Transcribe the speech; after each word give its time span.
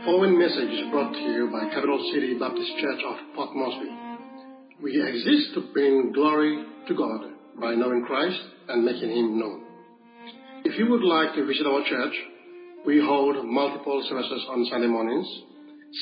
The 0.00 0.06
following 0.06 0.38
message 0.38 0.70
is 0.70 0.90
brought 0.90 1.12
to 1.12 1.20
you 1.20 1.50
by 1.52 1.68
Capital 1.74 2.00
City 2.14 2.32
Baptist 2.32 2.70
Church 2.80 3.00
of 3.06 3.16
Port 3.34 3.50
Moresby. 3.54 3.90
We 4.82 4.96
exist 4.96 5.52
to 5.52 5.60
bring 5.74 6.12
glory 6.14 6.64
to 6.88 6.94
God 6.94 7.20
by 7.60 7.74
knowing 7.74 8.02
Christ 8.06 8.40
and 8.68 8.82
making 8.82 9.10
Him 9.10 9.38
known. 9.38 9.62
If 10.64 10.78
you 10.78 10.88
would 10.88 11.02
like 11.02 11.34
to 11.34 11.44
visit 11.44 11.66
our 11.66 11.82
church, 11.86 12.14
we 12.86 12.98
hold 12.98 13.44
multiple 13.44 14.02
services 14.08 14.42
on 14.48 14.64
Sunday 14.70 14.86
mornings, 14.86 15.28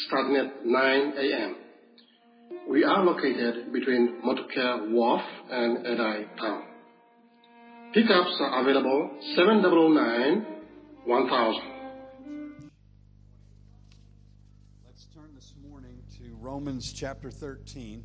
starting 0.06 0.36
at 0.36 0.64
9 0.64 1.12
a.m. 1.18 1.56
We 2.70 2.84
are 2.84 3.02
located 3.04 3.72
between 3.72 4.22
Motukea 4.24 4.92
Wharf 4.92 5.22
and 5.50 5.78
Edai 5.78 6.36
Town. 6.38 6.62
Pickups 7.94 8.36
are 8.42 8.60
available 8.60 9.10
799 9.34 10.46
1000. 11.04 11.77
Romans 16.50 16.94
chapter 16.94 17.30
13. 17.30 18.02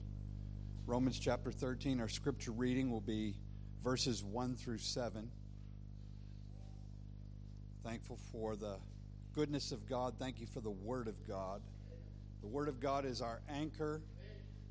Romans 0.85 1.17
chapter 1.17 1.49
13, 1.49 2.01
our 2.01 2.09
scripture 2.09 2.51
reading 2.51 2.91
will 2.91 2.99
be 2.99 3.35
verses 3.81 4.21
1 4.21 4.57
through 4.57 4.79
7. 4.79 5.31
Thankful 7.85 8.19
for 8.33 8.57
the 8.57 8.75
goodness 9.33 9.71
of 9.71 9.87
God. 9.87 10.15
Thank 10.19 10.41
you 10.41 10.45
for 10.45 10.59
the 10.59 10.69
Word 10.69 11.07
of 11.07 11.25
God. 11.25 11.61
The 12.41 12.47
Word 12.47 12.67
of 12.67 12.81
God 12.81 13.05
is 13.05 13.21
our 13.21 13.39
anchor 13.47 14.01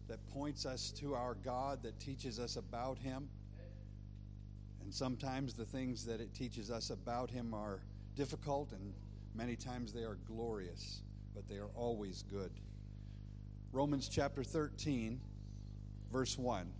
that 0.06 0.18
points 0.34 0.66
us 0.66 0.90
to 0.98 1.14
our 1.14 1.34
God, 1.42 1.82
that 1.82 1.98
teaches 1.98 2.38
us 2.38 2.56
about 2.56 2.98
Him. 2.98 3.26
And 4.82 4.92
sometimes 4.92 5.54
the 5.54 5.64
things 5.64 6.04
that 6.04 6.20
it 6.20 6.34
teaches 6.34 6.70
us 6.70 6.90
about 6.90 7.30
Him 7.30 7.54
are 7.54 7.80
difficult, 8.16 8.72
and 8.72 8.92
many 9.34 9.56
times 9.56 9.94
they 9.94 10.02
are 10.02 10.18
glorious, 10.26 11.00
but 11.34 11.48
they 11.48 11.56
are 11.56 11.70
always 11.74 12.22
good. 12.30 12.52
Romans 13.74 14.06
chapter 14.06 14.44
13, 14.44 15.18
verse 16.12 16.36
1. 16.36 16.70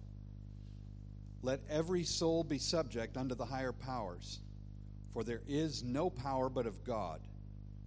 Let 1.41 1.61
every 1.71 2.05
soul 2.05 2.45
be 2.45 2.59
subject 2.59 3.17
unto 3.17 3.35
the 3.35 3.47
higher 3.47 3.73
powers, 3.73 4.41
for 5.11 5.25
there 5.25 5.41
is 5.49 5.83
no 5.83 6.11
power 6.11 6.51
but 6.51 6.67
of 6.67 6.85
God. 6.85 7.23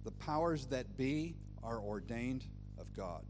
The 0.02 0.10
powers 0.10 0.66
that 0.66 0.96
be 0.96 1.36
are 1.62 1.78
ordained 1.78 2.46
of 2.80 2.92
God. 2.94 3.24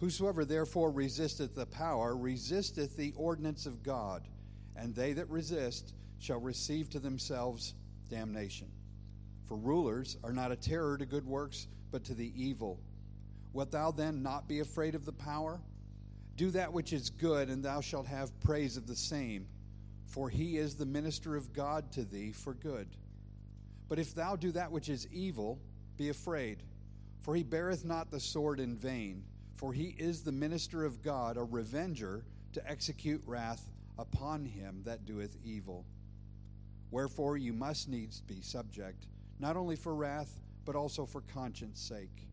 Whosoever 0.00 0.44
therefore 0.44 0.90
resisteth 0.90 1.54
the 1.54 1.66
power 1.66 2.16
resisteth 2.16 2.96
the 2.96 3.14
ordinance 3.16 3.66
of 3.66 3.84
God, 3.84 4.26
and 4.74 4.96
they 4.96 5.12
that 5.12 5.30
resist 5.30 5.94
shall 6.18 6.40
receive 6.40 6.90
to 6.90 6.98
themselves 6.98 7.74
damnation. 8.08 8.66
For 9.46 9.56
rulers 9.56 10.16
are 10.24 10.32
not 10.32 10.50
a 10.50 10.56
terror 10.56 10.98
to 10.98 11.06
good 11.06 11.24
works, 11.24 11.68
but 11.92 12.02
to 12.06 12.14
the 12.14 12.32
evil. 12.34 12.80
Wilt 13.52 13.70
thou 13.70 13.90
then 13.90 14.22
not 14.22 14.48
be 14.48 14.60
afraid 14.60 14.94
of 14.94 15.04
the 15.04 15.12
power? 15.12 15.60
Do 16.36 16.50
that 16.52 16.72
which 16.72 16.92
is 16.92 17.10
good, 17.10 17.50
and 17.50 17.62
thou 17.62 17.80
shalt 17.80 18.06
have 18.06 18.38
praise 18.40 18.76
of 18.76 18.86
the 18.86 18.96
same, 18.96 19.46
for 20.06 20.30
he 20.30 20.56
is 20.56 20.74
the 20.74 20.86
minister 20.86 21.36
of 21.36 21.52
God 21.52 21.92
to 21.92 22.04
thee 22.04 22.32
for 22.32 22.54
good. 22.54 22.88
But 23.88 23.98
if 23.98 24.14
thou 24.14 24.36
do 24.36 24.52
that 24.52 24.72
which 24.72 24.88
is 24.88 25.06
evil, 25.12 25.58
be 25.98 26.08
afraid, 26.08 26.62
for 27.20 27.36
he 27.36 27.42
beareth 27.42 27.84
not 27.84 28.10
the 28.10 28.20
sword 28.20 28.58
in 28.58 28.76
vain, 28.76 29.24
for 29.56 29.72
he 29.72 29.94
is 29.98 30.22
the 30.22 30.32
minister 30.32 30.84
of 30.84 31.02
God, 31.02 31.36
a 31.36 31.44
revenger 31.44 32.24
to 32.54 32.70
execute 32.70 33.22
wrath 33.26 33.68
upon 33.98 34.46
him 34.46 34.80
that 34.84 35.04
doeth 35.04 35.36
evil. 35.44 35.84
Wherefore 36.90 37.36
you 37.36 37.52
must 37.52 37.88
needs 37.88 38.22
be 38.22 38.40
subject, 38.40 39.06
not 39.38 39.56
only 39.56 39.76
for 39.76 39.94
wrath, 39.94 40.40
but 40.64 40.74
also 40.74 41.04
for 41.04 41.20
conscience 41.20 41.80
sake. 41.80 42.26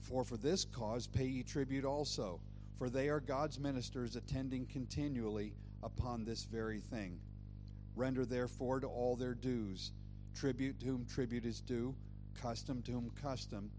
For 0.00 0.24
for 0.24 0.36
this 0.36 0.64
cause 0.64 1.06
pay 1.06 1.26
ye 1.26 1.42
tribute 1.42 1.84
also, 1.84 2.40
for 2.78 2.88
they 2.88 3.08
are 3.08 3.20
God's 3.20 3.58
ministers 3.58 4.16
attending 4.16 4.66
continually 4.66 5.54
upon 5.82 6.24
this 6.24 6.44
very 6.44 6.80
thing. 6.80 7.18
Render 7.94 8.24
therefore 8.24 8.80
to 8.80 8.86
all 8.86 9.16
their 9.16 9.34
dues 9.34 9.92
tribute 10.34 10.78
to 10.80 10.86
whom 10.86 11.06
tribute 11.06 11.44
is 11.44 11.60
due, 11.60 11.94
custom 12.34 12.82
to 12.82 12.92
whom 12.92 13.10
custom, 13.22 13.70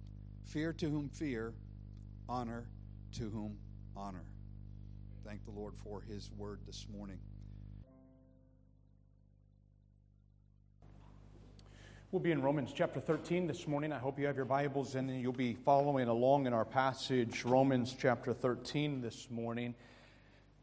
fear 0.44 0.74
to 0.74 0.90
whom 0.90 1.08
fear, 1.10 1.54
honor 2.28 2.68
to 3.14 3.30
whom 3.30 3.58
honor. 3.96 4.26
Thank 5.24 5.46
the 5.46 5.52
Lord 5.52 5.76
for 5.76 6.02
his 6.02 6.32
word 6.38 6.60
this 6.66 6.88
morning. 6.92 7.20
We'll 12.10 12.22
be 12.22 12.32
in 12.32 12.42
Romans 12.42 12.72
chapter 12.74 13.02
13 13.02 13.48
this 13.48 13.68
morning. 13.68 13.92
I 13.92 13.98
hope 13.98 14.18
you 14.18 14.28
have 14.28 14.38
your 14.38 14.46
Bibles 14.46 14.96
and 14.96 15.10
you'll 15.20 15.34
be 15.34 15.54
following 15.54 16.08
along 16.08 16.48
in 16.48 16.54
our 16.54 16.64
passage, 16.64 17.44
Romans 17.44 17.94
chapter 18.00 18.34
13 18.34 19.02
this 19.02 19.30
morning. 19.30 19.76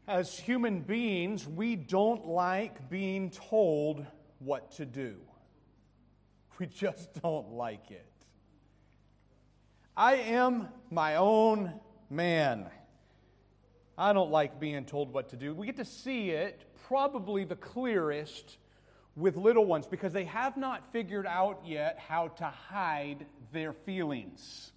As 0.07 0.39
human 0.39 0.79
beings, 0.79 1.47
we 1.47 1.75
don't 1.75 2.25
like 2.25 2.89
being 2.89 3.29
told 3.29 4.03
what 4.39 4.71
to 4.77 4.87
do. 4.87 5.17
We 6.57 6.65
just 6.65 7.21
don't 7.21 7.51
like 7.51 7.91
it. 7.91 8.09
I 9.95 10.15
am 10.15 10.69
my 10.89 11.17
own 11.17 11.79
man. 12.09 12.65
I 13.99 14.13
don't 14.13 14.31
like 14.31 14.59
being 14.59 14.83
told 14.85 15.13
what 15.13 15.29
to 15.29 15.35
do. 15.35 15.53
We 15.53 15.67
get 15.67 15.77
to 15.77 15.85
see 15.85 16.31
it 16.31 16.65
probably 16.87 17.43
the 17.43 17.55
clearest 17.55 18.57
with 19.15 19.37
little 19.37 19.65
ones 19.65 19.87
because 19.87 20.13
they 20.13 20.25
have 20.25 20.57
not 20.57 20.91
figured 20.91 21.25
out 21.25 21.61
yet 21.65 21.99
how 22.07 22.27
to 22.27 22.45
hide 22.45 23.25
their 23.53 23.73
feelings. 23.73 24.71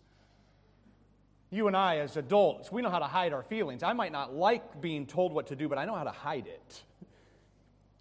You 1.51 1.67
and 1.67 1.77
I, 1.77 1.99
as 1.99 2.17
adults, 2.17 2.71
we 2.71 2.83
know 2.83 2.91
how 2.91 2.99
to 2.99 3.07
hide 3.07 3.33
our 3.33 3.43
feelings. 3.43 3.83
I 3.83 3.95
might 3.95 4.13
not 4.13 4.35
like 4.35 4.81
being 4.81 5.07
told 5.07 5.33
what 5.33 5.49
to 5.49 5.57
do, 5.57 5.69
but 5.69 5.79
I 5.79 5.87
know 5.87 5.95
how 5.95 6.05
to 6.05 6.11
hide 6.11 6.47
it. 6.47 6.83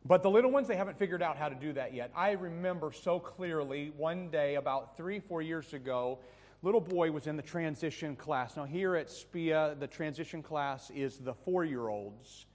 But 0.05 0.21
the 0.21 0.29
little 0.29 0.51
ones, 0.51 0.67
they 0.67 0.75
haven't 0.75 0.97
figured 0.97 1.21
out 1.21 1.37
how 1.37 1.49
to 1.49 1.55
do 1.55 1.73
that 1.73 1.93
yet. 1.93 2.11
I 2.15 2.31
remember 2.31 2.91
so 2.91 3.19
clearly 3.19 3.91
one 3.97 4.29
day 4.29 4.55
about 4.55 4.95
three, 4.95 5.19
four 5.19 5.41
years 5.41 5.73
ago, 5.73 6.19
little 6.61 6.81
boy 6.81 7.11
was 7.11 7.27
in 7.27 7.35
the 7.35 7.41
transition 7.41 8.15
class. 8.15 8.55
Now, 8.55 8.65
here 8.65 8.95
at 8.95 9.09
SPIA, 9.09 9.75
the 9.79 9.87
transition 9.87 10.41
class 10.43 10.89
is 10.91 11.17
the 11.17 11.33
four 11.33 11.65
year 11.65 11.87
olds. 11.87 12.45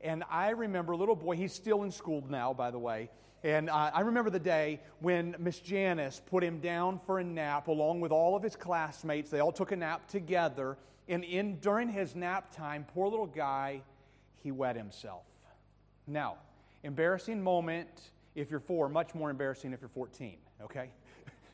And 0.00 0.24
I 0.30 0.50
remember 0.50 0.92
a 0.92 0.96
little 0.96 1.16
boy, 1.16 1.36
he's 1.36 1.52
still 1.52 1.82
in 1.82 1.90
school 1.90 2.24
now, 2.28 2.52
by 2.52 2.70
the 2.70 2.78
way. 2.78 3.10
And 3.44 3.70
uh, 3.70 3.90
I 3.94 4.00
remember 4.00 4.30
the 4.30 4.40
day 4.40 4.80
when 5.00 5.36
Miss 5.38 5.60
Janice 5.60 6.20
put 6.26 6.42
him 6.42 6.58
down 6.60 7.00
for 7.06 7.20
a 7.20 7.24
nap 7.24 7.68
along 7.68 8.00
with 8.00 8.10
all 8.10 8.34
of 8.34 8.42
his 8.42 8.56
classmates. 8.56 9.30
They 9.30 9.40
all 9.40 9.52
took 9.52 9.72
a 9.72 9.76
nap 9.76 10.08
together. 10.08 10.76
And 11.08 11.24
in, 11.24 11.58
during 11.60 11.88
his 11.88 12.14
nap 12.16 12.54
time, 12.54 12.84
poor 12.94 13.08
little 13.08 13.26
guy, 13.26 13.82
he 14.42 14.50
wet 14.50 14.76
himself. 14.76 15.22
Now, 16.06 16.36
embarrassing 16.82 17.42
moment 17.42 17.88
if 18.34 18.50
you're 18.50 18.60
four, 18.60 18.88
much 18.88 19.14
more 19.14 19.30
embarrassing 19.30 19.72
if 19.72 19.80
you're 19.80 19.88
14, 19.88 20.36
okay? 20.62 20.90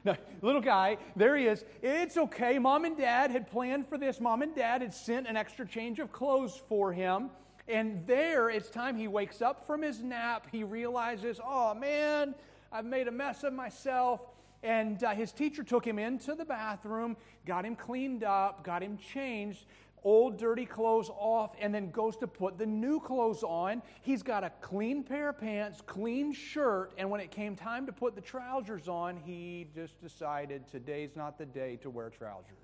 Now, 0.06 0.19
little 0.43 0.61
guy, 0.61 0.99
there 1.16 1.34
he 1.34 1.47
is. 1.47 1.65
It's 1.82 2.19
okay. 2.19 2.59
Mom 2.59 2.84
and 2.84 2.94
dad 2.94 3.31
had 3.31 3.50
planned 3.50 3.88
for 3.88 3.97
this. 3.97 4.21
Mom 4.21 4.43
and 4.43 4.55
dad 4.55 4.82
had 4.82 4.93
sent 4.93 5.26
an 5.26 5.34
extra 5.34 5.66
change 5.66 5.99
of 5.99 6.12
clothes 6.12 6.61
for 6.69 6.93
him. 6.93 7.31
And 7.67 8.07
there, 8.07 8.51
it's 8.51 8.69
time 8.69 8.97
he 8.97 9.09
wakes 9.09 9.41
up 9.41 9.67
from 9.67 9.83
his 9.83 10.03
nap. 10.03 10.47
He 10.53 10.65
realizes, 10.65 11.41
oh 11.43 11.75
man, 11.75 12.35
I've 12.71 12.85
made 12.85 13.09
a 13.09 13.13
mess 13.13 13.43
of 13.45 13.53
myself. 13.53 14.21
And 14.63 15.03
uh, 15.05 15.11
his 15.11 15.33
teacher 15.33 15.63
took 15.63 15.87
him 15.87 15.99
into 15.99 16.35
the 16.35 16.45
bathroom, 16.45 17.17
got 17.47 17.65
him 17.67 17.77
cleaned 17.77 18.25
up, 18.25 18.65
got 18.65 18.83
him 18.83 18.97
changed, 18.97 19.67
old 20.05 20.39
dirty 20.39 20.65
clothes 20.67 21.11
off, 21.11 21.55
and 21.61 21.75
then 21.75 21.91
goes 21.91 22.17
to 22.19 22.27
put 22.27 22.59
the 22.59 22.67
new 22.67 23.01
clothes 23.01 23.43
on. 23.43 23.83
He's 24.03 24.23
got 24.23 24.45
a 24.45 24.51
clean 24.61 25.03
pair 25.03 25.31
of 25.31 25.39
pants, 25.39 25.83
clean 25.85 26.33
shirt, 26.33 26.93
and 26.97 27.11
when 27.11 27.21
it 27.21 27.31
came 27.31 27.57
time 27.57 27.87
to 27.87 27.93
put 27.93 28.15
the 28.15 28.21
trousers 28.21 28.89
on, 28.89 29.17
he 29.17 29.67
just 29.75 30.01
decided 30.01 30.67
today's 30.69 31.17
not 31.17 31.38
the 31.38 31.47
day 31.47 31.77
to 31.77 31.91
wear 31.91 32.11
trousers. 32.11 32.63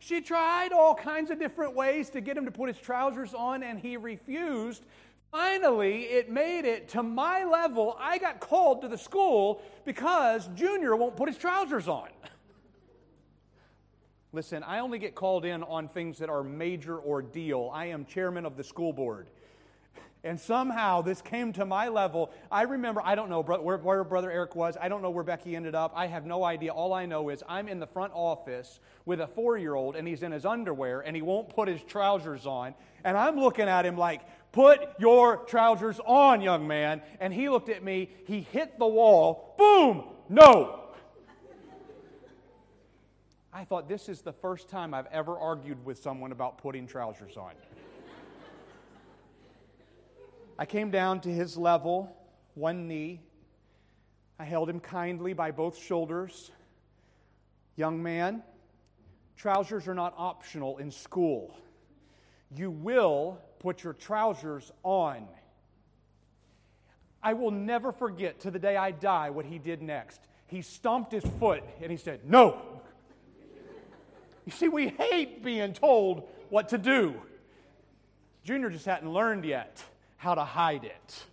She 0.00 0.22
tried 0.22 0.72
all 0.72 0.94
kinds 0.94 1.30
of 1.30 1.38
different 1.38 1.74
ways 1.76 2.08
to 2.10 2.22
get 2.22 2.36
him 2.36 2.46
to 2.46 2.50
put 2.50 2.68
his 2.68 2.78
trousers 2.78 3.34
on, 3.34 3.62
and 3.62 3.78
he 3.78 3.98
refused. 3.98 4.82
Finally, 5.30 6.04
it 6.04 6.30
made 6.30 6.64
it 6.64 6.88
to 6.88 7.02
my 7.02 7.44
level. 7.44 7.96
I 8.00 8.16
got 8.16 8.40
called 8.40 8.80
to 8.80 8.88
the 8.88 8.96
school 8.96 9.60
because 9.84 10.48
Junior 10.56 10.96
won't 10.96 11.16
put 11.16 11.28
his 11.28 11.36
trousers 11.36 11.86
on. 11.86 12.08
Listen, 14.32 14.62
I 14.62 14.78
only 14.78 14.98
get 14.98 15.14
called 15.14 15.44
in 15.44 15.62
on 15.62 15.86
things 15.86 16.16
that 16.18 16.30
are 16.30 16.42
major 16.42 16.98
ordeal. 16.98 17.70
I 17.72 17.86
am 17.86 18.06
chairman 18.06 18.46
of 18.46 18.56
the 18.56 18.64
school 18.64 18.94
board. 18.94 19.26
And 20.22 20.38
somehow 20.38 21.00
this 21.00 21.22
came 21.22 21.52
to 21.54 21.64
my 21.64 21.88
level. 21.88 22.30
I 22.50 22.62
remember, 22.62 23.00
I 23.02 23.14
don't 23.14 23.30
know 23.30 23.42
where, 23.42 23.78
where, 23.78 24.04
Brother 24.04 24.30
Eric 24.30 24.54
was. 24.54 24.76
I 24.78 24.88
don't 24.88 25.00
know 25.00 25.10
where 25.10 25.24
Becky 25.24 25.56
ended 25.56 25.74
up. 25.74 25.92
I 25.94 26.06
have 26.08 26.26
no 26.26 26.44
idea. 26.44 26.72
All 26.72 26.92
I 26.92 27.06
know 27.06 27.30
is 27.30 27.42
I'm 27.48 27.68
in 27.68 27.80
the 27.80 27.86
front 27.86 28.12
office 28.14 28.80
with 29.06 29.20
a 29.20 29.26
four 29.26 29.56
year 29.56 29.74
old 29.74 29.96
and 29.96 30.06
he's 30.06 30.22
in 30.22 30.30
his 30.30 30.44
underwear 30.44 31.00
and 31.00 31.16
he 31.16 31.22
won't 31.22 31.48
put 31.48 31.68
his 31.68 31.82
trousers 31.82 32.44
on. 32.44 32.74
And 33.02 33.16
I'm 33.16 33.40
looking 33.40 33.66
at 33.66 33.86
him 33.86 33.96
like, 33.96 34.20
put 34.52 34.80
your 34.98 35.38
trousers 35.38 35.98
on, 36.04 36.42
young 36.42 36.66
man. 36.66 37.00
And 37.18 37.32
he 37.32 37.48
looked 37.48 37.70
at 37.70 37.82
me, 37.82 38.10
he 38.26 38.42
hit 38.42 38.78
the 38.78 38.86
wall, 38.86 39.54
boom, 39.56 40.04
no. 40.28 40.76
I 43.52 43.64
thought 43.64 43.88
this 43.88 44.08
is 44.08 44.20
the 44.20 44.32
first 44.32 44.68
time 44.68 44.94
I've 44.94 45.06
ever 45.06 45.36
argued 45.36 45.84
with 45.84 45.98
someone 45.98 46.30
about 46.30 46.58
putting 46.58 46.86
trousers 46.86 47.36
on. 47.36 47.52
I 50.60 50.66
came 50.66 50.90
down 50.90 51.20
to 51.20 51.30
his 51.30 51.56
level, 51.56 52.14
one 52.52 52.86
knee. 52.86 53.22
I 54.38 54.44
held 54.44 54.68
him 54.68 54.78
kindly 54.78 55.32
by 55.32 55.52
both 55.52 55.78
shoulders. 55.78 56.50
Young 57.76 58.02
man, 58.02 58.42
trousers 59.38 59.88
are 59.88 59.94
not 59.94 60.12
optional 60.18 60.76
in 60.76 60.90
school. 60.90 61.56
You 62.54 62.70
will 62.70 63.38
put 63.58 63.82
your 63.82 63.94
trousers 63.94 64.70
on. 64.82 65.26
I 67.22 67.32
will 67.32 67.52
never 67.52 67.90
forget 67.90 68.40
to 68.40 68.50
the 68.50 68.58
day 68.58 68.76
I 68.76 68.90
die 68.90 69.30
what 69.30 69.46
he 69.46 69.58
did 69.58 69.80
next. 69.80 70.20
He 70.46 70.60
stomped 70.60 71.10
his 71.10 71.24
foot 71.38 71.62
and 71.80 71.90
he 71.90 71.96
said, 71.96 72.20
No. 72.28 72.60
You 74.44 74.52
see, 74.52 74.68
we 74.68 74.88
hate 74.88 75.42
being 75.42 75.72
told 75.72 76.28
what 76.50 76.68
to 76.68 76.76
do. 76.76 77.14
Junior 78.44 78.68
just 78.68 78.84
hadn't 78.84 79.10
learned 79.10 79.46
yet 79.46 79.82
how 80.20 80.34
to 80.34 80.44
hide 80.44 80.84
it. 80.84 81.24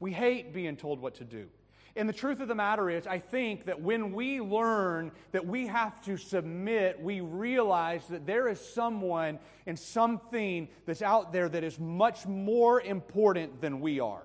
We 0.00 0.10
hate 0.10 0.54
being 0.54 0.74
told 0.74 1.00
what 1.00 1.16
to 1.16 1.24
do. 1.24 1.48
And 1.94 2.08
the 2.08 2.14
truth 2.14 2.40
of 2.40 2.48
the 2.48 2.54
matter 2.54 2.88
is, 2.88 3.06
I 3.06 3.18
think 3.18 3.66
that 3.66 3.82
when 3.82 4.12
we 4.12 4.40
learn 4.40 5.12
that 5.32 5.46
we 5.46 5.66
have 5.66 6.02
to 6.06 6.16
submit, 6.16 6.98
we 6.98 7.20
realize 7.20 8.06
that 8.06 8.24
there 8.24 8.48
is 8.48 8.58
someone 8.58 9.38
and 9.66 9.78
something 9.78 10.68
that's 10.86 11.02
out 11.02 11.30
there 11.30 11.50
that 11.50 11.62
is 11.62 11.78
much 11.78 12.24
more 12.24 12.80
important 12.80 13.60
than 13.60 13.80
we 13.80 14.00
are. 14.00 14.22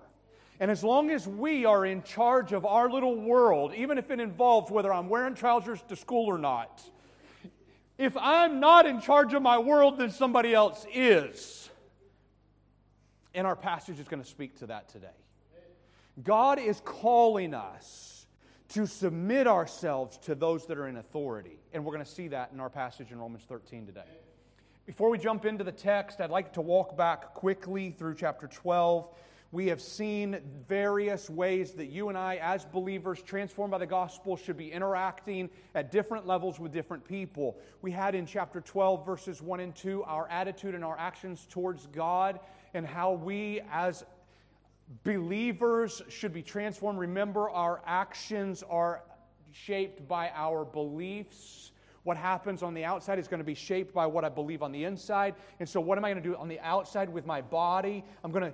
And 0.62 0.72
as 0.72 0.82
long 0.82 1.10
as 1.10 1.28
we 1.28 1.66
are 1.66 1.86
in 1.86 2.02
charge 2.04 2.54
of 2.54 2.66
our 2.66 2.90
little 2.90 3.20
world, 3.20 3.74
even 3.76 3.98
if 3.98 4.10
it 4.10 4.22
involves 4.22 4.72
whether 4.72 4.94
I'm 4.94 5.10
wearing 5.10 5.36
trousers 5.36 5.82
to 5.90 5.98
school 5.98 6.28
or 6.28 6.38
not, 6.38 6.82
if 7.98 8.16
I'm 8.16 8.62
not 8.62 8.86
in 8.86 9.02
charge 9.02 9.34
of 9.34 9.42
my 9.42 9.58
world, 9.58 9.98
then 9.98 10.12
somebody 10.12 10.54
else 10.54 10.86
is. 10.94 11.65
And 13.36 13.46
our 13.46 13.56
passage 13.56 14.00
is 14.00 14.08
going 14.08 14.24
to 14.24 14.28
speak 14.28 14.58
to 14.60 14.68
that 14.68 14.90
today. 14.90 15.08
God 16.24 16.58
is 16.58 16.82
calling 16.84 17.54
us 17.54 18.26
to 18.70 18.88
submit 18.88 19.46
ourselves 19.46 20.18
to 20.20 20.34
those 20.34 20.66
that 20.68 20.78
are 20.78 20.88
in 20.88 20.98
authority. 20.98 21.60
And 21.74 21.86
we're 21.86 21.92
going 21.94 22.06
to 22.06 22.12
see 22.12 22.30
that 22.30 22.52
in 22.54 22.60
our 22.60 22.70
passage 22.70 23.12
in 23.12 23.20
Romans 23.20 23.44
13 23.48 23.86
today. 23.86 24.02
Before 24.86 25.10
we 25.10 25.18
jump 25.18 25.46
into 25.46 25.64
the 25.64 25.72
text, 25.72 26.22
I'd 26.22 26.30
like 26.30 26.54
to 26.54 26.62
walk 26.62 26.96
back 26.96 27.34
quickly 27.34 27.92
through 27.92 28.16
chapter 28.16 28.48
12. 28.48 29.10
We 29.56 29.68
have 29.68 29.82
seen 29.82 30.38
various 30.68 31.30
ways 31.30 31.72
that 31.76 31.86
you 31.86 32.10
and 32.10 32.18
I, 32.18 32.36
as 32.44 32.66
believers 32.66 33.22
transformed 33.22 33.72
by 33.72 33.78
the 33.78 33.86
gospel, 33.86 34.36
should 34.36 34.58
be 34.58 34.70
interacting 34.70 35.50
at 35.76 35.94
different 35.94 36.28
levels 36.28 36.60
with 36.60 36.74
different 36.74 37.06
people. 37.06 37.56
We 37.82 37.90
had 37.90 38.16
in 38.16 38.26
chapter 38.26 38.60
12, 38.60 39.06
verses 39.06 39.42
1 39.42 39.62
and 39.62 39.74
2, 39.74 40.04
our 40.04 40.28
attitude 40.28 40.76
and 40.76 40.84
our 40.84 41.00
actions 41.00 41.48
towards 41.50 41.88
God, 41.88 42.42
and 42.74 42.86
how 42.86 43.14
we, 43.14 43.62
as 43.72 44.04
believers, 45.06 46.02
should 46.10 46.34
be 46.34 46.42
transformed. 46.42 47.00
Remember, 47.00 47.50
our 47.50 47.82
actions 47.86 48.62
are 48.70 49.04
shaped 49.54 50.06
by 50.06 50.32
our 50.36 50.66
beliefs. 50.66 51.72
What 52.04 52.18
happens 52.18 52.62
on 52.62 52.74
the 52.74 52.84
outside 52.84 53.20
is 53.20 53.30
going 53.30 53.40
to 53.40 53.46
be 53.46 53.56
shaped 53.56 53.94
by 53.94 54.06
what 54.06 54.26
I 54.26 54.30
believe 54.30 54.62
on 54.62 54.72
the 54.72 54.84
inside. 54.84 55.34
And 55.62 55.68
so, 55.68 55.80
what 55.80 55.98
am 55.98 56.04
I 56.06 56.12
going 56.12 56.22
to 56.22 56.30
do 56.30 56.36
on 56.36 56.48
the 56.50 56.60
outside 56.60 57.10
with 57.10 57.26
my 57.26 57.42
body? 57.42 58.04
I'm 58.24 58.32
going 58.32 58.52
to 58.52 58.54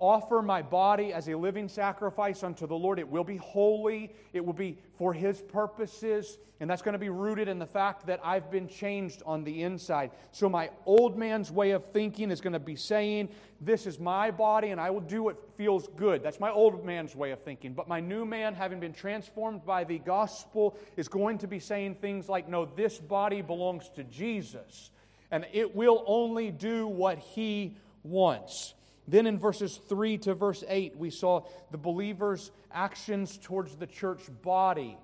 offer 0.00 0.40
my 0.40 0.62
body 0.62 1.12
as 1.12 1.28
a 1.28 1.36
living 1.36 1.68
sacrifice 1.68 2.42
unto 2.42 2.66
the 2.66 2.74
Lord. 2.74 2.98
It 2.98 3.08
will 3.08 3.22
be 3.22 3.36
holy, 3.36 4.12
it 4.32 4.44
will 4.44 4.54
be 4.54 4.78
for 4.96 5.12
His 5.12 5.42
purposes, 5.42 6.38
and 6.58 6.68
that's 6.68 6.82
going 6.82 6.94
to 6.94 6.98
be 6.98 7.10
rooted 7.10 7.48
in 7.48 7.58
the 7.58 7.66
fact 7.66 8.06
that 8.06 8.20
I've 8.24 8.50
been 8.50 8.66
changed 8.66 9.22
on 9.24 9.44
the 9.44 9.62
inside. 9.62 10.10
So, 10.32 10.48
my 10.48 10.70
old 10.86 11.18
man's 11.18 11.52
way 11.52 11.72
of 11.72 11.84
thinking 11.84 12.30
is 12.30 12.40
going 12.40 12.54
to 12.54 12.58
be 12.58 12.76
saying, 12.76 13.28
This 13.60 13.86
is 13.86 14.00
my 14.00 14.30
body, 14.30 14.70
and 14.70 14.80
I 14.80 14.88
will 14.88 15.00
do 15.00 15.22
what 15.22 15.36
feels 15.56 15.86
good. 15.96 16.22
That's 16.22 16.40
my 16.40 16.50
old 16.50 16.84
man's 16.84 17.14
way 17.14 17.30
of 17.30 17.42
thinking. 17.42 17.74
But 17.74 17.86
my 17.86 18.00
new 18.00 18.24
man, 18.24 18.54
having 18.54 18.80
been 18.80 18.94
transformed 18.94 19.64
by 19.66 19.84
the 19.84 19.98
gospel, 19.98 20.76
is 20.96 21.08
going 21.08 21.38
to 21.38 21.46
be 21.46 21.58
saying 21.58 21.96
things 21.96 22.28
like, 22.28 22.48
No, 22.48 22.64
this 22.64 22.98
body 22.98 23.42
belongs 23.42 23.90
to 23.90 24.04
Jesus, 24.04 24.90
and 25.30 25.46
it 25.52 25.76
will 25.76 26.02
only 26.06 26.50
do 26.50 26.86
what 26.86 27.18
He 27.18 27.76
wants. 28.02 28.74
Then 29.08 29.26
in 29.26 29.38
verses 29.38 29.80
3 29.88 30.18
to 30.18 30.34
verse 30.34 30.62
8, 30.68 30.96
we 30.96 31.10
saw 31.10 31.44
the 31.70 31.78
believer's 31.78 32.50
actions 32.72 33.38
towards 33.42 33.76
the 33.76 33.86
church 33.86 34.22
body. 34.42 34.96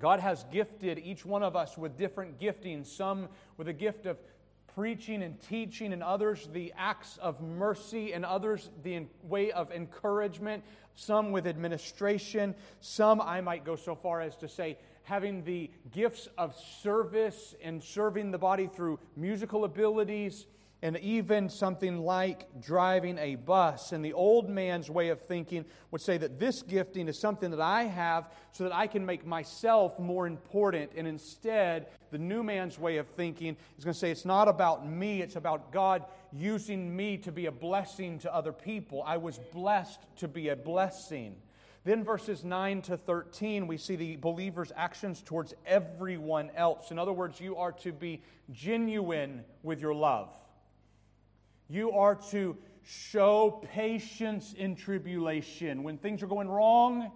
God 0.00 0.20
has 0.20 0.44
gifted 0.50 0.98
each 0.98 1.24
one 1.24 1.42
of 1.42 1.54
us 1.54 1.78
with 1.78 1.96
different 1.96 2.40
giftings, 2.40 2.86
some 2.86 3.28
with 3.56 3.68
a 3.68 3.72
gift 3.72 4.06
of 4.06 4.18
preaching 4.74 5.22
and 5.22 5.40
teaching, 5.42 5.92
and 5.92 6.02
others 6.02 6.48
the 6.52 6.72
acts 6.76 7.18
of 7.18 7.40
mercy, 7.40 8.12
and 8.12 8.24
others 8.24 8.70
the 8.82 9.04
way 9.22 9.52
of 9.52 9.70
encouragement, 9.70 10.64
some 10.94 11.30
with 11.30 11.46
administration, 11.46 12.54
some 12.80 13.20
I 13.20 13.40
might 13.40 13.64
go 13.64 13.76
so 13.76 13.94
far 13.94 14.20
as 14.20 14.34
to 14.36 14.48
say 14.48 14.78
having 15.04 15.44
the 15.44 15.70
gifts 15.90 16.28
of 16.38 16.56
service 16.80 17.54
and 17.62 17.82
serving 17.82 18.30
the 18.30 18.38
body 18.38 18.68
through 18.68 18.98
musical 19.16 19.64
abilities 19.64 20.46
and 20.82 20.98
even 20.98 21.48
something 21.48 21.98
like 21.98 22.60
driving 22.60 23.16
a 23.18 23.36
bus. 23.36 23.92
And 23.92 24.04
the 24.04 24.12
old 24.14 24.50
man's 24.50 24.90
way 24.90 25.10
of 25.10 25.20
thinking 25.20 25.64
would 25.92 26.00
say 26.00 26.18
that 26.18 26.40
this 26.40 26.60
gifting 26.62 27.06
is 27.06 27.16
something 27.18 27.52
that 27.52 27.60
I 27.60 27.84
have 27.84 28.28
so 28.50 28.64
that 28.64 28.74
I 28.74 28.88
can 28.88 29.06
make 29.06 29.24
myself 29.24 29.96
more 30.00 30.26
important. 30.26 30.90
And 30.96 31.06
instead, 31.06 31.86
the 32.10 32.18
new 32.18 32.42
man's 32.42 32.80
way 32.80 32.96
of 32.96 33.06
thinking 33.06 33.56
is 33.78 33.84
going 33.84 33.94
to 33.94 33.98
say 33.98 34.10
it's 34.10 34.24
not 34.24 34.48
about 34.48 34.84
me, 34.84 35.22
it's 35.22 35.36
about 35.36 35.70
God 35.70 36.04
using 36.32 36.94
me 36.94 37.16
to 37.18 37.30
be 37.30 37.46
a 37.46 37.52
blessing 37.52 38.18
to 38.20 38.34
other 38.34 38.52
people. 38.52 39.04
I 39.06 39.18
was 39.18 39.38
blessed 39.52 40.00
to 40.16 40.26
be 40.26 40.48
a 40.48 40.56
blessing. 40.56 41.36
Then, 41.84 42.04
verses 42.04 42.44
9 42.44 42.82
to 42.82 42.96
13, 42.96 43.66
we 43.66 43.76
see 43.76 43.96
the 43.96 44.16
believer's 44.16 44.72
actions 44.76 45.20
towards 45.20 45.52
everyone 45.66 46.50
else. 46.56 46.92
In 46.92 46.98
other 46.98 47.12
words, 47.12 47.40
you 47.40 47.56
are 47.56 47.72
to 47.72 47.92
be 47.92 48.22
genuine 48.52 49.44
with 49.64 49.80
your 49.80 49.94
love. 49.94 50.28
You 51.72 51.92
are 51.92 52.16
to 52.32 52.58
show 52.82 53.64
patience 53.72 54.52
in 54.52 54.76
tribulation. 54.76 55.82
When 55.84 55.96
things 55.96 56.22
are 56.22 56.26
going 56.26 56.50
wrong, 56.50 57.00
I'm 57.04 57.10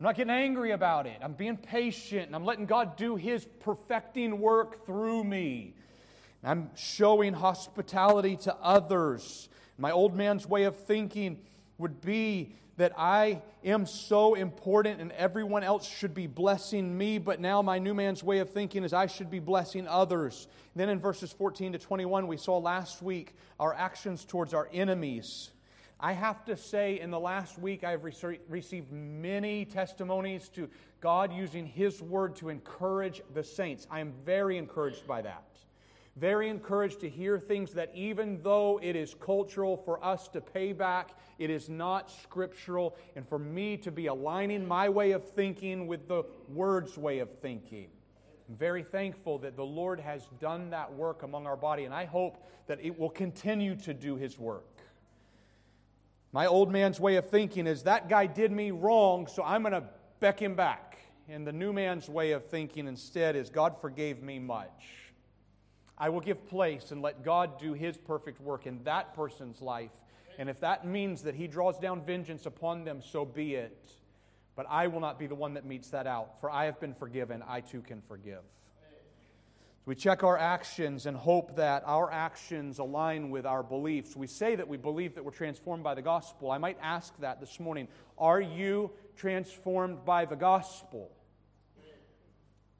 not 0.00 0.16
getting 0.16 0.32
angry 0.32 0.70
about 0.70 1.06
it. 1.06 1.18
I'm 1.20 1.34
being 1.34 1.58
patient 1.58 2.28
and 2.28 2.34
I'm 2.34 2.46
letting 2.46 2.64
God 2.64 2.96
do 2.96 3.14
His 3.16 3.46
perfecting 3.60 4.40
work 4.40 4.86
through 4.86 5.24
me. 5.24 5.74
I'm 6.42 6.70
showing 6.74 7.34
hospitality 7.34 8.36
to 8.36 8.56
others. 8.56 9.50
My 9.76 9.90
old 9.90 10.14
man's 10.14 10.46
way 10.46 10.64
of 10.64 10.76
thinking 10.76 11.40
would 11.76 12.00
be 12.00 12.54
that 12.76 12.92
I 12.98 13.42
am 13.64 13.86
so 13.86 14.34
important 14.34 15.00
and 15.00 15.12
everyone 15.12 15.62
else 15.62 15.88
should 15.88 16.14
be 16.14 16.26
blessing 16.26 16.96
me, 16.96 17.18
but 17.18 17.40
now 17.40 17.62
my 17.62 17.78
new 17.78 17.94
man's 17.94 18.24
way 18.24 18.38
of 18.38 18.50
thinking 18.50 18.84
is 18.84 18.92
I 18.92 19.06
should 19.06 19.30
be 19.30 19.38
blessing 19.38 19.86
others. 19.86 20.48
Then 20.74 20.88
in 20.88 20.98
verses 20.98 21.32
14 21.32 21.72
to 21.72 21.78
21, 21.78 22.26
we 22.26 22.36
saw 22.36 22.58
last 22.58 23.00
week 23.00 23.34
our 23.60 23.72
actions 23.72 24.24
towards 24.24 24.54
our 24.54 24.68
enemies. 24.72 25.50
I 26.00 26.12
have 26.12 26.44
to 26.46 26.56
say, 26.56 26.98
in 27.00 27.10
the 27.10 27.20
last 27.20 27.58
week, 27.58 27.84
I've 27.84 28.04
received 28.04 28.90
many 28.92 29.64
testimonies 29.64 30.48
to 30.50 30.68
God 31.00 31.32
using 31.32 31.66
His 31.66 32.02
word 32.02 32.34
to 32.36 32.48
encourage 32.48 33.22
the 33.32 33.44
saints. 33.44 33.86
I 33.90 34.00
am 34.00 34.12
very 34.24 34.58
encouraged 34.58 35.06
by 35.06 35.22
that 35.22 35.44
very 36.16 36.48
encouraged 36.48 37.00
to 37.00 37.08
hear 37.08 37.38
things 37.38 37.72
that 37.74 37.90
even 37.94 38.40
though 38.42 38.78
it 38.82 38.94
is 38.94 39.14
cultural 39.14 39.76
for 39.76 40.04
us 40.04 40.28
to 40.28 40.40
pay 40.40 40.72
back, 40.72 41.10
it 41.38 41.50
is 41.50 41.68
not 41.68 42.10
scriptural, 42.22 42.96
and 43.16 43.28
for 43.28 43.38
me 43.38 43.76
to 43.78 43.90
be 43.90 44.06
aligning 44.06 44.66
my 44.66 44.88
way 44.88 45.12
of 45.12 45.28
thinking 45.30 45.86
with 45.86 46.06
the 46.06 46.22
Word's 46.48 46.96
way 46.96 47.18
of 47.18 47.30
thinking. 47.40 47.88
I'm 48.48 48.56
very 48.56 48.84
thankful 48.84 49.38
that 49.38 49.56
the 49.56 49.64
Lord 49.64 49.98
has 49.98 50.28
done 50.40 50.70
that 50.70 50.92
work 50.94 51.22
among 51.22 51.46
our 51.46 51.56
body, 51.56 51.84
and 51.84 51.94
I 51.94 52.04
hope 52.04 52.44
that 52.66 52.78
it 52.80 52.98
will 52.98 53.10
continue 53.10 53.74
to 53.76 53.94
do 53.94 54.16
His 54.16 54.38
work. 54.38 54.64
My 56.34 56.46
old 56.46 56.70
man's 56.70 56.98
way 56.98 57.16
of 57.16 57.30
thinking 57.30 57.66
is 57.66 57.84
that 57.84 58.08
guy 58.08 58.26
did 58.26 58.50
me 58.50 58.72
wrong, 58.72 59.28
so 59.28 59.44
I'm 59.44 59.62
going 59.62 59.72
to 59.72 59.84
beck 60.18 60.40
him 60.40 60.56
back. 60.56 60.98
And 61.28 61.46
the 61.46 61.52
new 61.52 61.72
man's 61.72 62.08
way 62.08 62.32
of 62.32 62.44
thinking 62.46 62.88
instead 62.88 63.36
is 63.36 63.50
God 63.50 63.80
forgave 63.80 64.20
me 64.20 64.40
much. 64.40 65.03
I 65.96 66.08
will 66.08 66.20
give 66.20 66.46
place 66.48 66.90
and 66.90 67.02
let 67.02 67.22
God 67.22 67.58
do 67.60 67.72
his 67.72 67.96
perfect 67.96 68.40
work 68.40 68.66
in 68.66 68.82
that 68.84 69.14
person's 69.14 69.62
life. 69.62 69.92
And 70.38 70.48
if 70.48 70.60
that 70.60 70.84
means 70.86 71.22
that 71.22 71.34
he 71.34 71.46
draws 71.46 71.78
down 71.78 72.04
vengeance 72.04 72.46
upon 72.46 72.84
them, 72.84 73.00
so 73.00 73.24
be 73.24 73.54
it. 73.54 73.86
But 74.56 74.66
I 74.68 74.88
will 74.88 75.00
not 75.00 75.18
be 75.18 75.26
the 75.26 75.34
one 75.34 75.54
that 75.54 75.64
metes 75.64 75.90
that 75.90 76.06
out, 76.06 76.40
for 76.40 76.50
I 76.50 76.64
have 76.64 76.80
been 76.80 76.94
forgiven. 76.94 77.42
I 77.46 77.60
too 77.60 77.80
can 77.80 78.00
forgive. 78.02 78.42
So 79.84 79.86
we 79.86 79.94
check 79.94 80.24
our 80.24 80.38
actions 80.38 81.06
and 81.06 81.16
hope 81.16 81.56
that 81.56 81.82
our 81.86 82.10
actions 82.10 82.78
align 82.78 83.30
with 83.30 83.46
our 83.46 83.62
beliefs. 83.62 84.16
We 84.16 84.26
say 84.26 84.56
that 84.56 84.66
we 84.66 84.76
believe 84.76 85.14
that 85.14 85.24
we're 85.24 85.30
transformed 85.30 85.84
by 85.84 85.94
the 85.94 86.02
gospel. 86.02 86.50
I 86.50 86.58
might 86.58 86.78
ask 86.80 87.16
that 87.18 87.38
this 87.38 87.60
morning. 87.60 87.86
Are 88.16 88.40
you 88.40 88.90
transformed 89.16 90.04
by 90.04 90.24
the 90.24 90.36
gospel? 90.36 91.10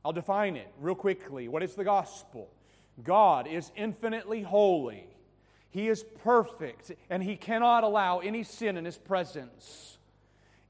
I'll 0.04 0.12
define 0.12 0.56
it 0.56 0.72
real 0.80 0.94
quickly. 0.94 1.48
What 1.48 1.62
is 1.62 1.74
the 1.74 1.84
gospel? 1.84 2.50
God 3.02 3.46
is 3.46 3.72
infinitely 3.76 4.42
holy. 4.42 5.06
He 5.70 5.88
is 5.88 6.04
perfect, 6.22 6.92
and 7.10 7.22
He 7.22 7.36
cannot 7.36 7.82
allow 7.82 8.20
any 8.20 8.44
sin 8.44 8.76
in 8.76 8.84
His 8.84 8.96
presence. 8.96 9.98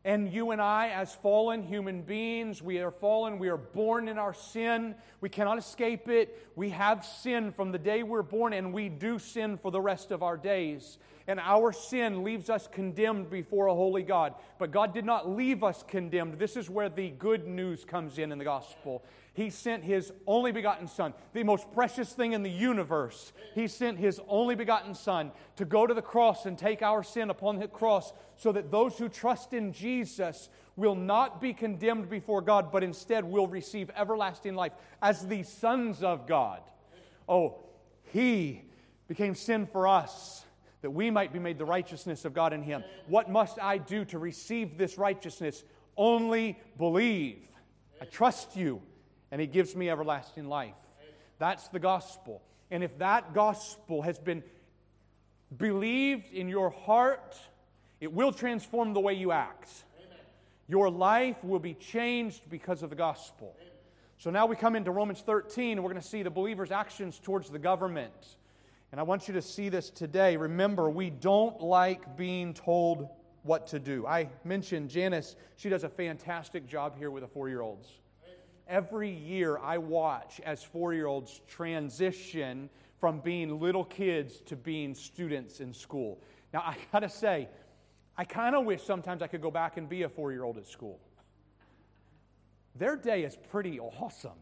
And 0.07 0.31
you 0.31 0.51
and 0.51 0.61
I, 0.61 0.91
as 0.91 1.15
fallen 1.15 1.63
human 1.63 2.03
beings, 2.03 2.63
we 2.63 2.79
are 2.79 2.91
fallen. 2.91 3.39
We 3.39 3.49
are 3.49 3.57
born 3.57 4.07
in 4.09 4.19
our 4.19 4.35
sin. 4.35 4.95
We 5.23 5.31
cannot 5.31 5.57
escape 5.57 6.09
it. 6.09 6.47
We 6.57 6.71
have 6.71 7.07
sin 7.07 7.53
from 7.53 7.73
the 7.73 7.79
day 7.79 8.03
we're 8.03 8.23
born, 8.23 8.53
and 8.53 8.75
we 8.75 8.91
do 8.91 9.19
sin 9.19 9.57
for 9.57 9.71
the 9.71 9.81
rest 9.81 10.11
of 10.11 10.23
our 10.23 10.37
days. 10.37 10.99
And 11.27 11.41
our 11.41 11.73
sin 11.73 12.23
leaves 12.23 12.51
us 12.51 12.69
condemned 12.71 13.31
before 13.31 13.69
a 13.69 13.75
holy 13.75 14.03
God. 14.03 14.35
But 14.59 14.73
God 14.73 14.93
did 14.93 15.07
not 15.07 15.27
leave 15.27 15.65
us 15.65 15.83
condemned. 15.83 16.39
This 16.39 16.59
is 16.59 16.69
where 16.69 16.91
the 16.91 17.09
good 17.09 17.47
news 17.47 17.87
comes 17.87 18.19
in 18.19 18.31
in 18.31 18.37
the 18.37 18.45
gospel. 18.45 19.03
He 19.35 19.51
sent 19.51 19.83
His 19.83 20.13
only 20.27 20.53
begotten 20.53 20.87
Son, 20.87 21.13
the 21.33 21.43
most 21.43 21.71
precious 21.73 22.13
thing 22.13 22.33
in 22.33 22.45
the 22.45 22.51
universe. 22.51 23.33
He 23.55 23.67
sent 23.67 23.99
His 23.99 24.21
only 24.29 24.55
begotten 24.55 24.95
Son 24.95 25.33
to 25.57 25.65
go 25.65 25.87
to 25.87 25.93
the 25.93 26.03
cross 26.03 26.47
and 26.47 26.57
take 26.57 26.83
our 26.83 27.03
sin 27.03 27.31
upon 27.31 27.59
the 27.59 27.67
cross 27.67 28.13
so 28.37 28.53
that 28.53 28.71
those 28.71 28.97
who 28.97 29.09
trust 29.09 29.53
in 29.53 29.73
Jesus 29.73 30.49
will 30.77 30.95
not 30.95 31.41
be 31.41 31.53
condemned 31.53 32.09
before 32.09 32.43
God, 32.43 32.71
but 32.71 32.85
instead 32.85 33.25
will 33.25 33.49
receive 33.49 33.91
everlasting 33.97 34.55
life 34.55 34.73
as 35.03 35.27
the 35.27 35.43
sons 35.43 36.05
of 36.05 36.29
God. 36.29 36.61
Oh, 37.29 37.59
He 38.13 38.63
became 39.09 39.35
sin 39.35 39.67
for 39.67 39.89
us 39.89 40.45
that 40.83 40.91
we 40.91 41.11
might 41.11 41.33
be 41.33 41.41
made 41.41 41.59
the 41.59 41.65
righteousness 41.65 42.25
of 42.25 42.35
God 42.35 42.53
in 42.53 42.63
Him. 42.63 42.85
What 43.09 43.29
must 43.29 43.59
I 43.61 43.79
do 43.79 44.05
to 44.07 44.19
receive 44.19 44.79
this 44.79 44.97
righteousness? 44.97 45.65
Only 45.97 46.57
believe. 46.79 47.49
I 48.01 48.05
trust 48.05 48.55
you 48.55 48.81
and 49.31 49.41
He 49.41 49.47
gives 49.47 49.75
me 49.75 49.91
everlasting 49.91 50.49
life. 50.49 50.75
That's 51.39 51.69
the 51.69 51.79
gospel. 51.79 52.43
And 52.71 52.83
if 52.83 52.99
that 52.99 53.35
gospel 53.35 54.03
has 54.03 54.19
been 54.19 54.43
believed 55.57 56.33
in 56.33 56.49
your 56.49 56.71
heart, 56.71 57.37
it 58.01 58.13
will 58.13 58.33
transform 58.33 58.95
the 58.95 59.01
way 59.01 59.15
you 59.15 59.33
act. 59.33 59.71
Your 60.67 60.89
life 60.89 61.43
will 61.45 61.59
be 61.59 61.75
changed 61.75 62.49
because 62.49 62.83
of 62.83 62.91
the 62.91 62.97
gospel. 62.97 63.55
So 64.17 64.31
now 64.31 64.47
we 64.47 64.57
come 64.57 64.77
into 64.77 64.91
Romans 64.91 65.21
13, 65.21 65.73
and 65.73 65.85
we're 65.85 65.91
going 65.91 66.01
to 66.01 66.09
see 66.09 66.23
the 66.23 66.31
believer's 66.31 66.71
actions 66.71 67.19
towards 67.19 67.51
the 67.51 67.59
government. 67.59 68.37
And 68.91 69.01
I 69.01 69.03
want 69.03 69.29
you 69.29 69.35
to 69.35 69.43
see 69.43 69.69
this 69.69 69.91
today. 69.91 70.37
Remember, 70.37 70.89
we 70.89 71.11
don't 71.11 71.61
like 71.61 72.17
being 72.17 72.55
told 72.55 73.09
what 73.43 73.67
to 73.69 73.79
do. 73.79 74.07
I 74.07 74.31
mentioned 74.45 74.89
Janice, 74.89 75.37
she 75.57 75.69
does 75.69 75.85
a 75.85 75.89
fantastic 75.89 76.67
job 76.67 76.97
here 76.97 77.11
with 77.11 77.23
the 77.23 77.29
four 77.29 77.49
year 77.49 77.61
olds 77.61 77.89
every 78.69 79.11
year 79.11 79.59
I 79.59 79.79
watch 79.79 80.41
as 80.45 80.63
four 80.63 80.95
year 80.95 81.07
olds 81.07 81.41
transition 81.49 82.69
from 82.99 83.21
being 83.21 83.61
little 83.61 83.85
kids 83.85 84.41
to 84.47 84.57
being 84.57 84.95
students 84.95 85.61
in 85.61 85.73
school. 85.73 86.21
Now, 86.53 86.61
I 86.61 86.77
gotta 86.93 87.09
say, 87.09 87.49
I 88.17 88.25
kind 88.25 88.55
of 88.55 88.65
wish 88.65 88.83
sometimes 88.83 89.23
I 89.23 89.27
could 89.27 89.43
go 89.43 89.51
back 89.51 89.77
and 89.77 89.89
be 89.89 90.03
a 90.03 90.09
four 90.09 90.33
year 90.33 90.45
old 90.45 90.57
at 90.57 90.67
school. 90.67 91.01
Their 92.77 92.97
day 92.97 93.25
is 93.25 93.37
pretty 93.51 93.79
awesome. 93.79 94.33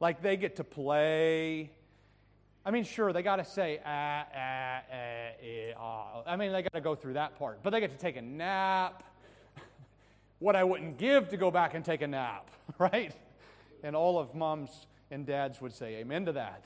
Like 0.00 0.22
they 0.22 0.36
get 0.36 0.56
to 0.56 0.64
play. 0.64 1.70
I 2.64 2.70
mean, 2.70 2.84
sure, 2.84 3.12
they 3.12 3.22
got 3.22 3.36
to 3.36 3.44
say, 3.44 3.80
ah, 3.86 4.24
ah, 4.34 4.82
ah, 4.92 4.94
eh, 5.40 5.72
ah. 5.78 6.22
I 6.26 6.36
mean, 6.36 6.52
they 6.52 6.62
got 6.62 6.72
to 6.72 6.80
go 6.80 6.94
through 6.94 7.14
that 7.14 7.38
part. 7.38 7.62
But 7.62 7.70
they 7.70 7.80
get 7.80 7.92
to 7.92 7.96
take 7.96 8.16
a 8.16 8.22
nap 8.22 9.04
what 10.40 10.56
I 10.56 10.64
wouldn't 10.64 10.98
give 10.98 11.28
to 11.28 11.36
go 11.36 11.50
back 11.50 11.74
and 11.74 11.84
take 11.84 12.02
a 12.02 12.06
nap, 12.06 12.50
right? 12.78 13.14
And 13.82 13.94
all 13.94 14.18
of 14.18 14.34
moms 14.34 14.86
and 15.10 15.26
dads 15.26 15.60
would 15.60 15.72
say 15.72 15.96
amen 15.96 16.26
to 16.26 16.32
that. 16.32 16.64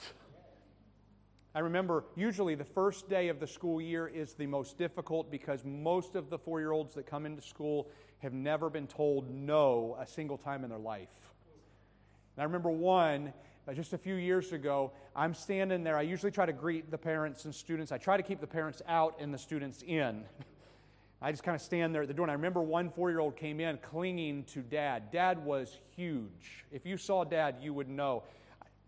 I 1.55 1.61
remember 1.61 2.05
usually 2.15 2.55
the 2.55 2.65
first 2.65 3.09
day 3.09 3.29
of 3.29 3.41
the 3.41 3.47
school 3.47 3.81
year 3.81 4.07
is 4.07 4.35
the 4.35 4.47
most 4.47 4.79
difficult 4.79 5.31
because 5.31 5.65
most 5.65 6.15
of 6.15 6.31
the 6.31 6.39
four 6.39 6.61
year 6.61 6.71
olds 6.71 6.95
that 6.95 7.07
come 7.07 7.27
into 7.27 7.43
school 7.43 7.91
have 8.19 8.33
never 8.33 8.71
been 8.71 8.87
told 8.87 9.29
no 9.35 9.97
a 9.99 10.07
single 10.07 10.39
time 10.39 10.63
in 10.63 10.71
their 10.71 10.79
life. 10.79 11.33
And 12.37 12.43
I 12.43 12.45
remember 12.45 12.71
one 12.71 13.33
uh, 13.69 13.75
just 13.75 13.93
a 13.93 13.99
few 13.99 14.15
years 14.15 14.53
ago, 14.53 14.93
I'm 15.15 15.35
standing 15.35 15.83
there. 15.83 15.97
I 15.97 16.03
usually 16.03 16.33
try 16.33 16.47
to 16.47 16.53
greet 16.53 16.91
the 16.91 16.99
parents 16.99 17.45
and 17.45 17.55
students. 17.55 17.93
I 17.93 17.99
try 17.99 18.17
to 18.17 18.23
keep 18.23 18.41
the 18.41 18.47
parents 18.47 18.81
out 18.87 19.17
and 19.21 19.35
the 19.35 19.39
students 19.39 19.83
in. 19.83 20.25
I 21.23 21.31
just 21.31 21.43
kind 21.43 21.55
of 21.55 21.61
stand 21.61 21.95
there 21.95 22.03
at 22.03 22.09
the 22.09 22.15
door. 22.15 22.25
And 22.25 22.31
I 22.31 22.35
remember 22.35 22.63
one 22.63 22.91
four 22.91 23.11
year 23.11 23.21
old 23.21 23.37
came 23.37 23.61
in 23.61 23.79
clinging 23.79 24.45
to 24.45 24.61
dad. 24.61 25.11
Dad 25.11 25.45
was 25.45 25.79
huge. 25.95 26.65
If 26.73 26.87
you 26.87 26.97
saw 26.97 27.25
dad, 27.25 27.57
you 27.61 27.75
would 27.75 27.89
know. 27.89 28.23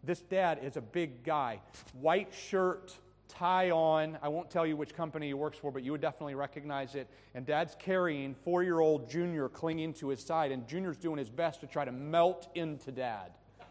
This 0.02 0.20
dad 0.20 0.60
is 0.62 0.76
a 0.76 0.80
big 0.80 1.24
guy. 1.24 1.60
White 2.00 2.32
shirt, 2.32 2.96
tie 3.28 3.70
on. 3.70 4.18
I 4.22 4.28
won't 4.28 4.50
tell 4.50 4.66
you 4.66 4.76
which 4.76 4.94
company 4.94 5.26
he 5.26 5.34
works 5.34 5.58
for, 5.58 5.70
but 5.70 5.82
you 5.82 5.92
would 5.92 6.00
definitely 6.00 6.34
recognize 6.34 6.94
it. 6.94 7.06
And 7.34 7.44
dad's 7.44 7.76
carrying 7.78 8.34
four 8.34 8.62
year 8.62 8.80
old 8.80 9.10
Junior 9.10 9.50
clinging 9.50 9.92
to 9.94 10.08
his 10.08 10.22
side. 10.22 10.52
And 10.52 10.66
Junior's 10.66 10.96
doing 10.96 11.18
his 11.18 11.30
best 11.30 11.60
to 11.60 11.66
try 11.66 11.84
to 11.84 11.92
melt 11.92 12.48
into 12.54 12.90
dad. 12.90 13.32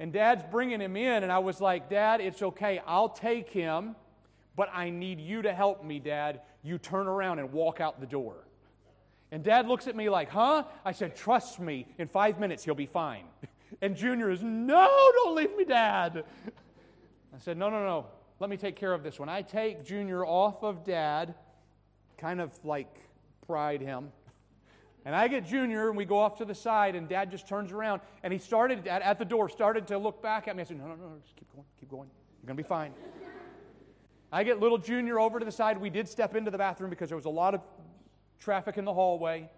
And 0.00 0.12
dad's 0.12 0.44
bringing 0.52 0.80
him 0.80 0.96
in. 0.96 1.24
And 1.24 1.32
I 1.32 1.40
was 1.40 1.60
like, 1.60 1.90
Dad, 1.90 2.20
it's 2.20 2.40
okay. 2.40 2.80
I'll 2.86 3.08
take 3.08 3.50
him, 3.50 3.96
but 4.54 4.68
I 4.72 4.90
need 4.90 5.18
you 5.18 5.42
to 5.42 5.52
help 5.52 5.82
me, 5.82 5.98
Dad 5.98 6.40
you 6.62 6.78
turn 6.78 7.06
around 7.06 7.38
and 7.38 7.52
walk 7.52 7.80
out 7.80 8.00
the 8.00 8.06
door. 8.06 8.44
And 9.30 9.44
dad 9.44 9.68
looks 9.68 9.86
at 9.86 9.96
me 9.96 10.08
like, 10.08 10.30
huh? 10.30 10.64
I 10.84 10.92
said, 10.92 11.14
trust 11.14 11.60
me, 11.60 11.86
in 11.98 12.08
five 12.08 12.40
minutes 12.40 12.64
he'll 12.64 12.74
be 12.74 12.86
fine. 12.86 13.24
And 13.82 13.94
Junior 13.94 14.30
is, 14.30 14.42
no, 14.42 14.88
don't 15.12 15.36
leave 15.36 15.54
me, 15.54 15.64
dad. 15.64 16.24
I 17.34 17.38
said, 17.38 17.58
no, 17.58 17.68
no, 17.68 17.84
no, 17.84 18.06
let 18.40 18.48
me 18.48 18.56
take 18.56 18.76
care 18.76 18.94
of 18.94 19.02
this. 19.02 19.20
When 19.20 19.28
I 19.28 19.42
take 19.42 19.84
Junior 19.84 20.24
off 20.24 20.62
of 20.62 20.84
dad, 20.84 21.34
kind 22.16 22.40
of 22.40 22.50
like 22.64 22.88
pride 23.46 23.82
him, 23.82 24.10
and 25.04 25.14
I 25.14 25.28
get 25.28 25.46
Junior 25.46 25.88
and 25.88 25.96
we 25.96 26.04
go 26.04 26.18
off 26.18 26.38
to 26.38 26.44
the 26.44 26.54
side, 26.54 26.94
and 26.94 27.08
dad 27.08 27.30
just 27.30 27.48
turns 27.48 27.72
around 27.72 28.00
and 28.22 28.32
he 28.32 28.38
started 28.38 28.86
at, 28.86 29.02
at 29.02 29.18
the 29.18 29.24
door, 29.24 29.48
started 29.48 29.86
to 29.88 29.98
look 29.98 30.22
back 30.22 30.48
at 30.48 30.56
me. 30.56 30.62
I 30.62 30.64
said, 30.64 30.78
no, 30.78 30.86
no, 30.86 30.94
no, 30.94 31.18
just 31.22 31.36
keep 31.36 31.52
going, 31.52 31.66
keep 31.78 31.90
going. 31.90 32.08
You're 32.42 32.46
going 32.46 32.56
to 32.56 32.62
be 32.62 32.68
fine. 32.68 32.92
I 34.32 34.44
get 34.44 34.60
little 34.60 34.78
Junior 34.78 35.18
over 35.18 35.38
to 35.38 35.44
the 35.44 35.52
side. 35.52 35.78
We 35.78 35.90
did 35.90 36.08
step 36.08 36.36
into 36.36 36.50
the 36.50 36.58
bathroom 36.58 36.90
because 36.90 37.08
there 37.08 37.16
was 37.16 37.24
a 37.24 37.30
lot 37.30 37.54
of 37.54 37.60
traffic 38.38 38.76
in 38.76 38.84
the 38.84 38.92
hallway. 38.92 39.48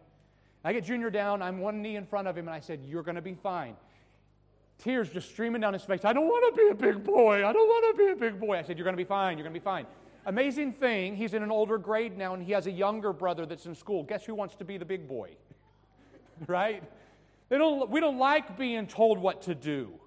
I 0.65 0.73
get 0.73 0.85
Junior 0.85 1.11
down. 1.11 1.43
I'm 1.43 1.59
one 1.59 1.83
knee 1.83 1.97
in 1.97 2.07
front 2.07 2.29
of 2.29 2.37
him, 2.37 2.47
and 2.47 2.55
I 2.55 2.61
said, 2.61 2.81
You're 2.85 3.03
going 3.03 3.17
to 3.17 3.23
be 3.23 3.35
fine. 3.35 3.77
Tears 4.79 5.11
just 5.11 5.31
streaming 5.31 5.61
down 5.61 5.73
his 5.73 5.83
face. 5.83 6.05
I 6.05 6.13
don't 6.13 6.27
want 6.27 6.55
to 6.55 6.63
be 6.63 6.69
a 6.71 6.75
big 6.75 7.05
boy. 7.05 7.47
I 7.47 7.53
don't 7.53 7.67
want 7.67 7.97
to 7.97 8.05
be 8.05 8.11
a 8.13 8.17
big 8.17 8.41
boy. 8.41 8.59
I 8.59 8.63
said, 8.63 8.79
You're 8.79 8.85
going 8.85 8.97
to 8.97 9.03
be 9.03 9.09
fine. 9.09 9.37
You're 9.37 9.45
going 9.45 9.55
to 9.55 9.61
be 9.61 9.65
fine. 9.65 9.87
Amazing 10.27 10.75
thing, 10.75 11.17
he's 11.17 11.33
in 11.33 11.43
an 11.43 11.51
older 11.51 11.79
grade 11.79 12.19
now, 12.19 12.35
and 12.35 12.43
he 12.43 12.53
has 12.53 12.67
a 12.67 12.71
younger 12.71 13.13
brother 13.13 13.47
that's 13.47 13.65
in 13.65 13.75
school. 13.75 14.03
Guess 14.03 14.27
who 14.27 14.35
wants 14.35 14.55
to 14.57 14.65
be 14.65 14.77
the 14.77 14.85
big 14.85 15.09
boy? 15.09 15.31
right? 16.47 16.83
They 17.49 17.57
don't, 17.57 17.89
we 17.91 18.01
don't 18.01 18.19
like 18.19 18.59
being 18.59 18.87
told 18.87 19.19
what 19.19 19.43
to 19.43 19.55
do. 19.55 20.00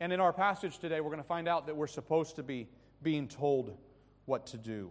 And 0.00 0.14
in 0.14 0.20
our 0.20 0.32
passage 0.32 0.78
today, 0.78 1.00
we're 1.00 1.10
going 1.10 1.22
to 1.22 1.28
find 1.28 1.46
out 1.46 1.66
that 1.66 1.76
we're 1.76 1.86
supposed 1.86 2.36
to 2.36 2.42
be 2.42 2.68
being 3.02 3.28
told 3.28 3.76
what 4.24 4.46
to 4.48 4.56
do. 4.56 4.90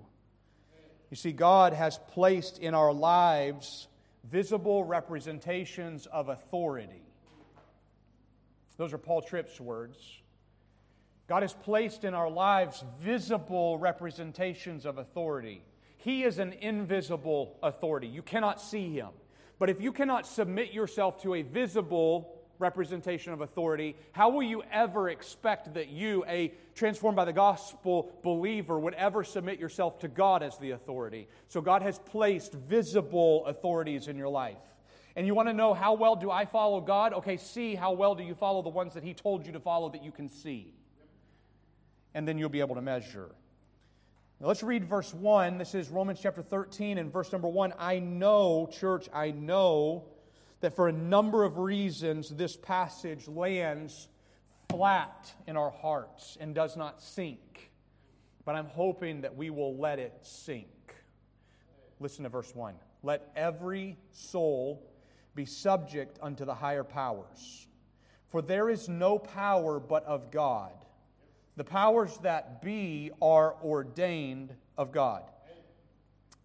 You 1.10 1.18
see, 1.18 1.32
God 1.32 1.74
has 1.74 2.00
placed 2.10 2.60
in 2.60 2.76
our 2.76 2.94
lives 2.94 3.88
visible 4.24 4.84
representations 4.84 6.06
of 6.06 6.30
authority. 6.30 7.02
Those 8.78 8.94
are 8.94 9.00
Paul 9.00 9.24
Tripp's 9.24 9.60
words. 9.60 9.98
God 11.28 11.42
has 11.42 11.54
placed 11.54 12.04
in 12.04 12.14
our 12.14 12.30
lives 12.30 12.84
visible 13.00 13.78
representations 13.78 14.86
of 14.86 15.00
authority. 15.00 15.64
He 15.98 16.24
is 16.24 16.38
an 16.40 16.54
invisible 16.54 17.58
authority. 17.62 18.08
You 18.08 18.22
cannot 18.22 18.62
see 18.62 18.94
him. 18.94 19.10
But 19.58 19.70
if 19.70 19.82
you 19.82 19.92
cannot 19.92 20.26
submit 20.26 20.72
yourself 20.72 21.22
to 21.24 21.34
a 21.34 21.42
visible 21.42 22.39
representation 22.60 23.34
of 23.34 23.42
authority, 23.42 23.96
how 24.12 24.30
will 24.30 24.44
you 24.44 24.62
ever 24.72 25.10
expect 25.10 25.74
that 25.74 25.90
you, 25.90 26.24
a 26.28 26.54
transformed 26.76 27.16
by 27.16 27.26
the 27.26 27.34
gospel 27.34 28.12
believer, 28.22 28.78
would 28.78 28.94
ever 28.94 29.24
submit 29.24 29.60
yourself 29.60 30.00
to 30.00 30.08
God 30.08 30.44
as 30.44 30.58
the 30.58 30.72
authority? 30.72 31.28
So, 31.48 31.62
God 31.62 31.82
has 31.82 31.98
placed 32.00 32.54
visible 32.54 33.46
authorities 33.46 34.08
in 34.08 34.18
your 34.18 34.30
life. 34.30 34.58
And 35.16 35.26
you 35.26 35.34
want 35.34 35.50
to 35.50 35.54
know 35.54 35.74
how 35.74 35.94
well 35.94 36.16
do 36.16 36.30
I 36.30 36.46
follow 36.46 36.82
God? 36.82 37.14
Okay, 37.14 37.38
see 37.38 37.76
how 37.76 37.94
well 37.94 38.16
do 38.16 38.24
you 38.24 38.36
follow 38.36 38.62
the 38.62 38.70
ones 38.70 38.94
that 38.94 39.04
He 39.04 39.14
told 39.14 39.46
you 39.46 39.54
to 39.54 39.60
follow 39.60 39.90
that 39.90 40.04
you 40.04 40.12
can 40.12 40.30
see. 40.30 40.74
And 42.14 42.28
then 42.28 42.38
you'll 42.38 42.50
be 42.50 42.60
able 42.60 42.76
to 42.76 42.82
measure. 42.82 43.30
Now 44.40 44.48
let's 44.48 44.64
read 44.64 44.86
verse 44.86 45.14
1. 45.14 45.58
This 45.58 45.76
is 45.76 45.90
Romans 45.90 46.20
chapter 46.22 46.42
13 46.42 46.98
and 46.98 47.12
verse 47.12 47.32
number 47.32 47.48
1. 47.48 47.74
I 47.78 48.00
know, 48.00 48.70
church, 48.72 49.10
I 49.14 49.32
know 49.32 50.06
that 50.62 50.76
for 50.76 50.88
a 50.88 50.92
number 50.94 51.44
of 51.44 51.58
reasons, 51.58 52.30
this 52.30 52.56
passage 52.56 53.28
lands 53.28 54.08
flat 54.70 55.34
in 55.48 55.58
our 55.58 55.72
hearts 55.72 56.38
and 56.40 56.54
does 56.54 56.76
not 56.76 57.02
sink. 57.02 57.72
But 58.46 58.56
I'm 58.56 58.68
hoping 58.68 59.22
that 59.22 59.36
we 59.36 59.50
will 59.50 59.78
let 59.78 60.00
it 60.00 60.14
sink. 60.22 60.68
Listen 62.00 62.24
to 62.24 62.30
verse 62.30 62.54
1. 62.54 62.76
Let 63.04 63.32
every 63.36 63.98
soul 64.12 64.84
be 65.36 65.46
subject 65.46 66.20
unto 66.22 66.46
the 66.46 66.54
higher 66.54 66.84
powers. 66.84 67.68
For 68.28 68.42
there 68.42 68.70
is 68.70 68.88
no 68.88 69.18
power 69.18 69.80
but 69.80 70.06
of 70.06 70.32
God. 70.32 70.74
The 71.56 71.64
powers 71.64 72.18
that 72.24 72.62
be 72.62 73.12
are 73.22 73.56
ordained 73.64 74.54
of 74.78 74.92
God. 74.92 75.24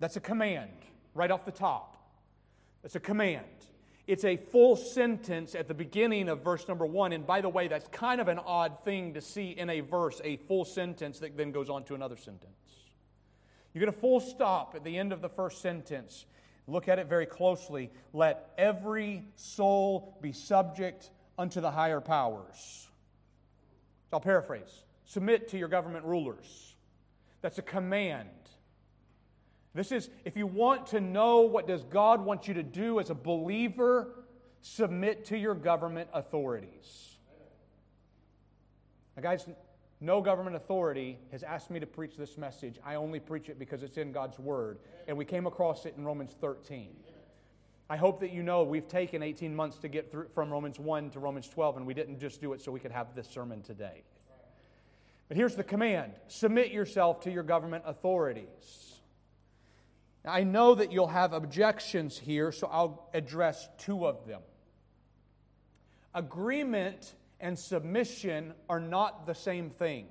That's 0.00 0.16
a 0.16 0.20
command 0.20 0.70
right 1.14 1.30
off 1.30 1.44
the 1.44 1.52
top. 1.52 1.96
That's 2.82 2.96
a 2.96 3.00
command. 3.00 3.44
It's 4.06 4.24
a 4.24 4.36
full 4.36 4.76
sentence 4.76 5.54
at 5.54 5.66
the 5.66 5.74
beginning 5.74 6.28
of 6.28 6.42
verse 6.42 6.68
number 6.68 6.84
one. 6.84 7.12
And 7.12 7.26
by 7.26 7.40
the 7.40 7.48
way, 7.48 7.68
that's 7.68 7.88
kind 7.88 8.20
of 8.20 8.28
an 8.28 8.38
odd 8.38 8.84
thing 8.84 9.14
to 9.14 9.20
see 9.20 9.50
in 9.50 9.70
a 9.70 9.80
verse, 9.80 10.20
a 10.24 10.36
full 10.36 10.64
sentence 10.64 11.20
that 11.20 11.36
then 11.36 11.52
goes 11.52 11.70
on 11.70 11.84
to 11.84 11.94
another 11.94 12.16
sentence. 12.16 12.52
You 13.72 13.80
get 13.80 13.88
a 13.88 13.92
full 13.92 14.20
stop 14.20 14.74
at 14.74 14.84
the 14.84 14.98
end 14.98 15.12
of 15.12 15.22
the 15.22 15.28
first 15.28 15.62
sentence. 15.62 16.26
Look 16.66 16.88
at 16.88 16.98
it 16.98 17.08
very 17.08 17.26
closely. 17.26 17.90
Let 18.12 18.50
every 18.56 19.24
soul 19.36 20.18
be 20.20 20.32
subject 20.32 21.10
unto 21.38 21.60
the 21.60 21.70
higher 21.70 22.00
powers. 22.00 22.88
I'll 24.12 24.20
paraphrase 24.20 24.84
submit 25.06 25.48
to 25.48 25.58
your 25.58 25.68
government 25.68 26.04
rulers. 26.04 26.74
That's 27.42 27.58
a 27.58 27.62
command. 27.62 28.28
This 29.74 29.90
is, 29.90 30.08
if 30.24 30.36
you 30.36 30.46
want 30.46 30.86
to 30.88 31.00
know 31.00 31.40
what 31.40 31.66
does 31.66 31.82
God 31.84 32.24
want 32.24 32.46
you 32.46 32.54
to 32.54 32.62
do 32.62 33.00
as 33.00 33.10
a 33.10 33.14
believer, 33.14 34.24
submit 34.60 35.24
to 35.26 35.36
your 35.36 35.54
government 35.54 36.08
authorities. 36.12 37.16
Now, 39.16 39.22
guys, 39.22 39.46
no 40.00 40.20
government 40.20 40.54
authority 40.54 41.18
has 41.32 41.42
asked 41.42 41.70
me 41.70 41.80
to 41.80 41.86
preach 41.86 42.16
this 42.16 42.38
message. 42.38 42.78
I 42.84 42.94
only 42.94 43.18
preach 43.18 43.48
it 43.48 43.58
because 43.58 43.82
it's 43.82 43.96
in 43.96 44.12
God's 44.12 44.38
Word. 44.38 44.78
And 45.08 45.16
we 45.16 45.24
came 45.24 45.46
across 45.46 45.86
it 45.86 45.94
in 45.96 46.04
Romans 46.04 46.36
13. 46.40 46.90
I 47.90 47.96
hope 47.96 48.20
that 48.20 48.32
you 48.32 48.42
know 48.42 48.62
we've 48.62 48.88
taken 48.88 49.22
18 49.22 49.54
months 49.54 49.78
to 49.78 49.88
get 49.88 50.10
through 50.10 50.28
from 50.34 50.50
Romans 50.50 50.78
1 50.78 51.10
to 51.10 51.20
Romans 51.20 51.48
12, 51.48 51.78
and 51.78 51.86
we 51.86 51.94
didn't 51.94 52.18
just 52.18 52.40
do 52.40 52.52
it 52.52 52.62
so 52.62 52.72
we 52.72 52.80
could 52.80 52.92
have 52.92 53.14
this 53.14 53.28
sermon 53.28 53.60
today. 53.60 54.02
But 55.28 55.36
here's 55.36 55.56
the 55.56 55.64
command 55.64 56.12
submit 56.28 56.70
yourself 56.70 57.20
to 57.22 57.30
your 57.30 57.42
government 57.42 57.84
authorities. 57.86 58.93
I 60.24 60.44
know 60.44 60.74
that 60.74 60.90
you'll 60.90 61.06
have 61.08 61.32
objections 61.32 62.18
here, 62.18 62.50
so 62.50 62.68
I'll 62.70 63.10
address 63.12 63.68
two 63.78 64.06
of 64.06 64.26
them. 64.26 64.40
Agreement 66.14 67.14
and 67.40 67.58
submission 67.58 68.54
are 68.68 68.80
not 68.80 69.26
the 69.26 69.34
same 69.34 69.70
thing. 69.70 70.06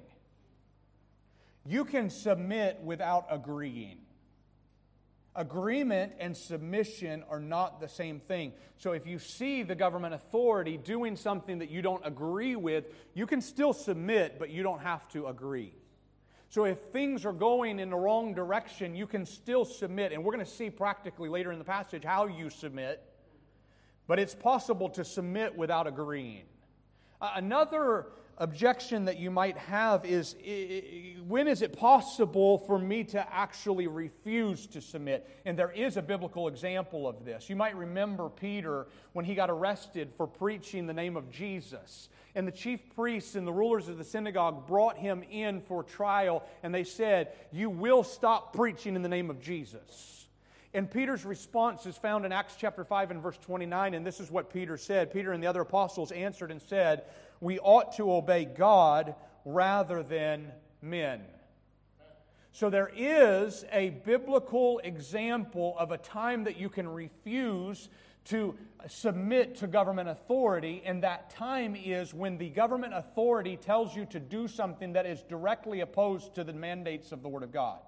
You 1.66 1.86
can 1.86 2.10
submit 2.10 2.80
without 2.84 3.26
agreeing. 3.32 4.00
Agreement 5.36 6.14
and 6.20 6.38
submission 6.38 7.24
are 7.28 7.40
not 7.40 7.80
the 7.80 7.88
same 7.88 8.20
thing. 8.20 8.54
So 8.78 8.92
if 8.92 9.08
you 9.08 9.18
see 9.18 9.64
the 9.64 9.74
government 9.74 10.14
authority 10.14 10.78
doing 10.78 11.16
something 11.16 11.60
that 11.60 11.72
you 11.72 11.82
don't 11.82 12.06
agree 12.06 12.56
with, 12.56 12.86
you 13.16 13.26
can 13.26 13.42
still 13.42 13.74
submit, 13.74 14.38
but 14.38 14.52
you 14.52 14.62
don't 14.62 14.82
have 14.82 15.08
to 15.10 15.28
agree. 15.28 15.74
So 16.54 16.66
if 16.66 16.78
things 16.92 17.26
are 17.26 17.34
going 17.34 17.80
in 17.80 17.90
the 17.90 17.96
wrong 17.96 18.36
direction, 18.36 18.94
you 18.94 19.08
can 19.08 19.26
still 19.26 19.66
submit. 19.66 20.12
And 20.12 20.24
we're 20.24 20.34
going 20.34 20.46
to 20.46 20.52
see 20.52 20.70
practically 20.70 21.28
later 21.28 21.52
in 21.52 21.58
the 21.58 21.66
passage 21.66 22.04
how 22.04 22.28
you 22.28 22.52
submit. 22.52 23.02
But 24.06 24.20
it's 24.20 24.36
possible 24.36 24.88
to 24.90 25.04
submit 25.04 25.58
without 25.58 25.88
agreeing. 25.88 26.44
Another 27.20 28.06
objection 28.38 29.06
that 29.06 29.18
you 29.18 29.32
might 29.32 29.58
have 29.58 30.06
is 30.06 30.36
when 31.28 31.48
is 31.48 31.64
it 31.64 31.76
possible 31.76 32.60
for 32.60 32.78
me 32.78 33.04
to 33.06 33.34
actually 33.34 33.88
refuse 33.88 34.68
to 34.68 34.80
submit? 34.80 35.28
And 35.46 35.58
there 35.58 35.72
is 35.72 35.98
a 35.98 36.04
biblical 36.04 36.48
example 36.48 37.08
of 37.08 37.26
this. 37.26 37.50
You 37.50 37.56
might 37.56 37.76
remember 37.76 38.30
Peter 38.30 38.86
when 39.14 39.26
he 39.26 39.34
got 39.34 39.50
arrested 39.50 40.12
for 40.18 40.28
preaching 40.28 40.86
the 40.86 40.94
name 40.94 41.18
of 41.18 41.32
Jesus. 41.32 42.10
And 42.36 42.48
the 42.48 42.52
chief 42.52 42.80
priests 42.96 43.36
and 43.36 43.46
the 43.46 43.54
rulers 43.54 43.88
of 43.88 43.98
the 43.98 44.04
synagogue 44.04 44.66
brought 44.66 44.98
him 44.98 45.24
in 45.30 45.62
for 45.62 45.84
trial, 45.84 46.44
and 46.64 46.74
they 46.74 46.84
said, 46.84 47.32
You 47.52 47.70
will 47.70 48.04
stop 48.04 48.56
preaching 48.56 48.96
in 48.96 49.04
the 49.04 49.10
name 49.10 49.30
of 49.30 49.40
Jesus. 49.40 50.28
And 50.74 50.90
Peter's 50.90 51.24
response 51.24 51.86
is 51.86 51.96
found 51.96 52.26
in 52.26 52.32
Acts 52.32 52.56
chapter 52.58 52.84
5 52.84 53.12
and 53.12 53.22
verse 53.22 53.38
29, 53.38 53.94
and 53.94 54.06
this 54.06 54.20
is 54.20 54.32
what 54.32 54.52
Peter 54.52 54.76
said. 54.78 55.14
Peter 55.14 55.32
and 55.32 55.44
the 55.44 55.48
other 55.48 55.62
apostles 55.62 56.12
answered 56.12 56.50
and 56.50 56.62
said, 56.62 57.04
We 57.40 57.60
ought 57.60 57.96
to 57.98 58.12
obey 58.12 58.46
God 58.46 59.14
rather 59.46 60.02
than 60.02 60.52
men. 60.82 61.22
So 62.54 62.70
there 62.70 62.92
is 62.96 63.66
a 63.72 63.90
biblical 63.90 64.80
example 64.84 65.76
of 65.78 65.92
a 65.92 65.98
time 65.98 66.44
that 66.44 66.58
you 66.58 66.70
can 66.70 66.88
refuse 66.88 67.90
to 68.26 68.56
submit 68.88 69.56
to 69.56 69.68
government 69.68 70.10
authority, 70.10 70.82
and 70.86 71.04
that 71.04 71.30
time 71.30 71.76
is 71.76 72.14
when 72.14 72.38
the 72.38 72.50
government 72.50 72.94
authority 72.94 73.58
tells 73.58 73.96
you 73.96 74.06
to 74.06 74.20
do 74.20 74.48
something 74.48 74.94
that 74.94 75.06
is 75.06 75.22
directly 75.24 75.82
opposed 75.82 76.36
to 76.36 76.44
the 76.44 76.54
mandates 76.54 77.12
of 77.12 77.22
the 77.22 77.30
Word 77.30 77.44
of 77.44 77.52
God. 77.52 77.80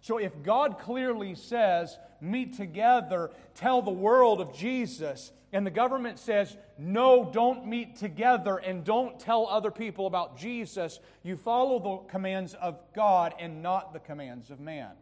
So 0.00 0.18
if 0.18 0.42
God 0.42 0.78
clearly 0.78 1.34
says, 1.34 1.98
meet 2.20 2.56
together, 2.56 3.30
tell 3.54 3.82
the 3.82 3.90
world 3.90 4.40
of 4.40 4.54
Jesus, 4.54 5.30
and 5.52 5.66
the 5.66 5.70
government 5.70 6.18
says, 6.18 6.56
no, 6.78 7.28
don't 7.32 7.66
meet 7.66 7.96
together 7.96 8.56
and 8.56 8.84
don't 8.84 9.18
tell 9.18 9.46
other 9.46 9.70
people 9.70 10.06
about 10.06 10.38
Jesus, 10.38 11.00
you 11.22 11.36
follow 11.36 11.78
the 11.78 12.10
commands 12.10 12.54
of 12.54 12.78
God 12.94 13.34
and 13.38 13.62
not 13.62 13.92
the 13.92 13.98
commands 13.98 14.50
of 14.50 14.60
man. 14.60 14.92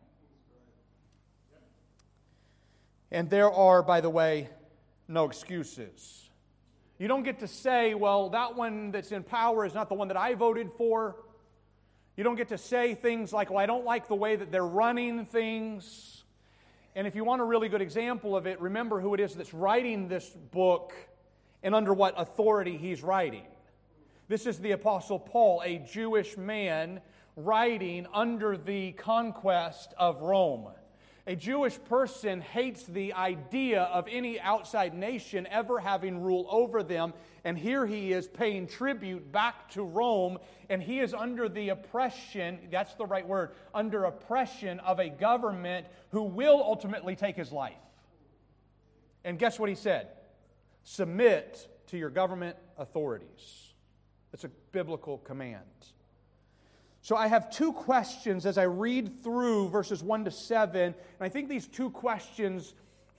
And 3.11 3.31
there 3.31 3.51
are, 3.51 3.83
by 3.83 4.01
the 4.01 4.11
way, 4.11 4.49
no 5.07 5.25
excuses. 5.25 6.29
You 6.99 7.09
don't 7.09 7.23
get 7.23 7.39
to 7.41 7.49
say, 7.49 7.95
well, 7.95 8.31
that 8.31 8.57
one 8.57 8.91
that's 8.91 9.13
in 9.13 9.23
power 9.23 9.65
is 9.65 9.73
not 9.73 9.89
the 9.89 9.95
one 9.95 10.09
that 10.09 10.17
I 10.17 10.35
voted 10.35 10.71
for. 10.77 11.17
You 12.17 12.25
don't 12.25 12.37
get 12.37 12.49
to 12.49 12.59
say 12.59 12.95
things 12.95 13.33
like, 13.33 13.51
well, 13.51 13.61
I 13.61 13.67
don't 13.67 13.85
like 13.85 14.09
the 14.09 14.17
way 14.17 14.35
that 14.35 14.51
they're 14.51 14.67
running 14.67 15.25
things. 15.25 16.25
And 16.97 17.07
if 17.07 17.15
you 17.15 17.23
want 17.23 17.41
a 17.41 17.45
really 17.45 17.69
good 17.69 17.81
example 17.81 18.37
of 18.37 18.47
it, 18.47 18.61
remember 18.61 19.01
who 19.01 19.15
it 19.15 19.21
is 19.21 19.35
that's 19.35 19.55
writing 19.55 20.09
this 20.09 20.29
book 20.51 20.93
and 21.63 21.75
under 21.75 21.95
what 21.95 22.15
authority 22.17 22.77
he's 22.77 23.03
writing. 23.03 23.45
This 24.27 24.47
is 24.47 24.59
the 24.59 24.73
Apostle 24.73 25.21
Paul, 25.21 25.63
a 25.65 25.79
Jewish 25.79 26.37
man 26.37 27.01
writing 27.37 28.07
under 28.13 28.57
the 28.57 28.93
conquest 28.93 29.95
of 29.97 30.21
Rome. 30.21 30.69
A 31.29 31.37
Jewish 31.37 31.79
person 31.85 32.41
hates 32.41 32.85
the 32.85 33.13
idea 33.13 33.83
of 33.83 34.09
any 34.11 34.41
outside 34.41 34.95
nation 34.95 35.47
ever 35.51 35.79
having 35.79 36.23
rule 36.23 36.47
over 36.49 36.83
them. 36.83 37.13
And 37.45 37.59
here 37.59 37.85
he 37.85 38.13
is 38.15 38.27
paying 38.27 38.67
tribute 38.67 39.31
back 39.31 39.69
to 39.73 39.83
Rome, 39.83 40.39
and 40.71 40.83
he 40.83 41.01
is 41.01 41.13
under 41.13 41.47
the 41.47 41.69
oppression 41.69 42.59
that's 42.71 42.95
the 42.95 43.05
right 43.05 43.29
word 43.29 43.51
under 43.75 44.05
oppression 44.05 44.81
of 44.81 45.01
a 45.01 45.11
government 45.11 45.87
who 46.13 46.23
will 46.23 46.63
ultimately 46.63 47.15
take 47.15 47.37
his 47.37 47.53
life. 47.53 47.75
And 49.23 49.39
guess 49.39 49.59
what 49.59 49.69
he 49.69 49.75
said? 49.75 50.09
Submit 50.83 51.69
to 51.89 51.99
your 51.99 52.09
government 52.09 52.57
authorities. 52.79 53.75
That's 54.33 54.45
a 54.45 54.51
biblical 54.73 55.19
command. 55.19 55.61
So 57.01 57.17
I 57.17 57.29
have 57.29 57.51
two 57.51 57.73
questions 57.73 58.45
as 58.45 58.59
I 58.59 58.65
read 58.65 59.23
through 59.23 59.69
verses 59.69 60.03
1 60.03 60.25
to 60.25 60.31
7, 60.31 60.81
and 60.81 60.95
I 61.21 61.29
think 61.29 61.49
these 61.49 61.67
two 61.67 61.91
questions 61.91 62.75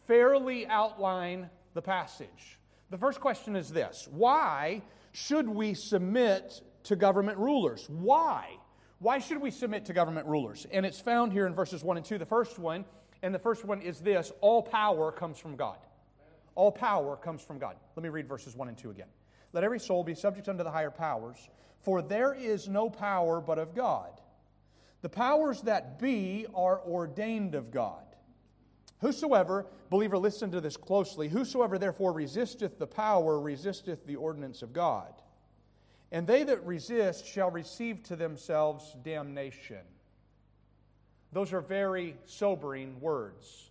fairly 0.06 0.68
outline 0.68 1.50
the 1.74 1.82
passage. 1.82 2.60
The 2.90 2.98
first 2.98 3.20
question 3.20 3.56
is 3.56 3.70
this 3.70 4.08
Why 4.12 4.82
should 5.12 5.48
we 5.48 5.74
submit 5.74 6.62
to 6.84 6.96
government 6.96 7.38
rulers? 7.38 7.88
Why? 7.90 8.58
Why 9.00 9.20
should 9.20 9.40
we 9.40 9.50
submit 9.50 9.86
to 9.86 9.94
government 9.94 10.28
rulers? 10.28 10.68
And 10.72 10.86
it's 10.86 11.00
found 11.00 11.32
here 11.32 11.48
in 11.48 11.56
verses 11.56 11.84
1 11.84 11.98
and 11.98 12.06
2. 12.06 12.18
The 12.18 12.26
first 12.26 12.60
one, 12.60 12.84
and 13.24 13.34
the 13.34 13.40
first 13.40 13.64
one 13.64 13.82
is 13.82 14.02
this 14.02 14.32
all 14.42 14.62
power 14.62 15.12
comes 15.12 15.38
from 15.38 15.56
God. 15.56 15.78
All 16.56 16.72
power 16.72 17.16
comes 17.16 17.42
from 17.42 17.60
God. 17.60 17.78
Let 17.96 18.04
me 18.04 18.10
read 18.10 18.28
verses 18.28 18.56
1 18.56 18.68
and 18.68 18.78
2 18.78 18.90
again. 18.90 19.08
Let 19.54 19.64
every 19.64 19.80
soul 19.80 20.04
be 20.04 20.14
subject 20.14 20.50
unto 20.50 20.64
the 20.64 20.72
higher 20.72 20.92
powers 20.92 21.50
for 21.82 22.02
there 22.02 22.34
is 22.34 22.68
no 22.68 22.90
power 22.90 23.42
but 23.42 23.58
of 23.58 23.76
God. 23.76 24.12
The 25.02 25.10
powers 25.10 25.62
that 25.62 26.00
be 26.00 26.46
are 26.54 26.82
ordained 26.86 27.56
of 27.56 27.72
God. 27.72 28.04
Whosoever, 29.00 29.66
believer, 29.90 30.18
listen 30.18 30.52
to 30.52 30.60
this 30.60 30.76
closely, 30.76 31.30
whosoever 31.30 31.78
therefore 31.78 32.12
resisteth 32.12 32.78
the 32.78 32.88
power 32.88 33.40
resisteth 33.40 34.06
the 34.06 34.18
ordinance 34.18 34.62
of 34.62 34.74
God. 34.74 35.14
And 36.12 36.28
they 36.28 36.44
that 36.44 36.66
resist 36.66 37.26
shall 37.26 37.52
receive 37.52 38.04
to 38.04 38.16
themselves 38.16 38.96
damnation. 39.04 39.84
Those 41.32 41.54
are 41.54 41.62
very 41.62 42.18
sobering 42.26 43.00
words. 43.00 43.70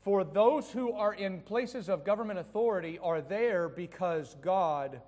For 0.00 0.24
those 0.24 0.70
who 0.70 0.92
are 0.92 1.14
in 1.14 1.40
places 1.40 1.88
of 1.88 2.04
government 2.04 2.38
authority 2.38 2.98
are 2.98 3.20
there 3.20 3.68
because 3.68 4.34
God 4.42 5.00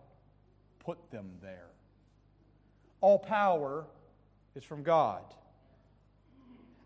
put 0.78 1.10
them 1.10 1.32
there. 1.42 1.66
All 3.00 3.18
power 3.18 3.86
is 4.54 4.64
from 4.64 4.82
God. 4.82 5.22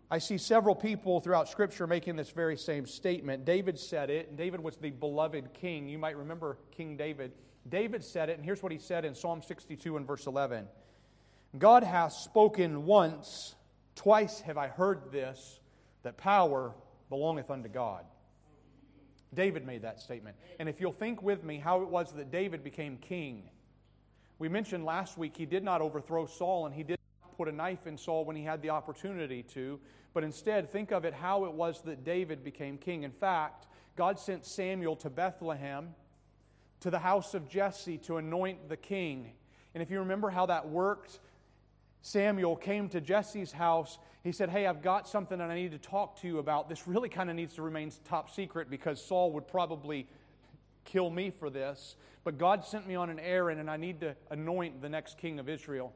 I 0.09 0.17
see 0.17 0.37
several 0.37 0.75
people 0.75 1.21
throughout 1.21 1.47
Scripture 1.47 1.87
making 1.87 2.17
this 2.17 2.31
very 2.31 2.57
same 2.57 2.85
statement. 2.85 3.45
David 3.45 3.79
said 3.79 4.09
it, 4.09 4.27
and 4.27 4.37
David 4.37 4.59
was 4.61 4.75
the 4.75 4.89
beloved 4.89 5.53
king. 5.53 5.87
You 5.87 5.97
might 5.97 6.17
remember 6.17 6.57
King 6.71 6.97
David. 6.97 7.31
David 7.69 8.03
said 8.03 8.29
it, 8.29 8.35
and 8.35 8.43
here's 8.43 8.61
what 8.61 8.73
he 8.73 8.77
said 8.77 9.05
in 9.05 9.15
Psalm 9.15 9.41
62 9.41 9.95
and 9.95 10.05
verse 10.05 10.27
11 10.27 10.67
God 11.57 11.83
hath 11.83 12.13
spoken 12.13 12.85
once, 12.85 13.55
twice 13.95 14.41
have 14.41 14.57
I 14.57 14.67
heard 14.67 15.11
this, 15.11 15.59
that 16.03 16.17
power 16.17 16.73
belongeth 17.09 17.49
unto 17.49 17.69
God. 17.69 18.03
David 19.33 19.65
made 19.65 19.83
that 19.83 20.01
statement. 20.01 20.35
And 20.59 20.67
if 20.67 20.81
you'll 20.81 20.91
think 20.91 21.21
with 21.21 21.43
me 21.43 21.57
how 21.57 21.81
it 21.83 21.87
was 21.87 22.11
that 22.13 22.31
David 22.31 22.63
became 22.63 22.97
king, 22.97 23.43
we 24.41 24.49
mentioned 24.49 24.83
last 24.83 25.19
week 25.19 25.37
he 25.37 25.45
did 25.45 25.63
not 25.63 25.81
overthrow 25.81 26.25
Saul 26.25 26.65
and 26.65 26.73
he 26.73 26.81
did 26.81 26.97
not 27.21 27.37
put 27.37 27.47
a 27.47 27.51
knife 27.51 27.85
in 27.85 27.95
Saul 27.95 28.25
when 28.25 28.35
he 28.35 28.43
had 28.43 28.63
the 28.63 28.71
opportunity 28.71 29.43
to. 29.53 29.79
But 30.15 30.23
instead, 30.23 30.67
think 30.67 30.91
of 30.91 31.05
it 31.05 31.13
how 31.13 31.45
it 31.45 31.53
was 31.53 31.83
that 31.83 32.03
David 32.03 32.43
became 32.43 32.79
king. 32.79 33.03
In 33.03 33.11
fact, 33.11 33.67
God 33.95 34.19
sent 34.19 34.43
Samuel 34.43 34.95
to 34.95 35.11
Bethlehem, 35.11 35.93
to 36.79 36.89
the 36.89 36.97
house 36.97 37.35
of 37.35 37.47
Jesse, 37.47 37.99
to 37.99 38.17
anoint 38.17 38.67
the 38.67 38.77
king. 38.77 39.31
And 39.75 39.83
if 39.83 39.91
you 39.91 39.99
remember 39.99 40.31
how 40.31 40.47
that 40.47 40.67
worked, 40.67 41.19
Samuel 42.01 42.55
came 42.55 42.89
to 42.89 42.99
Jesse's 42.99 43.51
house. 43.51 43.99
He 44.23 44.31
said, 44.31 44.49
Hey, 44.49 44.65
I've 44.65 44.81
got 44.81 45.07
something 45.07 45.37
that 45.37 45.51
I 45.51 45.55
need 45.55 45.71
to 45.73 45.77
talk 45.77 46.19
to 46.21 46.27
you 46.27 46.39
about. 46.39 46.67
This 46.67 46.87
really 46.87 47.09
kind 47.09 47.29
of 47.29 47.35
needs 47.35 47.53
to 47.55 47.61
remain 47.61 47.91
top 48.05 48.31
secret 48.31 48.71
because 48.71 49.05
Saul 49.05 49.33
would 49.33 49.47
probably 49.47 50.07
kill 50.83 51.11
me 51.11 51.29
for 51.29 51.51
this. 51.51 51.95
But 52.23 52.37
God 52.37 52.63
sent 52.65 52.87
me 52.87 52.95
on 52.95 53.09
an 53.09 53.19
errand, 53.19 53.59
and 53.59 53.69
I 53.69 53.77
need 53.77 54.01
to 54.01 54.15
anoint 54.29 54.81
the 54.81 54.89
next 54.89 55.17
king 55.17 55.39
of 55.39 55.49
Israel 55.49 55.93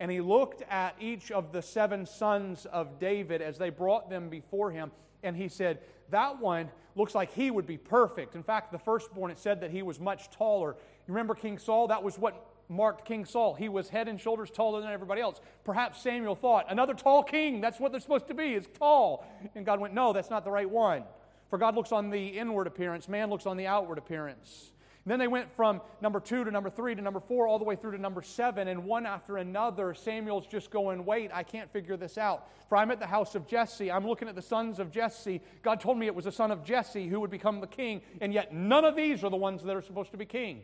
and 0.00 0.10
he 0.10 0.20
looked 0.20 0.62
at 0.68 0.96
each 1.00 1.30
of 1.30 1.52
the 1.52 1.62
seven 1.62 2.06
sons 2.06 2.66
of 2.66 2.98
David 2.98 3.40
as 3.40 3.58
they 3.58 3.70
brought 3.70 4.10
them 4.10 4.28
before 4.28 4.70
him, 4.70 4.90
and 5.22 5.36
he 5.36 5.48
said, 5.48 5.78
That 6.10 6.40
one 6.40 6.70
looks 6.96 7.14
like 7.14 7.32
he 7.32 7.50
would 7.50 7.66
be 7.66 7.78
perfect. 7.78 8.34
In 8.34 8.42
fact, 8.42 8.72
the 8.72 8.78
firstborn, 8.78 9.30
it 9.30 9.38
said 9.38 9.60
that 9.60 9.70
he 9.70 9.82
was 9.82 10.00
much 10.00 10.30
taller. 10.30 10.76
You 11.06 11.14
remember 11.14 11.34
King 11.34 11.58
Saul? 11.58 11.88
That 11.88 12.02
was 12.02 12.18
what 12.18 12.50
marked 12.68 13.06
King 13.06 13.24
Saul. 13.24 13.54
He 13.54 13.68
was 13.68 13.88
head 13.88 14.08
and 14.08 14.20
shoulders 14.20 14.50
taller 14.50 14.80
than 14.80 14.90
everybody 14.90 15.20
else. 15.20 15.40
Perhaps 15.64 16.02
Samuel 16.02 16.34
thought, 16.34 16.66
Another 16.70 16.94
tall 16.94 17.22
king, 17.22 17.60
that's 17.60 17.78
what 17.78 17.92
they're 17.92 18.00
supposed 18.00 18.28
to 18.28 18.34
be, 18.34 18.54
is 18.54 18.66
tall. 18.78 19.24
And 19.54 19.64
God 19.64 19.80
went, 19.80 19.94
No, 19.94 20.12
that's 20.12 20.30
not 20.30 20.44
the 20.44 20.50
right 20.50 20.68
one. 20.68 21.04
For 21.50 21.58
God 21.58 21.76
looks 21.76 21.92
on 21.92 22.10
the 22.10 22.26
inward 22.26 22.66
appearance, 22.66 23.08
man 23.08 23.30
looks 23.30 23.46
on 23.46 23.56
the 23.56 23.68
outward 23.68 23.98
appearance. 23.98 24.72
Then 25.06 25.18
they 25.18 25.28
went 25.28 25.54
from 25.54 25.82
number 26.00 26.18
two 26.18 26.44
to 26.44 26.50
number 26.50 26.70
three 26.70 26.94
to 26.94 27.02
number 27.02 27.20
four, 27.20 27.46
all 27.46 27.58
the 27.58 27.64
way 27.64 27.76
through 27.76 27.92
to 27.92 27.98
number 27.98 28.22
seven, 28.22 28.68
and 28.68 28.84
one 28.84 29.04
after 29.04 29.36
another, 29.36 29.92
Samuel's 29.92 30.46
just 30.46 30.70
going, 30.70 31.04
Wait, 31.04 31.30
I 31.34 31.42
can't 31.42 31.70
figure 31.70 31.96
this 31.98 32.16
out. 32.16 32.48
For 32.70 32.76
I'm 32.78 32.90
at 32.90 33.00
the 33.00 33.06
house 33.06 33.34
of 33.34 33.46
Jesse. 33.46 33.92
I'm 33.92 34.06
looking 34.06 34.28
at 34.28 34.34
the 34.34 34.42
sons 34.42 34.78
of 34.78 34.90
Jesse. 34.90 35.42
God 35.62 35.80
told 35.80 35.98
me 35.98 36.06
it 36.06 36.14
was 36.14 36.24
the 36.24 36.32
son 36.32 36.50
of 36.50 36.64
Jesse 36.64 37.06
who 37.06 37.20
would 37.20 37.30
become 37.30 37.60
the 37.60 37.66
king, 37.66 38.00
and 38.22 38.32
yet 38.32 38.54
none 38.54 38.86
of 38.86 38.96
these 38.96 39.22
are 39.24 39.30
the 39.30 39.36
ones 39.36 39.62
that 39.62 39.76
are 39.76 39.82
supposed 39.82 40.10
to 40.12 40.16
be 40.16 40.24
king. 40.24 40.62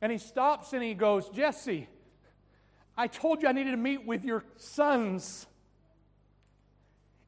And 0.00 0.10
he 0.10 0.18
stops 0.18 0.72
and 0.72 0.82
he 0.82 0.94
goes, 0.94 1.28
Jesse, 1.28 1.88
I 2.96 3.06
told 3.06 3.42
you 3.42 3.48
I 3.48 3.52
needed 3.52 3.70
to 3.72 3.76
meet 3.76 4.04
with 4.04 4.24
your 4.24 4.42
sons, 4.56 5.46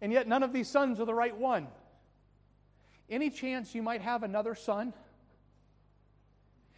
and 0.00 0.12
yet 0.12 0.26
none 0.26 0.42
of 0.42 0.52
these 0.52 0.68
sons 0.68 0.98
are 0.98 1.06
the 1.06 1.14
right 1.14 1.37
one. 1.37 1.68
Any 3.09 3.30
chance 3.30 3.72
you 3.72 3.83
might 3.83 4.00
have 4.00 4.24
another 4.24 4.56
son? 4.56 4.92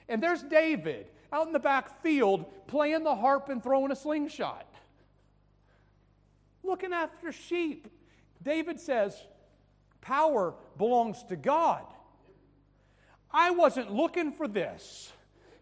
And 0.09 0.23
there's 0.23 0.43
David 0.43 1.07
out 1.33 1.47
in 1.47 1.53
the 1.53 1.59
back 1.59 2.03
field 2.03 2.45
playing 2.67 3.05
the 3.05 3.15
harp 3.15 3.49
and 3.49 3.62
throwing 3.62 3.91
a 3.91 3.97
slingshot, 3.97 4.67
looking 6.62 6.93
after 6.93 7.33
sheep. 7.33 7.88
David 8.43 8.81
says, 8.81 9.17
Power 10.01 10.55
belongs 10.77 11.23
to 11.25 11.37
God. 11.37 11.85
I 13.31 13.51
wasn't 13.51 13.93
looking 13.93 14.33
for 14.33 14.47
this. 14.47 15.12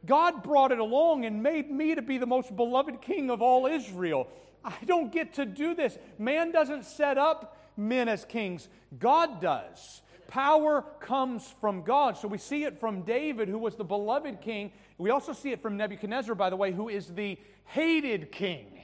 God 0.07 0.43
brought 0.43 0.73
it 0.73 0.79
along 0.79 1.25
and 1.27 1.43
made 1.43 1.71
me 1.71 1.95
to 1.95 2.03
be 2.03 2.19
the 2.19 2.27
most 2.27 2.55
beloved 2.57 3.03
king 3.03 3.31
of 3.31 3.43
all 3.43 3.67
Israel. 3.67 4.29
I 4.65 4.77
don't 4.87 5.13
get 5.13 5.35
to 5.35 5.45
do 5.45 5.75
this. 5.75 5.97
Man 6.19 6.53
doesn't 6.53 6.85
set 6.85 7.19
up 7.19 7.59
men 7.77 8.09
as 8.09 8.25
kings, 8.25 8.69
God 8.99 9.41
does. 9.41 10.03
Power 10.31 10.85
comes 11.01 11.53
from 11.61 11.83
God. 11.83 12.17
So 12.17 12.29
we 12.29 12.39
see 12.39 12.63
it 12.63 12.79
from 12.79 13.03
David, 13.03 13.49
who 13.49 13.59
was 13.59 13.75
the 13.75 13.85
beloved 13.85 14.41
king. 14.41 14.71
We 14.97 15.11
also 15.11 15.33
see 15.33 15.51
it 15.51 15.61
from 15.61 15.77
Nebuchadnezzar, 15.77 16.37
by 16.37 16.51
the 16.51 16.57
way, 16.57 16.71
who 16.71 16.89
is 16.89 17.09
the 17.09 17.37
hated 17.65 18.31
king. 18.31 18.81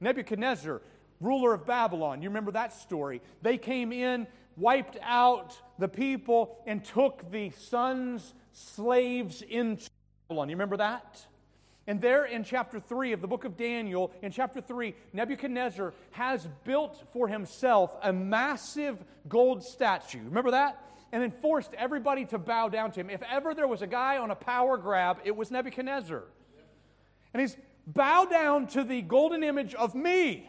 Nebuchadnezzar, 0.00 0.80
ruler 1.20 1.52
of 1.52 1.66
Babylon. 1.66 2.22
You 2.22 2.30
remember 2.30 2.52
that 2.52 2.72
story? 2.72 3.20
They 3.42 3.58
came 3.58 3.92
in, 3.92 4.26
wiped 4.56 4.96
out 5.02 5.54
the 5.78 5.88
people, 5.88 6.56
and 6.66 6.82
took 6.82 7.30
the 7.30 7.50
sons, 7.50 8.32
slaves 8.52 9.42
into 9.42 9.90
Babylon. 10.28 10.48
You 10.48 10.54
remember 10.54 10.78
that? 10.78 11.26
And 11.86 12.00
there 12.00 12.24
in 12.24 12.44
chapter 12.44 12.78
3 12.78 13.12
of 13.12 13.20
the 13.20 13.26
book 13.26 13.44
of 13.44 13.56
Daniel, 13.56 14.12
in 14.22 14.30
chapter 14.30 14.60
3, 14.60 14.94
Nebuchadnezzar 15.12 15.92
has 16.12 16.48
built 16.64 17.02
for 17.12 17.26
himself 17.26 17.96
a 18.02 18.12
massive 18.12 18.98
gold 19.28 19.64
statue. 19.64 20.22
Remember 20.24 20.52
that? 20.52 20.78
And 21.10 21.22
then 21.22 21.32
forced 21.42 21.74
everybody 21.74 22.24
to 22.26 22.38
bow 22.38 22.68
down 22.68 22.92
to 22.92 23.00
him. 23.00 23.10
If 23.10 23.22
ever 23.22 23.54
there 23.54 23.66
was 23.66 23.82
a 23.82 23.86
guy 23.86 24.18
on 24.18 24.30
a 24.30 24.34
power 24.36 24.78
grab, 24.78 25.18
it 25.24 25.36
was 25.36 25.50
Nebuchadnezzar. 25.50 26.22
And 27.34 27.40
he's 27.40 27.56
bow 27.86 28.26
down 28.26 28.68
to 28.68 28.84
the 28.84 29.02
golden 29.02 29.42
image 29.42 29.74
of 29.74 29.94
me. 29.94 30.48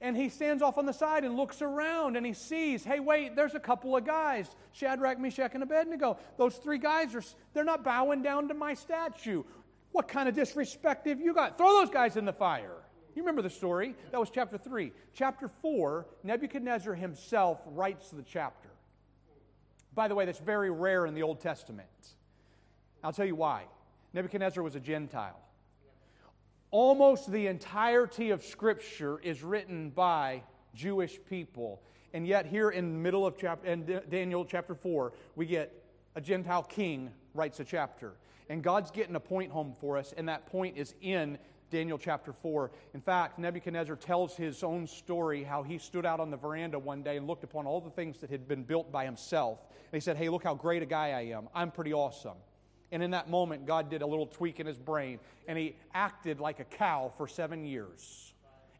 And 0.00 0.16
he 0.16 0.30
stands 0.30 0.62
off 0.62 0.78
on 0.78 0.86
the 0.86 0.92
side 0.92 1.24
and 1.24 1.36
looks 1.36 1.60
around 1.60 2.16
and 2.16 2.24
he 2.24 2.32
sees, 2.32 2.82
hey, 2.82 3.00
wait, 3.00 3.36
there's 3.36 3.54
a 3.54 3.60
couple 3.60 3.94
of 3.96 4.06
guys, 4.06 4.48
Shadrach, 4.72 5.18
Meshach, 5.18 5.50
and 5.52 5.62
Abednego. 5.62 6.16
Those 6.38 6.56
three 6.56 6.78
guys 6.78 7.14
are, 7.14 7.22
they're 7.52 7.64
not 7.64 7.84
bowing 7.84 8.22
down 8.22 8.48
to 8.48 8.54
my 8.54 8.72
statue. 8.72 9.42
What 9.92 10.08
kind 10.08 10.28
of 10.28 10.34
disrespect 10.34 11.06
have 11.06 11.20
you 11.20 11.34
got? 11.34 11.58
Throw 11.58 11.80
those 11.80 11.90
guys 11.90 12.16
in 12.16 12.24
the 12.24 12.32
fire. 12.32 12.76
You 13.14 13.22
remember 13.22 13.42
the 13.42 13.50
story? 13.50 13.94
That 14.12 14.20
was 14.20 14.30
chapter 14.30 14.56
3. 14.56 14.92
Chapter 15.12 15.50
4, 15.60 16.06
Nebuchadnezzar 16.22 16.94
himself 16.94 17.60
writes 17.66 18.10
the 18.10 18.22
chapter. 18.22 18.70
By 19.94 20.08
the 20.08 20.14
way, 20.14 20.24
that's 20.24 20.38
very 20.38 20.70
rare 20.70 21.06
in 21.06 21.14
the 21.14 21.22
Old 21.22 21.40
Testament. 21.40 21.88
I'll 23.02 23.12
tell 23.12 23.26
you 23.26 23.34
why. 23.34 23.64
Nebuchadnezzar 24.14 24.62
was 24.62 24.76
a 24.76 24.80
Gentile. 24.80 25.40
Almost 26.70 27.32
the 27.32 27.48
entirety 27.48 28.30
of 28.30 28.44
Scripture 28.44 29.18
is 29.20 29.42
written 29.42 29.90
by 29.90 30.42
Jewish 30.72 31.18
people. 31.28 31.82
And 32.12 32.26
yet, 32.26 32.46
here 32.46 32.70
in 32.70 32.92
the 32.92 32.98
middle 32.98 33.26
of 33.26 33.36
chapter, 33.36 33.66
in 33.66 34.00
Daniel 34.08 34.44
chapter 34.44 34.74
4, 34.76 35.12
we 35.34 35.46
get 35.46 35.72
a 36.14 36.20
Gentile 36.20 36.62
king 36.62 37.10
writes 37.34 37.58
a 37.58 37.64
chapter. 37.64 38.14
And 38.48 38.62
God's 38.62 38.90
getting 38.92 39.16
a 39.16 39.20
point 39.20 39.50
home 39.50 39.74
for 39.80 39.96
us, 39.96 40.14
and 40.16 40.28
that 40.28 40.46
point 40.46 40.76
is 40.76 40.94
in 41.00 41.38
Daniel 41.70 41.98
chapter 41.98 42.32
4. 42.32 42.70
In 42.94 43.00
fact, 43.00 43.38
Nebuchadnezzar 43.38 43.96
tells 43.96 44.36
his 44.36 44.62
own 44.62 44.86
story 44.86 45.42
how 45.42 45.62
he 45.64 45.78
stood 45.78 46.06
out 46.06 46.20
on 46.20 46.30
the 46.30 46.36
veranda 46.36 46.78
one 46.78 47.02
day 47.02 47.16
and 47.16 47.26
looked 47.26 47.44
upon 47.44 47.66
all 47.66 47.80
the 47.80 47.90
things 47.90 48.18
that 48.18 48.30
had 48.30 48.46
been 48.46 48.62
built 48.62 48.92
by 48.92 49.04
himself. 49.04 49.64
And 49.68 50.00
he 50.00 50.00
said, 50.00 50.16
Hey, 50.16 50.28
look 50.28 50.44
how 50.44 50.54
great 50.54 50.82
a 50.82 50.86
guy 50.86 51.10
I 51.10 51.22
am. 51.36 51.48
I'm 51.54 51.70
pretty 51.70 51.92
awesome. 51.92 52.36
And 52.92 53.02
in 53.02 53.12
that 53.12 53.30
moment, 53.30 53.66
God 53.66 53.88
did 53.88 54.02
a 54.02 54.06
little 54.06 54.26
tweak 54.26 54.58
in 54.60 54.66
his 54.66 54.78
brain, 54.78 55.20
and 55.46 55.56
he 55.56 55.76
acted 55.94 56.40
like 56.40 56.58
a 56.60 56.64
cow 56.64 57.12
for 57.16 57.28
seven 57.28 57.64
years, 57.64 58.32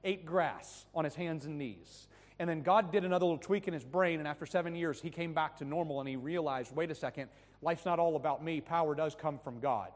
ate 0.04 0.26
grass 0.26 0.84
on 0.94 1.04
his 1.04 1.14
hands 1.14 1.46
and 1.46 1.58
knees. 1.58 2.08
And 2.40 2.48
then 2.48 2.62
God 2.62 2.90
did 2.90 3.04
another 3.04 3.26
little 3.26 3.38
tweak 3.38 3.68
in 3.68 3.74
his 3.74 3.84
brain, 3.84 4.18
and 4.18 4.26
after 4.26 4.46
seven 4.46 4.74
years, 4.74 5.00
he 5.00 5.10
came 5.10 5.34
back 5.34 5.58
to 5.58 5.64
normal 5.64 6.00
and 6.00 6.08
he 6.08 6.16
realized 6.16 6.74
wait 6.74 6.90
a 6.90 6.94
second, 6.94 7.28
life's 7.60 7.84
not 7.84 7.98
all 7.98 8.16
about 8.16 8.42
me. 8.42 8.60
Power 8.60 8.94
does 8.94 9.14
come 9.14 9.38
from 9.38 9.60
God. 9.60 9.90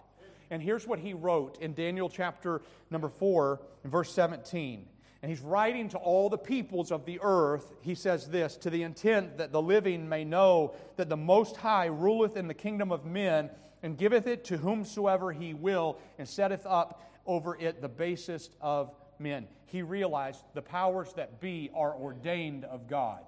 And 0.50 0.62
here's 0.62 0.86
what 0.86 0.98
he 0.98 1.14
wrote 1.14 1.58
in 1.60 1.72
Daniel 1.72 2.08
chapter 2.08 2.60
number 2.90 3.08
4, 3.08 3.60
verse 3.84 4.12
17. 4.12 4.86
And 5.22 5.30
he's 5.30 5.40
writing 5.40 5.88
to 5.88 5.96
all 5.96 6.28
the 6.28 6.36
peoples 6.36 6.92
of 6.92 7.06
the 7.06 7.18
earth. 7.22 7.72
He 7.80 7.94
says 7.94 8.28
this 8.28 8.58
to 8.58 8.68
the 8.68 8.82
intent 8.82 9.38
that 9.38 9.52
the 9.52 9.62
living 9.62 10.06
may 10.06 10.22
know 10.22 10.74
that 10.96 11.08
the 11.08 11.16
Most 11.16 11.56
High 11.56 11.86
ruleth 11.86 12.36
in 12.36 12.46
the 12.46 12.52
kingdom 12.52 12.92
of 12.92 13.06
men 13.06 13.48
and 13.84 13.98
giveth 13.98 14.26
it 14.26 14.44
to 14.44 14.56
whomsoever 14.56 15.30
he 15.30 15.52
will, 15.52 15.98
and 16.18 16.26
setteth 16.26 16.64
up 16.64 17.02
over 17.26 17.54
it 17.54 17.82
the 17.82 17.88
basest 17.88 18.56
of 18.62 18.90
men. 19.18 19.46
He 19.66 19.82
realized 19.82 20.42
the 20.54 20.62
powers 20.62 21.12
that 21.16 21.38
be 21.38 21.70
are 21.74 21.94
ordained 21.94 22.64
of 22.64 22.88
God. 22.88 23.20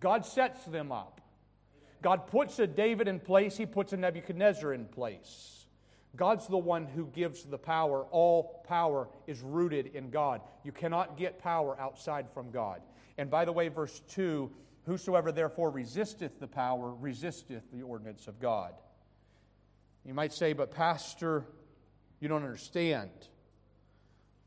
God 0.00 0.24
sets 0.24 0.64
them 0.64 0.90
up. 0.90 1.20
God 2.00 2.26
puts 2.28 2.58
a 2.58 2.66
David 2.66 3.06
in 3.06 3.20
place, 3.20 3.58
he 3.58 3.66
puts 3.66 3.92
a 3.92 3.96
Nebuchadnezzar 3.98 4.72
in 4.72 4.86
place. 4.86 5.66
God's 6.16 6.46
the 6.46 6.56
one 6.56 6.86
who 6.86 7.06
gives 7.08 7.44
the 7.44 7.58
power. 7.58 8.06
All 8.10 8.64
power 8.66 9.08
is 9.26 9.42
rooted 9.42 9.94
in 9.94 10.08
God. 10.08 10.40
You 10.62 10.72
cannot 10.72 11.18
get 11.18 11.38
power 11.38 11.78
outside 11.78 12.26
from 12.32 12.50
God. 12.50 12.80
And 13.18 13.30
by 13.30 13.44
the 13.44 13.52
way, 13.52 13.68
verse 13.68 14.00
2 14.08 14.50
Whosoever 14.86 15.32
therefore 15.32 15.70
resisteth 15.70 16.38
the 16.40 16.46
power 16.46 16.94
resisteth 16.94 17.62
the 17.72 17.82
ordinance 17.82 18.28
of 18.28 18.38
God. 18.38 18.74
You 20.04 20.14
might 20.14 20.32
say, 20.32 20.52
but 20.52 20.70
Pastor, 20.70 21.44
you 22.20 22.28
don't 22.28 22.42
understand. 22.42 23.10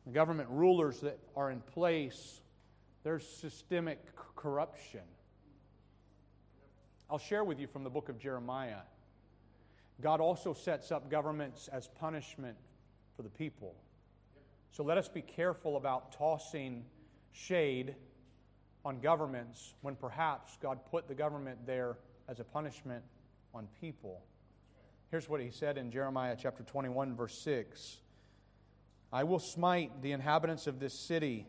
The 0.06 0.12
government 0.12 0.50
rulers 0.50 1.00
that 1.02 1.20
are 1.36 1.52
in 1.52 1.62
place, 1.62 2.42
there's 3.04 3.28
systemic 3.28 4.00
corruption. 4.36 5.02
I'll 7.10 7.18
share 7.18 7.44
with 7.44 7.60
you 7.60 7.68
from 7.68 7.84
the 7.84 7.90
book 7.90 8.10
of 8.10 8.20
Jeremiah. 8.20 8.82
God 10.02 10.22
also 10.22 10.54
sets 10.54 10.92
up 10.92 11.10
governments 11.10 11.70
as 11.70 11.88
punishment 11.88 12.58
for 13.16 13.24
the 13.24 13.30
people. 13.30 13.76
So 14.72 14.84
let 14.84 14.98
us 14.98 15.08
be 15.08 15.22
careful 15.22 15.78
about 15.78 16.12
tossing 16.12 16.86
shade 17.32 17.96
on 18.86 19.00
governments 19.00 19.74
when 19.82 19.96
perhaps 19.96 20.58
God 20.62 20.80
put 20.92 21.08
the 21.08 21.16
government 21.16 21.66
there 21.66 21.98
as 22.28 22.40
a 22.40 22.44
punishment 22.44 23.04
on 23.54 23.68
people. 23.82 24.22
Here's 25.10 25.30
what 25.30 25.40
he 25.40 25.52
said 25.52 25.78
in 25.78 25.90
Jeremiah 25.90 26.36
chapter 26.38 26.64
21, 26.64 27.16
verse 27.16 27.38
6 27.40 27.98
I 29.14 29.24
will 29.24 29.40
smite 29.40 30.02
the 30.02 30.12
inhabitants 30.12 30.68
of 30.68 30.80
this 30.80 30.94
city, 30.94 31.48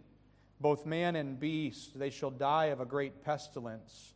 both 0.60 0.86
man 0.86 1.16
and 1.16 1.40
beast, 1.40 1.98
they 1.98 2.10
shall 2.10 2.30
die 2.30 2.66
of 2.66 2.80
a 2.80 2.86
great 2.86 3.24
pestilence. 3.24 4.14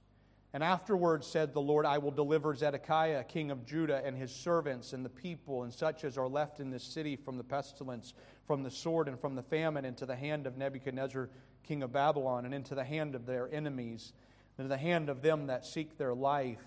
And 0.54 0.62
afterwards 0.62 1.26
said 1.26 1.54
the 1.54 1.60
Lord, 1.60 1.86
I 1.86 1.98
will 1.98 2.10
deliver 2.10 2.54
Zedekiah, 2.54 3.24
king 3.24 3.50
of 3.50 3.66
Judah, 3.66 4.02
and 4.04 4.16
his 4.16 4.30
servants 4.30 4.92
and 4.92 5.04
the 5.04 5.08
people, 5.08 5.64
and 5.64 5.72
such 5.72 6.04
as 6.04 6.18
are 6.18 6.28
left 6.28 6.60
in 6.60 6.70
this 6.70 6.84
city 6.84 7.16
from 7.16 7.38
the 7.38 7.44
pestilence, 7.44 8.12
from 8.46 8.62
the 8.62 8.70
sword, 8.70 9.08
and 9.08 9.18
from 9.18 9.34
the 9.34 9.42
famine, 9.42 9.84
into 9.84 10.06
the 10.06 10.14
hand 10.14 10.46
of 10.46 10.58
Nebuchadnezzar, 10.58 11.30
king 11.64 11.82
of 11.82 11.92
Babylon, 11.92 12.44
and 12.44 12.54
into 12.54 12.74
the 12.74 12.84
hand 12.84 13.14
of 13.14 13.24
their 13.24 13.52
enemies, 13.52 14.12
and 14.58 14.70
the 14.70 14.76
hand 14.76 15.08
of 15.08 15.22
them 15.22 15.46
that 15.46 15.64
seek 15.64 15.96
their 15.96 16.14
life. 16.14 16.62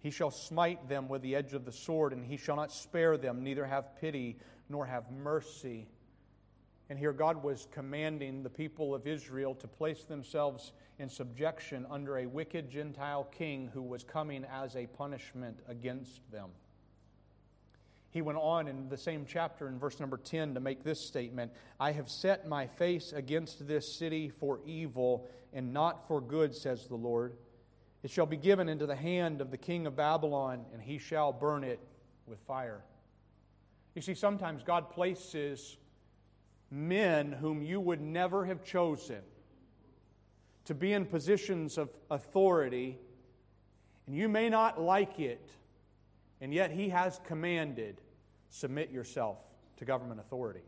He 0.00 0.10
shall 0.10 0.30
smite 0.30 0.88
them 0.88 1.08
with 1.08 1.22
the 1.22 1.34
edge 1.34 1.54
of 1.54 1.64
the 1.64 1.72
sword, 1.72 2.12
and 2.12 2.24
he 2.24 2.36
shall 2.36 2.56
not 2.56 2.72
spare 2.72 3.16
them, 3.16 3.42
neither 3.42 3.66
have 3.66 3.96
pity 4.00 4.36
nor 4.68 4.86
have 4.86 5.10
mercy. 5.10 5.88
And 6.90 6.98
here 6.98 7.12
God 7.12 7.42
was 7.42 7.66
commanding 7.72 8.42
the 8.42 8.50
people 8.50 8.94
of 8.94 9.06
Israel 9.06 9.54
to 9.56 9.68
place 9.68 10.04
themselves 10.04 10.72
in 10.98 11.08
subjection 11.08 11.86
under 11.90 12.18
a 12.18 12.26
wicked 12.26 12.70
Gentile 12.70 13.24
king 13.24 13.70
who 13.74 13.82
was 13.82 14.04
coming 14.04 14.44
as 14.44 14.74
a 14.74 14.86
punishment 14.86 15.58
against 15.68 16.20
them. 16.30 16.50
He 18.10 18.22
went 18.22 18.38
on 18.38 18.68
in 18.68 18.88
the 18.88 18.96
same 18.96 19.26
chapter 19.28 19.68
in 19.68 19.78
verse 19.78 20.00
number 20.00 20.16
10 20.16 20.54
to 20.54 20.60
make 20.60 20.82
this 20.82 21.06
statement 21.06 21.52
I 21.78 21.92
have 21.92 22.08
set 22.08 22.48
my 22.48 22.66
face 22.66 23.12
against 23.12 23.68
this 23.68 23.98
city 23.98 24.30
for 24.30 24.60
evil 24.64 25.28
and 25.52 25.74
not 25.74 26.08
for 26.08 26.20
good, 26.20 26.54
says 26.54 26.86
the 26.86 26.96
Lord. 26.96 27.34
It 28.02 28.10
shall 28.10 28.26
be 28.26 28.36
given 28.36 28.68
into 28.68 28.86
the 28.86 28.96
hand 28.96 29.40
of 29.40 29.50
the 29.50 29.56
king 29.56 29.86
of 29.86 29.96
Babylon, 29.96 30.64
and 30.72 30.80
he 30.80 30.98
shall 30.98 31.32
burn 31.32 31.64
it 31.64 31.80
with 32.26 32.38
fire. 32.40 32.82
You 33.94 34.02
see, 34.02 34.14
sometimes 34.14 34.62
God 34.62 34.90
places 34.90 35.76
men 36.70 37.32
whom 37.32 37.62
you 37.62 37.80
would 37.80 38.00
never 38.00 38.44
have 38.44 38.62
chosen 38.62 39.22
to 40.66 40.74
be 40.74 40.92
in 40.92 41.06
positions 41.06 41.78
of 41.78 41.88
authority, 42.10 42.98
and 44.06 44.14
you 44.14 44.28
may 44.28 44.50
not 44.50 44.78
like 44.78 45.18
it, 45.18 45.50
and 46.42 46.52
yet 46.52 46.70
He 46.70 46.90
has 46.90 47.20
commanded 47.26 48.00
submit 48.50 48.90
yourself 48.90 49.38
to 49.78 49.84
government 49.84 50.20
authority. 50.20 50.60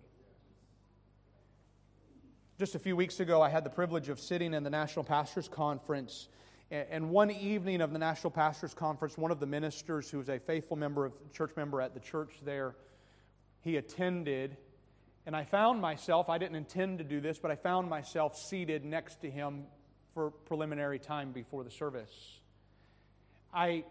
Just 2.59 2.75
a 2.75 2.79
few 2.79 2.97
weeks 2.97 3.21
ago, 3.21 3.41
I 3.43 3.51
had 3.51 3.63
the 3.63 3.71
privilege 3.71 4.09
of 4.09 4.19
sitting 4.19 4.55
in 4.55 4.63
the 4.63 4.71
National 4.71 5.05
Pastors 5.05 5.49
Conference. 5.49 6.29
And 6.71 7.11
one 7.11 7.31
evening 7.31 7.81
of 7.81 7.93
the 7.93 7.99
National 7.99 8.31
Pastors 8.31 8.75
Conference, 8.75 9.19
one 9.19 9.33
of 9.33 9.41
the 9.41 9.47
ministers 9.47 10.09
who 10.09 10.19
was 10.19 10.29
a 10.29 10.39
faithful 10.39 10.77
member 10.77 11.05
of 11.05 11.33
church 11.33 11.51
member 11.57 11.81
at 11.81 11.95
the 11.95 12.01
church 12.01 12.33
there, 12.45 12.77
he 13.63 13.77
attended 13.77 14.57
and 15.27 15.37
I 15.37 15.45
found 15.45 15.81
myself, 15.81 16.29
I 16.29 16.39
didn't 16.39 16.57
intend 16.57 16.99
to 16.99 17.05
do 17.05 17.21
this, 17.21 17.39
but 17.39 17.51
I 17.51 17.57
found 17.57 17.89
myself 17.89 18.37
seated 18.37 18.85
next 18.85 19.21
to 19.23 19.31
him 19.31 19.65
for 20.15 20.31
preliminary 20.31 20.99
time 20.99 21.33
before 21.33 21.63
the 21.63 21.71
service. 21.71 22.41
I 23.53 23.85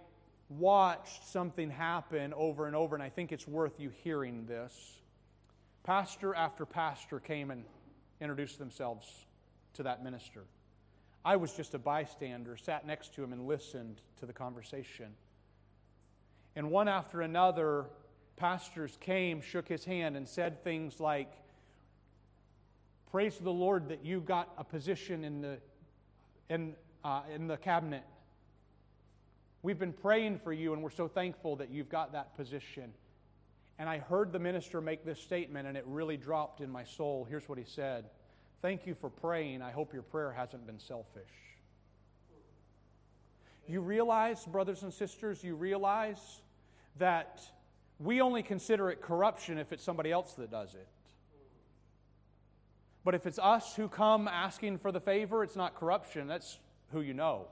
watched 0.49 1.27
something 1.27 1.69
happen 1.69 2.33
over 2.33 2.65
and 2.65 2.75
over, 2.75 2.95
and 2.95 3.03
I 3.03 3.09
think 3.09 3.31
it's 3.31 3.47
worth 3.47 3.79
you 3.79 3.91
hearing 4.03 4.47
this. 4.47 4.73
Pastor 5.83 6.33
after 6.33 6.65
pastor 6.65 7.19
came 7.19 7.51
and 7.51 7.63
introduced 8.19 8.57
themselves 8.57 9.05
to 9.75 9.83
that 9.83 10.03
minister. 10.03 10.43
I 11.25 11.35
was 11.35 11.53
just 11.53 11.73
a 11.73 11.79
bystander, 11.79 12.55
sat 12.57 12.87
next 12.87 13.13
to 13.15 13.23
him, 13.23 13.33
and 13.33 13.45
listened 13.45 14.01
to 14.19 14.25
the 14.25 14.33
conversation. 14.33 15.07
And 16.55 16.71
one 16.71 16.87
after 16.87 17.21
another, 17.21 17.85
pastors 18.37 18.97
came, 19.01 19.41
shook 19.41 19.67
his 19.67 19.83
hand, 19.83 20.15
and 20.15 20.27
said 20.27 20.63
things 20.63 20.99
like, 20.99 21.31
Praise 23.11 23.37
the 23.37 23.51
Lord 23.51 23.89
that 23.89 24.05
you 24.05 24.21
got 24.21 24.49
a 24.57 24.63
position 24.63 25.23
in 25.23 25.41
the, 25.41 25.57
in, 26.47 26.75
uh, 27.03 27.21
in 27.33 27.47
the 27.47 27.57
cabinet. 27.57 28.03
We've 29.63 29.79
been 29.79 29.93
praying 29.93 30.37
for 30.39 30.53
you, 30.53 30.73
and 30.73 30.83
we're 30.83 30.91
so 30.91 31.07
thankful 31.07 31.55
that 31.57 31.71
you've 31.71 31.89
got 31.89 32.13
that 32.13 32.35
position. 32.37 32.93
And 33.79 33.89
I 33.89 33.97
heard 33.97 34.31
the 34.31 34.39
minister 34.39 34.79
make 34.79 35.03
this 35.05 35.19
statement, 35.19 35.67
and 35.67 35.75
it 35.75 35.83
really 35.87 36.17
dropped 36.17 36.61
in 36.61 36.69
my 36.69 36.83
soul. 36.83 37.25
Here's 37.27 37.49
what 37.49 37.57
he 37.57 37.63
said 37.65 38.05
Thank 38.61 38.85
you 38.85 38.93
for 38.93 39.09
praying. 39.09 39.61
I 39.61 39.71
hope 39.71 39.93
your 39.93 40.03
prayer 40.03 40.31
hasn't 40.31 40.65
been 40.65 40.79
selfish. 40.79 41.29
You 43.67 43.81
realize, 43.81 44.45
brothers 44.45 44.83
and 44.83 44.91
sisters, 44.91 45.43
you 45.43 45.55
realize 45.55 46.41
that 46.97 47.41
we 47.99 48.19
only 48.19 48.43
consider 48.43 48.89
it 48.89 49.01
corruption 49.01 49.57
if 49.57 49.71
it's 49.71 49.83
somebody 49.83 50.11
else 50.11 50.33
that 50.33 50.51
does 50.51 50.73
it. 50.75 50.87
But 53.05 53.15
if 53.15 53.25
it's 53.25 53.39
us 53.39 53.75
who 53.75 53.87
come 53.87 54.27
asking 54.27 54.79
for 54.79 54.91
the 54.91 54.99
favor, 54.99 55.43
it's 55.43 55.55
not 55.55 55.75
corruption. 55.75 56.27
That's 56.27 56.59
who 56.91 57.01
you 57.01 57.13
know. 57.13 57.47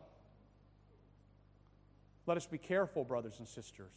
Let 2.25 2.35
us 2.35 2.45
be 2.45 2.57
careful, 2.57 3.05
brothers 3.05 3.39
and 3.39 3.47
sisters. 3.47 3.93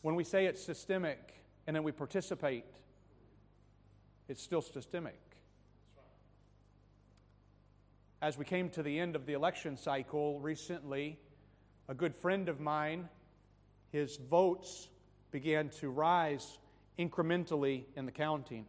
When 0.00 0.14
we 0.14 0.24
say 0.24 0.46
it's 0.46 0.62
systemic 0.62 1.34
and 1.66 1.76
then 1.76 1.82
we 1.82 1.92
participate, 1.92 2.64
it's 4.28 4.42
still 4.42 4.62
systemic. 4.62 5.20
As 8.22 8.38
we 8.38 8.44
came 8.44 8.70
to 8.70 8.84
the 8.84 9.00
end 9.00 9.16
of 9.16 9.26
the 9.26 9.32
election 9.32 9.76
cycle 9.76 10.38
recently, 10.38 11.18
a 11.88 11.94
good 11.94 12.14
friend 12.14 12.48
of 12.48 12.60
mine, 12.60 13.08
his 13.90 14.16
votes 14.16 14.86
began 15.32 15.70
to 15.80 15.90
rise 15.90 16.60
incrementally 17.00 17.82
in 17.96 18.06
the 18.06 18.12
counting. 18.12 18.64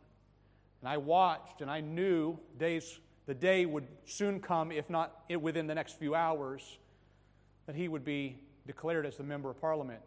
And 0.81 0.89
I 0.89 0.97
watched 0.97 1.61
and 1.61 1.69
I 1.69 1.81
knew 1.81 2.39
days, 2.57 2.99
the 3.27 3.35
day 3.35 3.67
would 3.67 3.85
soon 4.05 4.39
come, 4.39 4.71
if 4.71 4.89
not 4.89 5.21
within 5.39 5.67
the 5.67 5.75
next 5.75 5.99
few 5.99 6.15
hours, 6.15 6.79
that 7.67 7.75
he 7.75 7.87
would 7.87 8.03
be 8.03 8.39
declared 8.65 9.05
as 9.05 9.17
the 9.17 9.23
member 9.23 9.51
of 9.51 9.61
parliament. 9.61 10.01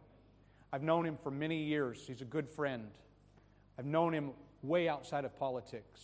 I've 0.72 0.82
known 0.82 1.06
him 1.06 1.16
for 1.22 1.30
many 1.30 1.62
years. 1.62 2.02
He's 2.04 2.20
a 2.20 2.24
good 2.24 2.48
friend. 2.48 2.90
I've 3.78 3.87
known 3.87 4.12
him 4.12 4.32
way 4.64 4.88
outside 4.88 5.24
of 5.24 5.38
politics. 5.38 6.00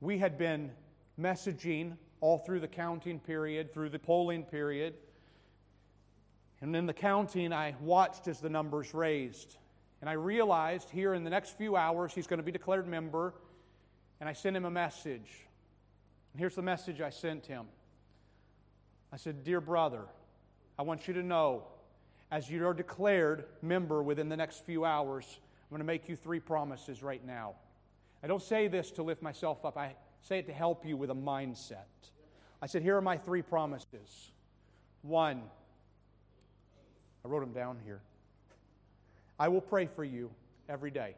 We 0.00 0.18
had 0.18 0.36
been 0.36 0.72
messaging 1.20 1.96
all 2.20 2.38
through 2.38 2.60
the 2.60 2.68
counting 2.68 3.18
period, 3.18 3.72
through 3.72 3.90
the 3.90 3.98
polling 3.98 4.44
period, 4.44 4.94
and 6.60 6.74
in 6.74 6.86
the 6.86 6.94
counting, 6.94 7.52
I 7.52 7.74
watched 7.80 8.28
as 8.28 8.40
the 8.40 8.48
numbers 8.48 8.94
raised. 8.94 9.56
And 10.00 10.08
I 10.08 10.14
realized 10.14 10.90
here 10.90 11.14
in 11.14 11.24
the 11.24 11.30
next 11.30 11.56
few 11.56 11.76
hours 11.76 12.14
he's 12.14 12.26
going 12.26 12.38
to 12.38 12.44
be 12.44 12.52
declared 12.52 12.86
member. 12.86 13.34
And 14.20 14.28
I 14.28 14.32
sent 14.32 14.56
him 14.56 14.64
a 14.64 14.70
message. 14.70 15.46
And 16.32 16.40
here's 16.40 16.54
the 16.54 16.62
message 16.62 17.00
I 17.00 17.10
sent 17.10 17.46
him 17.46 17.66
I 19.12 19.16
said, 19.16 19.44
Dear 19.44 19.60
brother, 19.60 20.02
I 20.78 20.82
want 20.82 21.06
you 21.06 21.14
to 21.14 21.22
know, 21.22 21.64
as 22.30 22.50
you 22.50 22.66
are 22.66 22.74
declared 22.74 23.44
member 23.62 24.02
within 24.02 24.28
the 24.28 24.36
next 24.36 24.64
few 24.64 24.84
hours, 24.84 25.26
I'm 25.38 25.70
going 25.70 25.80
to 25.80 25.86
make 25.86 26.08
you 26.08 26.16
three 26.16 26.40
promises 26.40 27.02
right 27.02 27.24
now. 27.24 27.54
I 28.22 28.26
don't 28.26 28.42
say 28.42 28.68
this 28.68 28.90
to 28.92 29.02
lift 29.02 29.22
myself 29.22 29.64
up, 29.64 29.76
I 29.76 29.94
say 30.26 30.40
it 30.40 30.46
to 30.46 30.52
help 30.52 30.84
you 30.84 30.96
with 30.96 31.10
a 31.10 31.14
mindset. 31.14 31.84
I 32.60 32.66
said, 32.66 32.82
Here 32.82 32.96
are 32.96 33.02
my 33.02 33.16
three 33.16 33.42
promises. 33.42 34.32
One, 35.02 35.42
I 37.24 37.28
wrote 37.28 37.40
them 37.40 37.52
down 37.52 37.78
here. 37.84 38.00
I 39.38 39.48
will 39.48 39.60
pray 39.60 39.86
for 39.86 40.04
you 40.04 40.30
every 40.68 40.90
day. 40.90 41.14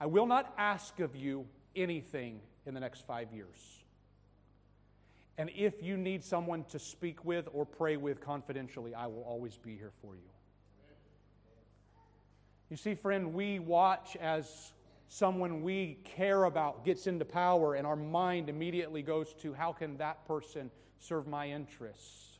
I 0.00 0.06
will 0.06 0.26
not 0.26 0.52
ask 0.56 1.00
of 1.00 1.16
you 1.16 1.46
anything 1.74 2.40
in 2.66 2.74
the 2.74 2.80
next 2.80 3.06
five 3.06 3.32
years. 3.32 3.56
And 5.38 5.50
if 5.56 5.82
you 5.82 5.96
need 5.96 6.22
someone 6.22 6.64
to 6.64 6.78
speak 6.78 7.24
with 7.24 7.48
or 7.52 7.64
pray 7.64 7.96
with 7.96 8.20
confidentially, 8.20 8.94
I 8.94 9.06
will 9.06 9.22
always 9.22 9.56
be 9.56 9.76
here 9.76 9.92
for 10.00 10.14
you. 10.14 10.30
You 12.68 12.76
see, 12.76 12.94
friend, 12.94 13.32
we 13.32 13.58
watch 13.58 14.16
as 14.16 14.72
someone 15.12 15.62
we 15.62 15.98
care 16.04 16.44
about 16.44 16.86
gets 16.86 17.06
into 17.06 17.26
power, 17.26 17.74
and 17.74 17.86
our 17.86 17.96
mind 17.96 18.48
immediately 18.48 19.02
goes 19.02 19.34
to 19.34 19.52
how 19.52 19.70
can 19.70 19.98
that 19.98 20.26
person 20.26 20.70
serve 20.98 21.26
my 21.26 21.50
interests? 21.50 22.38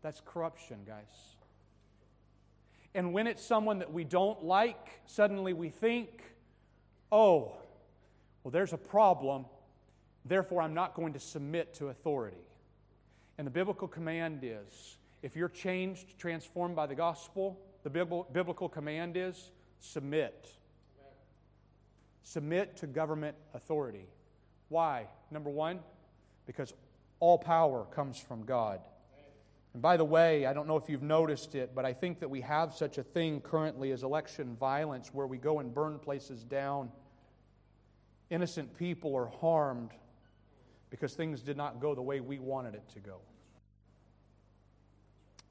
That's 0.00 0.22
corruption, 0.24 0.78
guys. 0.86 1.36
And 2.94 3.12
when 3.12 3.26
it's 3.26 3.44
someone 3.44 3.80
that 3.80 3.92
we 3.92 4.04
don't 4.04 4.44
like, 4.44 5.00
suddenly 5.06 5.52
we 5.54 5.70
think, 5.70 6.22
oh, 7.10 7.56
Well, 8.44 8.52
there's 8.52 8.72
a 8.74 8.78
problem. 8.78 9.46
Therefore, 10.24 10.62
I'm 10.62 10.74
not 10.74 10.94
going 10.94 11.14
to 11.14 11.20
submit 11.20 11.74
to 11.74 11.88
authority. 11.88 12.46
And 13.38 13.46
the 13.46 13.50
biblical 13.50 13.88
command 13.88 14.40
is 14.42 14.98
if 15.22 15.34
you're 15.34 15.48
changed, 15.48 16.18
transformed 16.18 16.76
by 16.76 16.86
the 16.86 16.94
gospel, 16.94 17.58
the 17.82 17.90
biblical 17.90 18.68
command 18.68 19.16
is 19.16 19.50
submit. 19.80 20.48
Submit 22.24 22.76
to 22.78 22.86
government 22.86 23.36
authority. 23.54 24.08
Why? 24.68 25.06
Number 25.30 25.50
one, 25.50 25.80
because 26.46 26.72
all 27.20 27.38
power 27.38 27.84
comes 27.84 28.18
from 28.18 28.44
God. 28.44 28.80
And 29.74 29.82
by 29.82 29.96
the 29.96 30.04
way, 30.04 30.46
I 30.46 30.52
don't 30.52 30.66
know 30.66 30.76
if 30.76 30.88
you've 30.88 31.02
noticed 31.02 31.54
it, 31.54 31.72
but 31.74 31.84
I 31.84 31.92
think 31.92 32.20
that 32.20 32.30
we 32.30 32.40
have 32.40 32.72
such 32.72 32.98
a 32.98 33.02
thing 33.02 33.40
currently 33.40 33.92
as 33.92 34.02
election 34.02 34.56
violence 34.56 35.12
where 35.12 35.26
we 35.26 35.36
go 35.36 35.60
and 35.60 35.72
burn 35.72 35.98
places 35.98 36.44
down. 36.44 36.90
Innocent 38.30 38.76
people 38.78 39.14
are 39.16 39.26
harmed 39.26 39.90
because 40.90 41.14
things 41.14 41.40
did 41.40 41.56
not 41.56 41.80
go 41.80 41.94
the 41.94 42.02
way 42.02 42.20
we 42.20 42.38
wanted 42.38 42.74
it 42.74 42.88
to 42.94 43.00
go. 43.00 43.16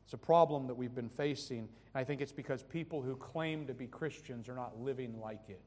It's 0.05 0.13
a 0.13 0.17
problem 0.17 0.67
that 0.67 0.75
we've 0.75 0.95
been 0.95 1.09
facing, 1.09 1.59
and 1.59 1.67
I 1.95 2.03
think 2.03 2.21
it's 2.21 2.31
because 2.31 2.63
people 2.63 3.01
who 3.01 3.15
claim 3.15 3.67
to 3.67 3.73
be 3.73 3.87
Christians 3.87 4.47
are 4.47 4.55
not 4.55 4.79
living 4.79 5.19
like 5.19 5.49
it. 5.49 5.61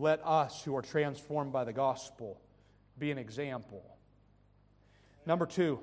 Let 0.00 0.26
us, 0.26 0.64
who 0.64 0.74
are 0.76 0.82
transformed 0.82 1.52
by 1.52 1.64
the 1.64 1.74
gospel, 1.74 2.40
be 2.98 3.10
an 3.10 3.18
example. 3.18 3.84
Number 5.26 5.44
two, 5.44 5.80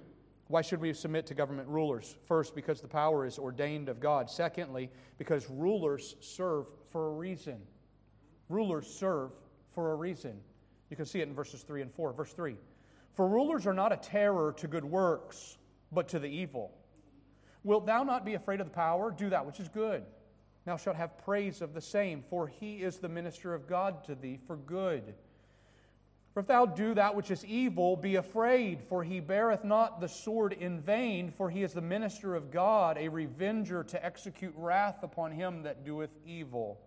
why 0.48 0.64
should 0.64 0.82
we 0.82 0.92
submit 0.94 1.28
to 1.28 1.36
government 1.36 1.68
rulers? 1.68 2.16
First, 2.26 2.56
because 2.56 2.82
the 2.82 2.88
power 2.88 3.28
is 3.28 3.38
ordained 3.38 3.90
of 3.90 4.00
God. 4.00 4.28
Secondly, 4.28 4.90
because 5.20 5.48
rulers 5.52 6.16
serve 6.20 6.66
for 6.90 7.10
a 7.10 7.12
reason. 7.12 7.60
Rulers 8.50 8.88
serve 8.88 9.34
for 9.70 9.92
a 9.92 9.96
reason. 9.96 10.40
You 10.90 10.98
can 10.98 11.06
see 11.06 11.20
it 11.20 11.28
in 11.28 11.36
verses 11.36 11.62
3 11.62 11.84
and 11.84 11.94
4. 11.94 12.12
Verse 12.14 12.34
3 12.34 12.56
For 13.14 13.28
rulers 13.28 13.68
are 13.68 13.74
not 13.74 13.94
a 13.94 13.98
terror 13.98 14.56
to 14.58 14.68
good 14.68 14.86
works, 14.86 15.60
but 15.92 16.08
to 16.08 16.18
the 16.18 16.28
evil. 16.28 16.76
Wilt 17.64 17.86
thou 17.86 18.02
not 18.02 18.26
be 18.26 18.34
afraid 18.34 18.62
of 18.62 18.66
the 18.66 18.74
power? 18.74 19.12
Do 19.12 19.30
that 19.30 19.46
which 19.46 19.60
is 19.60 19.70
good. 19.70 20.06
Thou 20.68 20.76
shalt 20.76 20.98
have 20.98 21.18
praise 21.20 21.62
of 21.62 21.74
the 21.74 21.80
same, 21.80 22.22
for 22.30 22.46
he 22.46 22.84
is 22.84 22.98
the 22.98 23.08
minister 23.08 23.54
of 23.54 23.70
God 23.70 24.04
to 24.04 24.16
thee 24.16 24.38
for 24.48 24.58
good. 24.58 25.16
For 26.34 26.42
if 26.42 26.48
thou 26.48 26.66
do 26.66 26.94
that 26.94 27.16
which 27.16 27.32
is 27.32 27.46
evil, 27.46 27.96
be 27.96 28.18
afraid, 28.18 28.84
for 28.84 29.02
he 29.02 29.22
beareth 29.22 29.64
not 29.64 30.02
the 30.02 30.10
sword 30.10 30.52
in 30.52 30.82
vain, 30.82 31.32
for 31.32 31.50
he 31.50 31.64
is 31.64 31.72
the 31.72 31.80
minister 31.80 32.36
of 32.36 32.52
God, 32.52 32.98
a 32.98 33.08
revenger 33.08 33.86
to 33.86 34.06
execute 34.06 34.54
wrath 34.58 35.04
upon 35.04 35.32
him 35.32 35.64
that 35.64 35.86
doeth 35.86 36.12
evil. 36.26 36.82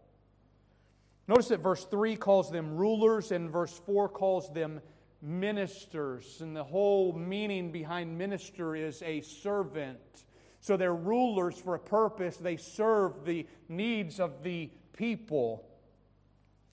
Notice 1.26 1.48
that 1.48 1.62
verse 1.62 1.86
3 1.86 2.16
calls 2.16 2.50
them 2.50 2.76
rulers, 2.76 3.32
and 3.32 3.50
verse 3.50 3.80
4 3.86 4.10
calls 4.10 4.52
them 4.52 4.82
ministers. 5.22 6.42
And 6.42 6.54
the 6.54 6.64
whole 6.64 7.14
meaning 7.14 7.72
behind 7.72 8.18
minister 8.18 8.76
is 8.76 9.00
a 9.00 9.22
servant. 9.22 10.26
So 10.60 10.76
they're 10.76 10.94
rulers 10.94 11.56
for 11.56 11.74
a 11.74 11.78
purpose, 11.78 12.36
they 12.36 12.56
serve 12.56 13.24
the 13.24 13.46
needs 13.68 14.20
of 14.20 14.42
the 14.42 14.70
people. 14.92 15.64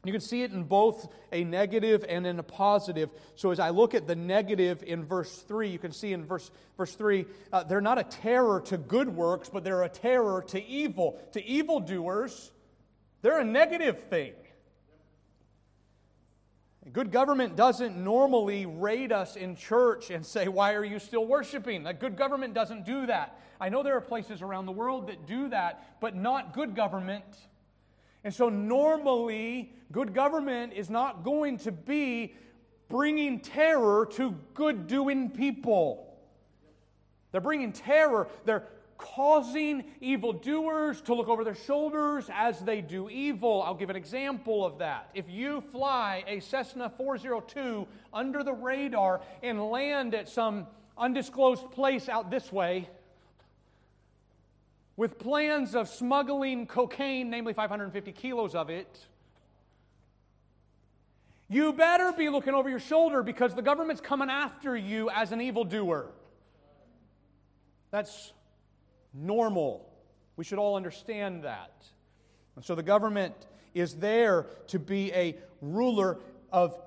You 0.03 0.13
can 0.13 0.21
see 0.21 0.43
it 0.43 0.51
in 0.51 0.63
both 0.63 1.11
a 1.33 1.43
negative 1.43 2.05
and 2.07 2.25
in 2.25 2.39
a 2.39 2.43
positive. 2.43 3.09
So 3.35 3.51
as 3.51 3.59
I 3.59 3.71
look 3.71 3.93
at 3.93 4.07
the 4.07 4.15
negative 4.15 4.83
in 4.85 5.03
verse 5.03 5.41
3, 5.41 5.69
you 5.69 5.79
can 5.79 5.91
see 5.91 6.13
in 6.13 6.23
verse, 6.23 6.49
verse 6.77 6.95
3, 6.95 7.25
uh, 7.51 7.63
they're 7.63 7.81
not 7.81 7.97
a 7.97 8.03
terror 8.03 8.61
to 8.67 8.77
good 8.77 9.09
works, 9.09 9.49
but 9.49 9.65
they're 9.65 9.83
a 9.83 9.89
terror 9.89 10.45
to 10.47 10.63
evil. 10.65 11.19
To 11.33 11.43
evildoers, 11.43 12.51
they're 13.21 13.39
a 13.39 13.45
negative 13.45 14.03
thing. 14.03 14.33
Good 16.93 17.11
government 17.11 17.57
doesn't 17.57 17.97
normally 17.97 18.65
raid 18.65 19.11
us 19.11 19.35
in 19.35 19.57
church 19.57 20.09
and 20.09 20.25
say, 20.25 20.47
Why 20.47 20.75
are 20.75 20.85
you 20.85 20.99
still 20.99 21.25
worshiping? 21.25 21.83
Like, 21.83 21.99
good 21.99 22.15
government 22.15 22.53
doesn't 22.53 22.85
do 22.85 23.07
that. 23.07 23.37
I 23.59 23.69
know 23.69 23.83
there 23.83 23.97
are 23.97 24.01
places 24.01 24.41
around 24.41 24.65
the 24.65 24.71
world 24.71 25.07
that 25.07 25.25
do 25.25 25.49
that, 25.49 25.99
but 25.99 26.15
not 26.15 26.53
good 26.53 26.75
government. 26.75 27.25
And 28.23 28.33
so, 28.33 28.49
normally, 28.49 29.71
good 29.91 30.13
government 30.13 30.73
is 30.73 30.89
not 30.89 31.23
going 31.23 31.57
to 31.59 31.71
be 31.71 32.33
bringing 32.89 33.39
terror 33.39 34.07
to 34.13 34.35
good 34.53 34.87
doing 34.87 35.29
people. 35.29 36.15
They're 37.31 37.41
bringing 37.41 37.73
terror. 37.73 38.27
They're 38.45 38.67
causing 38.97 39.83
evildoers 40.01 41.01
to 41.01 41.13
look 41.13 41.27
over 41.27 41.43
their 41.43 41.55
shoulders 41.55 42.29
as 42.33 42.59
they 42.59 42.81
do 42.81 43.09
evil. 43.09 43.61
I'll 43.61 43.75
give 43.75 43.89
an 43.89 43.95
example 43.95 44.65
of 44.65 44.79
that. 44.79 45.09
If 45.13 45.29
you 45.29 45.61
fly 45.61 46.23
a 46.27 46.39
Cessna 46.39 46.89
402 46.89 47.87
under 48.13 48.43
the 48.43 48.53
radar 48.53 49.21
and 49.43 49.69
land 49.69 50.15
at 50.15 50.29
some 50.29 50.67
undisclosed 50.97 51.69
place 51.71 52.09
out 52.09 52.31
this 52.31 52.51
way, 52.51 52.89
with 54.97 55.19
plans 55.19 55.75
of 55.75 55.87
smuggling 55.87 56.65
cocaine, 56.65 57.29
namely 57.29 57.53
550 57.53 58.11
kilos 58.11 58.55
of 58.55 58.69
it, 58.71 58.99
you 61.47 61.71
better 61.71 62.11
be 62.11 62.27
looking 62.27 62.53
over 62.53 62.69
your 62.69 62.79
shoulder 62.79 63.23
because 63.23 63.55
the 63.55 63.61
government's 63.61 64.01
coming 64.01 64.29
after 64.29 64.75
you 64.75 65.09
as 65.11 65.31
an 65.31 65.39
evildoer. 65.39 66.07
That's 67.91 68.33
normal. 69.13 69.87
We 70.35 70.43
should 70.43 70.59
all 70.59 70.75
understand 70.75 71.43
that. 71.43 71.85
And 72.55 72.65
so 72.65 72.75
the 72.75 72.83
government 72.83 73.33
is 73.73 73.95
there 73.95 74.47
to 74.67 74.79
be 74.79 75.13
a 75.13 75.37
ruler 75.61 76.19
of 76.51 76.77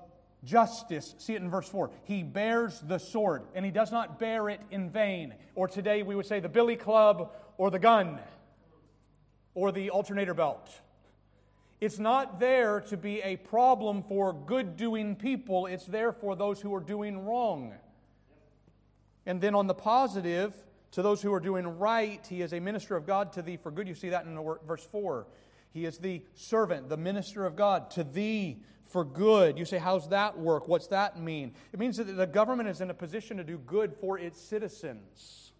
justice. 0.43 1.15
See 1.17 1.33
it 1.33 1.41
in 1.41 1.49
verse 1.49 1.67
4. 1.69 1.89
He 2.03 2.23
bears 2.23 2.81
the 2.81 2.97
sword, 2.97 3.43
and 3.55 3.65
he 3.65 3.71
does 3.71 3.91
not 3.91 4.19
bear 4.19 4.49
it 4.49 4.61
in 4.69 4.89
vain. 4.89 5.33
Or 5.55 5.67
today 5.67 6.03
we 6.03 6.15
would 6.15 6.25
say 6.25 6.39
the 6.39 6.49
billy 6.49 6.75
club 6.75 7.31
or 7.61 7.69
the 7.69 7.77
gun 7.77 8.17
or 9.53 9.71
the 9.71 9.91
alternator 9.91 10.33
belt. 10.33 10.67
It's 11.79 11.99
not 11.99 12.39
there 12.39 12.81
to 12.89 12.97
be 12.97 13.21
a 13.21 13.35
problem 13.35 14.01
for 14.01 14.33
good 14.33 14.77
doing 14.77 15.15
people, 15.15 15.67
it's 15.67 15.85
there 15.85 16.11
for 16.11 16.35
those 16.35 16.59
who 16.59 16.73
are 16.73 16.79
doing 16.79 17.23
wrong. 17.23 17.75
And 19.27 19.39
then 19.39 19.53
on 19.53 19.67
the 19.67 19.75
positive, 19.75 20.55
to 20.93 21.03
those 21.03 21.21
who 21.21 21.31
are 21.33 21.39
doing 21.39 21.67
right, 21.77 22.25
he 22.27 22.41
is 22.41 22.51
a 22.51 22.59
minister 22.59 22.95
of 22.95 23.05
God 23.05 23.31
to 23.33 23.43
thee 23.43 23.57
for 23.57 23.69
good. 23.69 23.87
You 23.87 23.93
see 23.93 24.09
that 24.09 24.25
in 24.25 24.43
verse 24.65 24.87
4. 24.91 25.27
He 25.69 25.85
is 25.85 25.99
the 25.99 26.23
servant, 26.33 26.89
the 26.89 26.97
minister 26.97 27.45
of 27.45 27.55
God 27.55 27.91
to 27.91 28.03
thee 28.03 28.63
for 28.85 29.05
good. 29.05 29.59
You 29.59 29.65
say, 29.65 29.77
how's 29.77 30.09
that 30.09 30.35
work? 30.35 30.67
What's 30.67 30.87
that 30.87 31.19
mean? 31.19 31.53
It 31.73 31.79
means 31.79 31.97
that 31.97 32.05
the 32.05 32.25
government 32.25 32.69
is 32.69 32.81
in 32.81 32.89
a 32.89 32.95
position 32.95 33.37
to 33.37 33.43
do 33.43 33.59
good 33.59 33.93
for 33.93 34.17
its 34.17 34.41
citizens. 34.41 35.51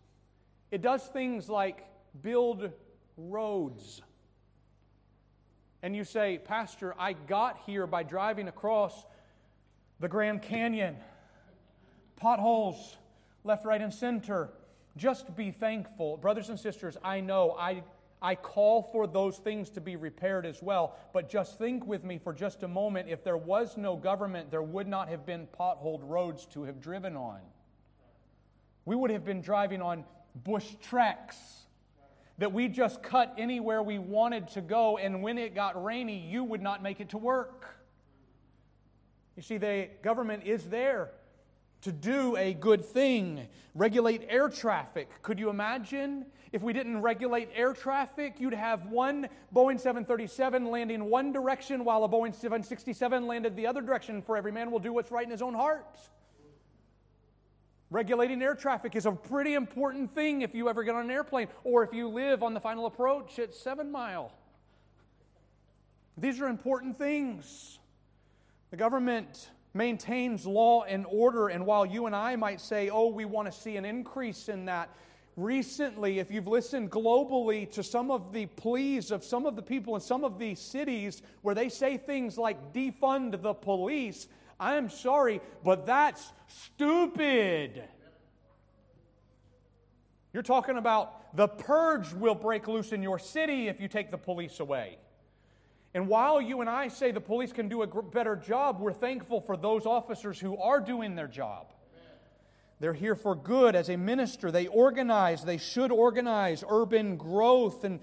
It 0.72 0.82
does 0.82 1.04
things 1.04 1.48
like 1.48 1.86
build 2.22 2.72
roads. 3.18 4.02
And 5.84 5.96
you 5.96 6.04
say, 6.04 6.40
Pastor, 6.44 6.94
I 7.00 7.14
got 7.14 7.60
here 7.66 7.88
by 7.88 8.04
driving 8.04 8.48
across 8.48 9.06
the 10.00 10.08
Grand 10.08 10.42
Canyon, 10.42 10.98
potholes 12.18 12.98
left, 13.44 13.66
right, 13.66 13.82
and 13.82 13.94
center. 13.94 14.50
Just 14.98 15.36
be 15.36 15.52
thankful. 15.52 16.18
Brothers 16.18 16.50
and 16.50 16.60
sisters, 16.60 16.98
I 17.04 17.22
know 17.22 17.56
I, 17.58 17.84
I 18.22 18.36
call 18.36 18.84
for 18.84 19.08
those 19.08 19.38
things 19.38 19.70
to 19.72 19.82
be 19.82 19.96
repaired 19.96 20.46
as 20.46 20.62
well, 20.62 20.96
but 21.14 21.30
just 21.30 21.58
think 21.58 21.86
with 21.88 22.04
me 22.04 22.20
for 22.20 22.34
just 22.34 22.64
a 22.64 22.68
moment 22.68 23.10
if 23.10 23.24
there 23.24 23.38
was 23.38 23.78
no 23.78 23.96
government, 23.96 24.52
there 24.52 24.62
would 24.62 24.88
not 24.88 25.10
have 25.10 25.26
been 25.26 25.48
potholed 25.60 26.02
roads 26.04 26.46
to 26.48 26.64
have 26.64 26.80
driven 26.80 27.16
on. 27.16 27.40
We 28.86 28.96
would 28.96 29.12
have 29.12 29.26
been 29.26 29.42
driving 29.42 29.82
on 29.82 30.04
bush 30.44 30.68
tracks 30.82 31.38
that 32.42 32.52
we 32.52 32.68
just 32.68 33.04
cut 33.04 33.36
anywhere 33.38 33.84
we 33.84 34.00
wanted 34.00 34.48
to 34.48 34.62
go, 34.62 34.98
and 34.98 35.22
when 35.22 35.38
it 35.38 35.54
got 35.54 35.82
rainy, 35.84 36.18
you 36.18 36.44
would 36.44 36.60
not 36.60 36.82
make 36.82 37.00
it 37.00 37.10
to 37.10 37.20
work. 37.20 37.76
You 39.36 39.44
see, 39.44 39.60
the 39.60 39.90
government 40.02 40.42
is 40.44 40.64
there 40.64 41.12
to 41.82 41.92
do 41.92 42.36
a 42.38 42.56
good 42.56 42.84
thing. 42.84 43.48
Regulate 43.76 44.26
air 44.28 44.50
traffic. 44.50 45.08
Could 45.22 45.40
you 45.40 45.52
imagine 45.52 46.26
if 46.52 46.64
we 46.64 46.74
didn't 46.74 47.04
regulate 47.04 47.50
air 47.54 47.74
traffic? 47.74 48.38
You'd 48.40 48.56
have 48.56 48.88
one 48.88 49.30
Boeing 49.54 49.80
737 49.80 50.66
landing 50.66 51.12
one 51.12 51.32
direction 51.32 51.86
while 51.86 52.04
a 52.06 52.10
Boeing 52.10 52.34
767 52.34 53.28
landed 53.28 53.56
the 53.56 53.68
other 53.68 53.82
direction, 53.82 54.20
for 54.20 54.36
every 54.36 54.52
man 54.52 54.72
will 54.72 54.80
do 54.80 54.92
what's 54.92 55.12
right 55.12 55.26
in 55.26 55.30
his 55.30 55.44
own 55.44 55.54
heart. 55.54 56.00
Regulating 57.92 58.42
air 58.42 58.56
traffic 58.56 58.96
is 58.96 59.06
a 59.06 59.12
pretty 59.12 59.54
important 59.54 60.16
thing 60.16 60.44
if 60.44 60.56
you 60.56 60.70
ever 60.70 60.82
get 60.82 60.96
on 60.96 61.04
an 61.04 61.12
airplane 61.12 61.50
or 61.66 61.84
if 61.84 61.94
you 61.94 62.08
live 62.08 62.42
on 62.42 62.54
the 62.54 62.60
final 62.60 62.86
approach 62.86 63.38
at 63.38 63.54
Seven 63.54 63.92
Mile. 63.92 64.32
These 66.18 66.40
are 66.40 66.48
important 66.48 66.98
things. 66.98 67.80
The 68.70 68.78
government 68.78 69.50
maintains 69.74 70.46
law 70.46 70.84
and 70.84 71.06
order, 71.10 71.50
and 71.50 71.66
while 71.66 71.86
you 71.86 72.06
and 72.06 72.16
I 72.16 72.38
might 72.38 72.62
say, 72.62 72.90
oh, 72.90 73.08
we 73.08 73.26
want 73.26 73.52
to 73.52 73.58
see 73.58 73.76
an 73.76 73.84
increase 73.84 74.48
in 74.48 74.66
that, 74.66 74.90
recently, 75.36 76.20
if 76.20 76.32
you've 76.32 76.48
listened 76.48 76.92
globally 76.92 77.70
to 77.72 77.84
some 77.84 78.10
of 78.10 78.32
the 78.32 78.46
pleas 78.46 79.12
of 79.12 79.22
some 79.22 79.46
of 79.46 79.58
the 79.58 79.62
people 79.62 79.96
in 79.96 80.02
some 80.02 80.24
of 80.24 80.40
these 80.40 80.60
cities 80.62 81.22
where 81.42 81.56
they 81.56 81.68
say 81.68 81.98
things 81.98 82.38
like 82.38 82.72
defund 82.74 83.42
the 83.42 83.54
police, 83.54 84.30
I 84.62 84.76
am 84.76 84.90
sorry, 84.90 85.42
but 85.64 85.88
that's 85.88 86.32
stupid. 86.48 87.84
You're 90.34 90.44
talking 90.44 90.78
about 90.78 91.36
the 91.36 91.48
purge 91.48 92.14
will 92.14 92.36
break 92.36 92.68
loose 92.68 92.92
in 92.92 93.02
your 93.02 93.18
city 93.18 93.68
if 93.70 93.82
you 93.82 93.88
take 93.88 94.12
the 94.12 94.20
police 94.20 94.60
away. 94.60 95.00
And 95.96 96.08
while 96.08 96.40
you 96.40 96.62
and 96.62 96.70
I 96.70 96.90
say 96.90 97.12
the 97.12 97.20
police 97.20 97.52
can 97.52 97.70
do 97.70 97.82
a 97.82 97.88
better 97.88 98.36
job, 98.36 98.80
we're 98.80 98.94
thankful 98.94 99.42
for 99.42 99.58
those 99.58 99.88
officers 99.88 100.40
who 100.40 100.56
are 100.58 100.80
doing 100.80 101.16
their 101.16 101.28
job. 101.28 101.74
They're 102.80 102.94
here 102.94 103.16
for 103.16 103.36
good 103.36 103.76
as 103.76 103.90
a 103.90 103.98
minister. 103.98 104.52
They 104.52 104.68
organize, 104.68 105.44
they 105.44 105.58
should 105.58 105.92
organize 105.92 106.64
urban 106.70 107.18
growth 107.18 107.84
and 107.84 108.00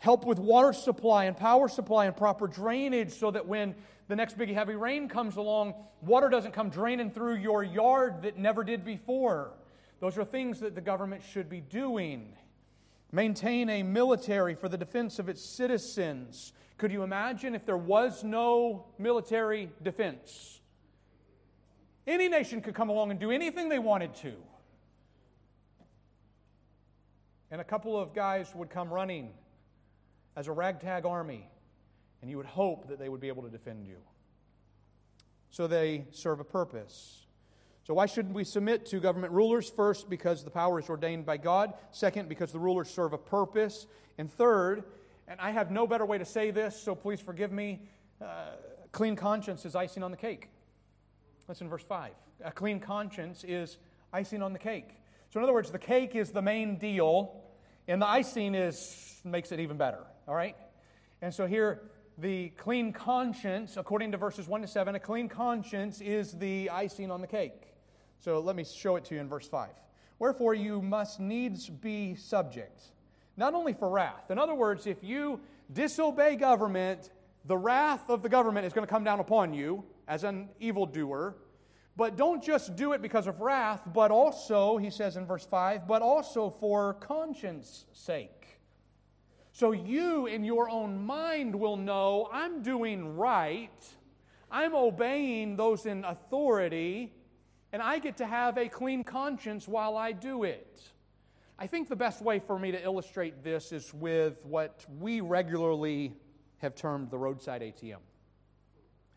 help 0.00 0.24
with 0.24 0.38
water 0.38 0.72
supply 0.72 1.26
and 1.26 1.36
power 1.36 1.68
supply 1.68 2.06
and 2.06 2.16
proper 2.16 2.48
drainage 2.48 3.12
so 3.12 3.30
that 3.30 3.46
when 3.46 3.74
the 4.08 4.16
next 4.16 4.36
big 4.36 4.52
heavy 4.52 4.74
rain 4.74 5.08
comes 5.08 5.36
along, 5.36 5.74
water 6.02 6.28
doesn't 6.28 6.52
come 6.52 6.70
draining 6.70 7.10
through 7.10 7.36
your 7.36 7.62
yard 7.62 8.22
that 8.22 8.36
never 8.36 8.64
did 8.64 8.84
before. 8.84 9.52
Those 10.00 10.18
are 10.18 10.24
things 10.24 10.58
that 10.60 10.74
the 10.74 10.80
government 10.80 11.22
should 11.22 11.48
be 11.48 11.60
doing. 11.60 12.32
Maintain 13.12 13.68
a 13.68 13.82
military 13.82 14.54
for 14.54 14.68
the 14.68 14.78
defense 14.78 15.18
of 15.18 15.28
its 15.28 15.44
citizens. 15.44 16.54
Could 16.78 16.92
you 16.92 17.02
imagine 17.02 17.54
if 17.54 17.66
there 17.66 17.76
was 17.76 18.24
no 18.24 18.86
military 18.98 19.70
defense? 19.82 20.60
Any 22.06 22.28
nation 22.28 22.62
could 22.62 22.74
come 22.74 22.88
along 22.88 23.10
and 23.10 23.20
do 23.20 23.30
anything 23.30 23.68
they 23.68 23.78
wanted 23.78 24.14
to. 24.16 24.32
And 27.50 27.60
a 27.60 27.64
couple 27.64 28.00
of 28.00 28.14
guys 28.14 28.54
would 28.54 28.70
come 28.70 28.88
running 28.88 29.30
as 30.40 30.48
a 30.48 30.52
ragtag 30.52 31.04
army, 31.04 31.46
and 32.22 32.30
you 32.30 32.38
would 32.38 32.46
hope 32.46 32.88
that 32.88 32.98
they 32.98 33.10
would 33.10 33.20
be 33.20 33.28
able 33.28 33.42
to 33.42 33.50
defend 33.50 33.86
you. 33.86 33.98
So 35.50 35.66
they 35.66 36.06
serve 36.12 36.40
a 36.40 36.44
purpose. 36.44 37.26
So, 37.84 37.92
why 37.92 38.06
shouldn't 38.06 38.34
we 38.34 38.44
submit 38.44 38.86
to 38.86 39.00
government 39.00 39.34
rulers? 39.34 39.68
First, 39.68 40.08
because 40.08 40.42
the 40.42 40.50
power 40.50 40.80
is 40.80 40.88
ordained 40.88 41.26
by 41.26 41.36
God. 41.36 41.74
Second, 41.90 42.30
because 42.30 42.52
the 42.52 42.58
rulers 42.58 42.88
serve 42.88 43.12
a 43.12 43.18
purpose. 43.18 43.86
And 44.16 44.32
third, 44.32 44.84
and 45.28 45.38
I 45.40 45.50
have 45.50 45.70
no 45.70 45.86
better 45.86 46.06
way 46.06 46.16
to 46.16 46.24
say 46.24 46.50
this, 46.50 46.74
so 46.80 46.94
please 46.94 47.20
forgive 47.20 47.52
me, 47.52 47.82
uh, 48.22 48.52
clean 48.92 49.16
conscience 49.16 49.66
is 49.66 49.74
icing 49.74 50.02
on 50.02 50.10
the 50.10 50.16
cake. 50.16 50.48
Listen 51.48 51.68
verse 51.68 51.84
5. 51.84 52.12
A 52.44 52.50
clean 52.50 52.80
conscience 52.80 53.44
is 53.46 53.76
icing 54.10 54.40
on 54.40 54.54
the 54.54 54.58
cake. 54.58 54.88
So, 55.28 55.38
in 55.38 55.44
other 55.44 55.52
words, 55.52 55.70
the 55.70 55.78
cake 55.78 56.16
is 56.16 56.30
the 56.30 56.42
main 56.42 56.78
deal, 56.78 57.42
and 57.88 58.00
the 58.00 58.08
icing 58.08 58.54
is 58.54 59.20
makes 59.24 59.52
it 59.52 59.60
even 59.60 59.76
better. 59.76 60.04
All 60.26 60.34
right? 60.34 60.56
And 61.22 61.32
so 61.34 61.46
here, 61.46 61.82
the 62.18 62.50
clean 62.50 62.92
conscience, 62.92 63.76
according 63.76 64.12
to 64.12 64.18
verses 64.18 64.46
1 64.46 64.62
to 64.62 64.68
7, 64.68 64.94
a 64.94 65.00
clean 65.00 65.28
conscience 65.28 66.00
is 66.00 66.32
the 66.32 66.70
icing 66.70 67.10
on 67.10 67.20
the 67.20 67.26
cake. 67.26 67.74
So 68.18 68.40
let 68.40 68.56
me 68.56 68.64
show 68.64 68.96
it 68.96 69.04
to 69.06 69.14
you 69.14 69.20
in 69.20 69.28
verse 69.28 69.48
5. 69.48 69.70
Wherefore 70.18 70.54
you 70.54 70.82
must 70.82 71.18
needs 71.18 71.68
be 71.68 72.14
subject, 72.14 72.82
not 73.36 73.54
only 73.54 73.72
for 73.72 73.88
wrath. 73.88 74.30
In 74.30 74.38
other 74.38 74.54
words, 74.54 74.86
if 74.86 75.02
you 75.02 75.40
disobey 75.72 76.36
government, 76.36 77.10
the 77.46 77.56
wrath 77.56 78.10
of 78.10 78.22
the 78.22 78.28
government 78.28 78.66
is 78.66 78.74
going 78.74 78.86
to 78.86 78.90
come 78.90 79.04
down 79.04 79.20
upon 79.20 79.54
you 79.54 79.84
as 80.06 80.24
an 80.24 80.50
evildoer. 80.58 81.36
But 81.96 82.16
don't 82.16 82.42
just 82.42 82.76
do 82.76 82.92
it 82.92 83.02
because 83.02 83.26
of 83.26 83.40
wrath, 83.40 83.82
but 83.92 84.10
also, 84.10 84.78
he 84.78 84.90
says 84.90 85.16
in 85.16 85.26
verse 85.26 85.44
5, 85.44 85.86
but 85.86 86.02
also 86.02 86.48
for 86.48 86.94
conscience 86.94 87.84
sake. 87.92 88.40
So 89.52 89.72
you 89.72 90.26
in 90.26 90.44
your 90.44 90.70
own 90.70 91.04
mind 91.04 91.54
will 91.54 91.76
know 91.76 92.28
I'm 92.32 92.62
doing 92.62 93.16
right, 93.16 93.86
I'm 94.50 94.74
obeying 94.74 95.56
those 95.56 95.86
in 95.86 96.04
authority, 96.04 97.12
and 97.72 97.82
I 97.82 97.98
get 97.98 98.16
to 98.18 98.26
have 98.26 98.56
a 98.56 98.68
clean 98.68 99.04
conscience 99.04 99.68
while 99.68 99.96
I 99.96 100.12
do 100.12 100.44
it. 100.44 100.80
I 101.58 101.66
think 101.66 101.88
the 101.88 101.96
best 101.96 102.22
way 102.22 102.38
for 102.38 102.58
me 102.58 102.72
to 102.72 102.82
illustrate 102.82 103.44
this 103.44 103.70
is 103.70 103.92
with 103.92 104.44
what 104.46 104.86
we 104.98 105.20
regularly 105.20 106.14
have 106.58 106.74
termed 106.74 107.10
the 107.10 107.18
roadside 107.18 107.60
ATM. 107.60 107.98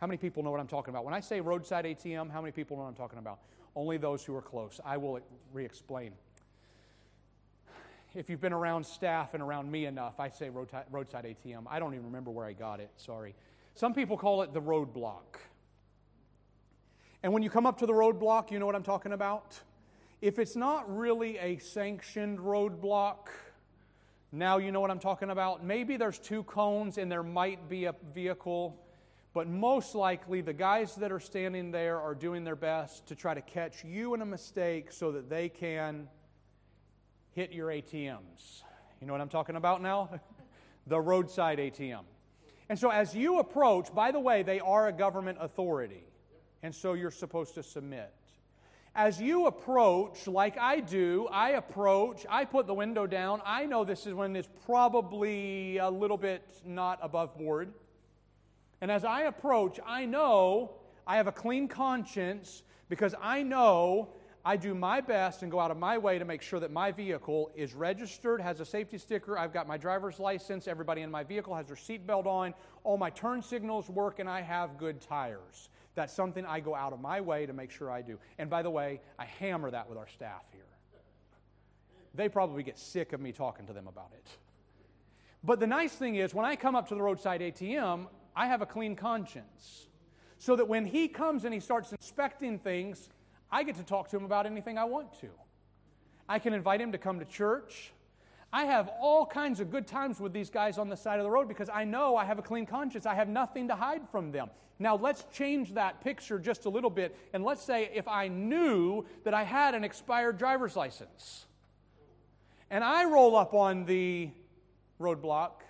How 0.04 0.08
many 0.08 0.18
people 0.18 0.44
know 0.44 0.52
what 0.52 0.60
I'm 0.60 0.68
talking 0.68 0.94
about? 0.94 1.06
When 1.06 1.14
I 1.14 1.22
say 1.22 1.40
roadside 1.40 1.86
ATM, 1.86 2.30
how 2.30 2.42
many 2.42 2.52
people 2.52 2.76
know 2.76 2.84
what 2.84 2.90
I'm 2.90 2.96
talking 2.96 3.20
about? 3.20 3.40
Only 3.74 3.96
those 3.96 4.22
who 4.26 4.36
are 4.36 4.42
close. 4.42 4.82
I 4.84 4.98
will 4.98 5.22
re 5.54 5.64
explain. 5.64 6.12
If 8.14 8.30
you've 8.30 8.42
been 8.42 8.52
around 8.52 8.86
staff 8.86 9.34
and 9.34 9.42
around 9.42 9.72
me 9.72 9.86
enough, 9.86 10.20
I 10.20 10.28
say 10.28 10.50
roadside 10.50 10.84
ATM. 10.92 11.64
I 11.70 11.80
don't 11.80 11.94
even 11.94 12.06
remember 12.06 12.32
where 12.32 12.46
I 12.46 12.52
got 12.52 12.82
it, 12.82 12.90
sorry. 12.98 13.34
Some 13.76 13.94
people 13.94 14.18
call 14.18 14.42
it 14.42 14.54
the 14.54 14.62
roadblock. 14.62 15.40
And 17.24 17.32
when 17.32 17.42
you 17.42 17.50
come 17.50 17.66
up 17.66 17.78
to 17.78 17.86
the 17.86 17.94
roadblock, 17.94 18.52
you 18.52 18.60
know 18.60 18.66
what 18.66 18.76
I'm 18.76 18.84
talking 18.84 19.14
about? 19.14 19.58
If 20.20 20.38
it's 20.38 20.58
not 20.58 20.94
really 20.94 21.38
a 21.38 21.60
sanctioned 21.60 22.40
roadblock, 22.40 23.30
now 24.34 24.58
you 24.58 24.74
know 24.74 24.82
what 24.82 24.92
I'm 24.92 25.00
talking 25.00 25.30
about. 25.30 25.64
Maybe 25.64 25.96
there's 25.96 26.20
two 26.20 26.44
cones 26.44 26.98
and 26.98 27.10
there 27.10 27.24
might 27.24 27.70
be 27.70 27.86
a 27.86 27.96
vehicle 28.14 28.83
but 29.34 29.48
most 29.48 29.96
likely, 29.96 30.42
the 30.42 30.54
guys 30.54 30.96
that 30.96 31.12
are 31.12 31.20
standing 31.20 31.72
there 31.72 32.00
are 32.00 32.14
doing 32.14 32.44
their 32.44 32.56
best 32.56 33.08
to 33.08 33.16
try 33.16 33.34
to 33.34 33.42
catch 33.42 33.84
you 33.84 34.14
in 34.14 34.22
a 34.22 34.26
mistake 34.26 34.92
so 34.92 35.12
that 35.12 35.28
they 35.28 35.50
can 35.50 36.08
hit 37.32 37.52
your 37.52 37.70
ATMs. 37.70 38.62
You 39.02 39.08
know 39.08 39.14
what 39.14 39.22
I'm 39.22 39.30
talking 39.30 39.56
about 39.56 39.82
now? 39.82 40.10
the 40.88 41.00
roadside 41.00 41.58
ATM. 41.58 42.04
And 42.70 42.78
so, 42.78 42.90
as 42.90 43.16
you 43.16 43.40
approach, 43.40 43.94
by 43.94 44.12
the 44.12 44.20
way, 44.20 44.44
they 44.44 44.60
are 44.60 44.88
a 44.88 44.94
government 44.94 45.40
authority, 45.42 46.06
and 46.62 46.74
so 46.74 46.94
you're 46.94 47.12
supposed 47.12 47.56
to 47.56 47.64
submit. 47.64 48.14
As 48.96 49.20
you 49.20 49.48
approach, 49.48 50.28
like 50.28 50.60
I 50.60 50.80
do, 50.80 51.28
I 51.32 51.52
approach, 51.52 52.28
I 52.30 52.46
put 52.46 52.68
the 52.68 52.76
window 52.76 53.08
down. 53.08 53.42
I 53.44 53.66
know 53.66 53.84
this 53.84 54.06
is 54.06 54.14
when 54.14 54.36
it's 54.36 54.50
probably 54.68 55.78
a 55.78 55.90
little 55.90 56.18
bit 56.18 56.44
not 56.64 57.00
above 57.02 57.36
board. 57.36 57.74
And 58.84 58.92
as 58.92 59.06
I 59.06 59.22
approach, 59.22 59.80
I 59.88 60.04
know 60.04 60.72
I 61.08 61.16
have 61.16 61.28
a 61.28 61.32
clean 61.32 61.70
conscience 61.70 62.64
because 62.90 63.16
I 63.22 63.42
know 63.42 64.10
I 64.44 64.58
do 64.58 64.76
my 64.76 65.00
best 65.00 65.42
and 65.42 65.50
go 65.50 65.62
out 65.62 65.72
of 65.72 65.78
my 65.78 65.98
way 65.98 66.20
to 66.20 66.26
make 66.26 66.42
sure 66.42 66.60
that 66.60 66.70
my 66.70 66.92
vehicle 66.92 67.50
is 67.56 67.74
registered, 67.74 68.42
has 68.42 68.60
a 68.60 68.66
safety 68.66 68.98
sticker, 68.98 69.40
I've 69.40 69.54
got 69.54 69.70
my 69.70 69.78
driver's 69.78 70.20
license, 70.20 70.68
everybody 70.68 71.02
in 71.02 71.10
my 71.10 71.24
vehicle 71.24 71.56
has 71.56 71.68
their 71.68 71.78
seatbelt 71.78 72.26
on, 72.26 72.54
all 72.84 72.98
my 72.98 73.10
turn 73.10 73.42
signals 73.42 73.90
work, 73.90 74.20
and 74.20 74.30
I 74.30 74.42
have 74.42 74.78
good 74.78 75.00
tires. 75.00 75.70
That's 75.96 76.12
something 76.12 76.46
I 76.46 76.60
go 76.60 76.76
out 76.76 76.92
of 76.92 77.00
my 77.00 77.22
way 77.22 77.46
to 77.46 77.54
make 77.54 77.72
sure 77.72 77.90
I 77.90 78.02
do. 78.02 78.20
And 78.38 78.50
by 78.50 78.64
the 78.64 78.70
way, 78.70 79.00
I 79.18 79.24
hammer 79.24 79.72
that 79.72 79.88
with 79.88 79.98
our 79.98 80.10
staff 80.10 80.44
here. 80.52 80.66
They 82.16 82.28
probably 82.28 82.64
get 82.64 82.78
sick 82.78 83.14
of 83.14 83.22
me 83.22 83.32
talking 83.32 83.66
to 83.68 83.72
them 83.72 83.88
about 83.88 84.12
it. 84.14 84.28
But 85.42 85.62
the 85.62 85.68
nice 85.68 85.94
thing 85.94 86.16
is, 86.16 86.34
when 86.34 86.46
I 86.46 86.58
come 86.58 86.76
up 86.76 86.90
to 86.90 86.96
the 86.96 87.02
roadside 87.02 87.40
ATM, 87.40 88.08
I 88.36 88.48
have 88.48 88.62
a 88.62 88.66
clean 88.66 88.96
conscience. 88.96 89.88
So 90.38 90.56
that 90.56 90.68
when 90.68 90.86
he 90.86 91.08
comes 91.08 91.46
and 91.46 91.54
he 91.54 91.60
starts 91.60 91.92
inspecting 91.92 92.60
things, 92.60 93.10
I 93.52 93.64
get 93.64 93.76
to 93.76 93.84
talk 93.84 94.10
to 94.10 94.18
him 94.18 94.26
about 94.26 94.46
anything 94.46 94.78
I 94.78 94.84
want 94.84 95.20
to. 95.22 95.30
I 96.28 96.40
can 96.40 96.54
invite 96.54 96.82
him 96.82 96.92
to 96.92 96.98
come 96.98 97.20
to 97.20 97.26
church. 97.26 97.94
I 98.52 98.66
have 98.66 98.90
all 99.00 99.26
kinds 99.26 99.60
of 99.60 99.72
good 99.72 99.88
times 99.88 100.20
with 100.20 100.34
these 100.34 100.50
guys 100.50 100.78
on 100.78 100.90
the 100.90 100.98
side 100.98 101.20
of 101.20 101.24
the 101.24 101.30
road 101.30 101.48
because 101.48 101.70
I 101.70 101.86
know 101.86 102.16
I 102.16 102.26
have 102.26 102.40
a 102.40 102.42
clean 102.42 102.66
conscience. 102.66 103.06
I 103.06 103.16
have 103.16 103.28
nothing 103.28 103.68
to 103.70 103.76
hide 103.76 104.08
from 104.10 104.32
them. 104.32 104.50
Now, 104.80 104.96
let's 104.96 105.26
change 105.32 105.74
that 105.74 106.04
picture 106.04 106.40
just 106.40 106.66
a 106.66 106.70
little 106.70 106.90
bit. 106.90 107.16
And 107.34 107.44
let's 107.44 107.64
say 107.64 107.90
if 107.94 108.08
I 108.08 108.28
knew 108.28 109.06
that 109.24 109.34
I 109.34 109.44
had 109.44 109.76
an 109.76 109.84
expired 109.84 110.38
driver's 110.38 110.76
license 110.76 111.46
and 112.70 112.84
I 112.84 113.06
roll 113.06 113.36
up 113.36 113.54
on 113.54 113.86
the 113.86 114.30
roadblock 115.00 115.63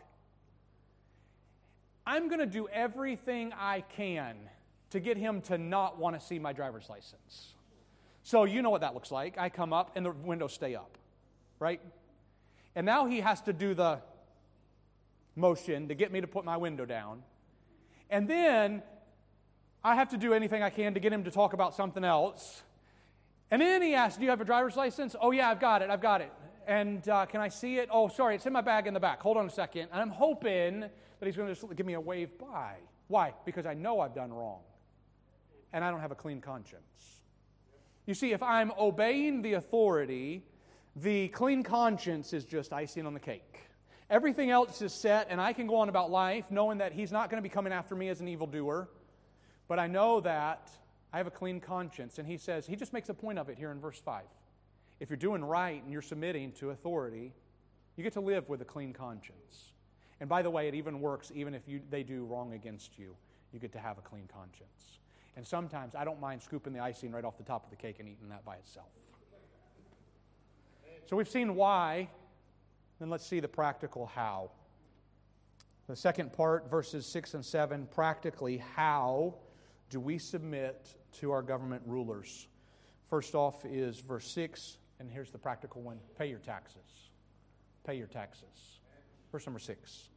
I'm 2.05 2.27
going 2.27 2.39
to 2.39 2.45
do 2.45 2.67
everything 2.67 3.53
I 3.57 3.81
can 3.81 4.35
to 4.89 4.99
get 4.99 5.17
him 5.17 5.41
to 5.41 5.57
not 5.57 5.97
want 5.97 6.19
to 6.19 6.25
see 6.25 6.39
my 6.39 6.53
driver's 6.53 6.89
license. 6.89 7.53
So 8.23 8.43
you 8.43 8.61
know 8.61 8.69
what 8.69 8.81
that 8.81 8.93
looks 8.93 9.11
like. 9.11 9.37
I 9.37 9.49
come 9.49 9.73
up 9.73 9.91
and 9.95 10.05
the 10.05 10.11
windows 10.11 10.53
stay 10.53 10.75
up, 10.75 10.97
right? 11.59 11.81
And 12.75 12.85
now 12.85 13.05
he 13.05 13.21
has 13.21 13.41
to 13.41 13.53
do 13.53 13.73
the 13.73 13.99
motion 15.35 15.87
to 15.87 15.95
get 15.95 16.11
me 16.11 16.21
to 16.21 16.27
put 16.27 16.45
my 16.45 16.57
window 16.57 16.85
down. 16.85 17.23
And 18.09 18.27
then 18.27 18.83
I 19.83 19.95
have 19.95 20.09
to 20.09 20.17
do 20.17 20.33
anything 20.33 20.63
I 20.63 20.69
can 20.69 20.93
to 20.93 20.99
get 20.99 21.11
him 21.11 21.23
to 21.23 21.31
talk 21.31 21.53
about 21.53 21.75
something 21.75 22.03
else. 22.03 22.61
And 23.51 23.61
then 23.61 23.81
he 23.81 23.93
asks, 23.93 24.17
Do 24.17 24.23
you 24.23 24.29
have 24.29 24.41
a 24.41 24.45
driver's 24.45 24.75
license? 24.75 25.15
Oh, 25.19 25.31
yeah, 25.31 25.49
I've 25.49 25.59
got 25.59 25.81
it. 25.81 25.89
I've 25.89 26.01
got 26.01 26.21
it. 26.21 26.31
And 26.67 27.07
uh, 27.09 27.25
can 27.25 27.41
I 27.41 27.49
see 27.49 27.77
it? 27.77 27.89
Oh, 27.91 28.07
sorry, 28.07 28.35
it's 28.35 28.45
in 28.45 28.53
my 28.53 28.61
bag 28.61 28.87
in 28.87 28.93
the 28.93 28.99
back. 28.99 29.21
Hold 29.21 29.37
on 29.37 29.45
a 29.45 29.49
second. 29.49 29.89
And 29.91 30.01
I'm 30.01 30.09
hoping 30.09 30.81
that 30.81 31.25
he's 31.25 31.35
going 31.35 31.47
to 31.47 31.53
just 31.53 31.75
give 31.75 31.85
me 31.85 31.93
a 31.93 32.01
wave 32.01 32.37
by. 32.37 32.75
Why? 33.07 33.33
Because 33.45 33.65
I 33.65 33.73
know 33.73 33.99
I've 33.99 34.15
done 34.15 34.31
wrong 34.31 34.61
and 35.71 35.83
I 35.83 35.91
don't 35.91 35.99
have 35.99 36.11
a 36.11 36.15
clean 36.15 36.41
conscience. 36.41 37.21
You 38.05 38.13
see, 38.13 38.31
if 38.31 38.43
I'm 38.43 38.71
obeying 38.77 39.41
the 39.41 39.53
authority, 39.53 40.43
The 40.95 41.29
clean 41.29 41.63
conscience 41.63 42.33
is 42.33 42.45
just 42.45 42.71
icing 42.71 43.07
on 43.07 43.13
the 43.15 43.19
cake. 43.19 43.59
Everything 44.09 44.51
else 44.51 44.81
is 44.81 44.93
set, 44.93 45.27
and 45.29 45.41
I 45.41 45.53
can 45.53 45.65
go 45.65 45.77
on 45.77 45.89
about 45.89 46.11
life 46.11 46.51
knowing 46.51 46.77
that 46.79 46.93
He's 46.93 47.11
not 47.11 47.31
going 47.31 47.41
to 47.41 47.49
be 47.49 47.51
coming 47.51 47.73
after 47.73 47.95
me 47.95 48.09
as 48.09 48.21
an 48.21 48.27
evildoer. 48.27 48.89
But 49.67 49.79
I 49.79 49.87
know 49.87 50.19
that 50.21 50.69
I 51.11 51.17
have 51.17 51.25
a 51.25 51.31
clean 51.31 51.59
conscience. 51.59 52.19
And 52.19 52.27
He 52.27 52.37
says, 52.37 52.67
He 52.67 52.75
just 52.75 52.93
makes 52.93 53.09
a 53.09 53.13
point 53.13 53.39
of 53.39 53.49
it 53.49 53.57
here 53.57 53.71
in 53.71 53.79
verse 53.79 53.99
5. 53.99 54.23
If 55.03 55.09
you're 55.09 55.17
doing 55.17 55.43
right 55.43 55.83
and 55.83 55.91
you're 55.91 56.01
submitting 56.01 56.53
to 56.53 56.69
authority, 56.69 57.33
you 57.97 58.05
get 58.05 58.13
to 58.13 58.21
live 58.21 58.47
with 58.47 58.61
a 58.61 58.65
clean 58.65 58.93
conscience. 58.93 59.73
And 60.21 60.29
by 60.29 60.41
the 60.41 60.49
way, 60.49 60.69
it 60.69 60.75
even 60.75 61.01
works 61.01 61.29
even 61.35 61.53
if 61.53 61.67
you, 61.67 61.81
they 61.89 62.03
do 62.03 62.23
wrong 62.23 62.53
against 62.53 62.97
you. 62.97 63.13
You 63.51 63.59
get 63.59 63.73
to 63.73 63.79
have 63.79 63.97
a 63.97 64.01
clean 64.01 64.29
conscience. 64.33 64.99
And 65.35 65.45
sometimes 65.45 65.93
I 65.93 66.05
don't 66.05 66.21
mind 66.21 66.41
scooping 66.41 66.71
the 66.71 66.79
icing 66.79 67.11
right 67.11 67.25
off 67.25 67.35
the 67.37 67.43
top 67.43 67.65
of 67.65 67.69
the 67.69 67.75
cake 67.75 67.97
and 67.99 68.07
eating 68.07 68.29
that 68.29 68.45
by 68.45 68.55
itself. 68.55 68.87
So 71.05 71.17
we've 71.17 71.27
seen 71.27 71.53
why, 71.55 72.07
then 73.01 73.09
let's 73.09 73.27
see 73.27 73.41
the 73.41 73.47
practical 73.49 74.05
how. 74.05 74.51
The 75.87 75.97
second 75.97 76.31
part, 76.31 76.71
verses 76.71 77.05
6 77.07 77.33
and 77.33 77.43
7, 77.43 77.89
practically, 77.91 78.63
how 78.73 79.35
do 79.89 79.99
we 79.99 80.17
submit 80.17 80.95
to 81.19 81.31
our 81.31 81.41
government 81.41 81.83
rulers? 81.85 82.47
First 83.09 83.35
off 83.35 83.65
is 83.65 83.99
verse 83.99 84.31
6, 84.31 84.77
and 84.99 85.09
here's 85.09 85.31
the 85.31 85.37
practical 85.37 85.81
one 85.81 85.99
pay 86.17 86.27
your 86.27 86.39
taxes. 86.39 87.09
Pay 87.85 87.95
your 87.95 88.07
taxes. 88.07 88.79
Verse 89.31 89.45
number 89.45 89.59
6. 89.59 90.09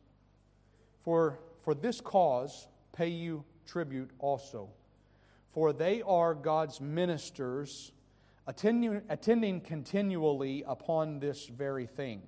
For, 1.00 1.38
for 1.60 1.74
this 1.74 2.00
cause, 2.00 2.68
pay 2.92 3.08
you 3.08 3.44
tribute 3.66 4.10
also, 4.18 4.68
for 5.48 5.72
they 5.72 6.02
are 6.02 6.34
God's 6.34 6.80
ministers 6.80 7.92
attending, 8.46 9.02
attending 9.08 9.60
continually 9.60 10.64
upon 10.66 11.18
this 11.18 11.46
very 11.46 11.86
thing. 11.86 12.22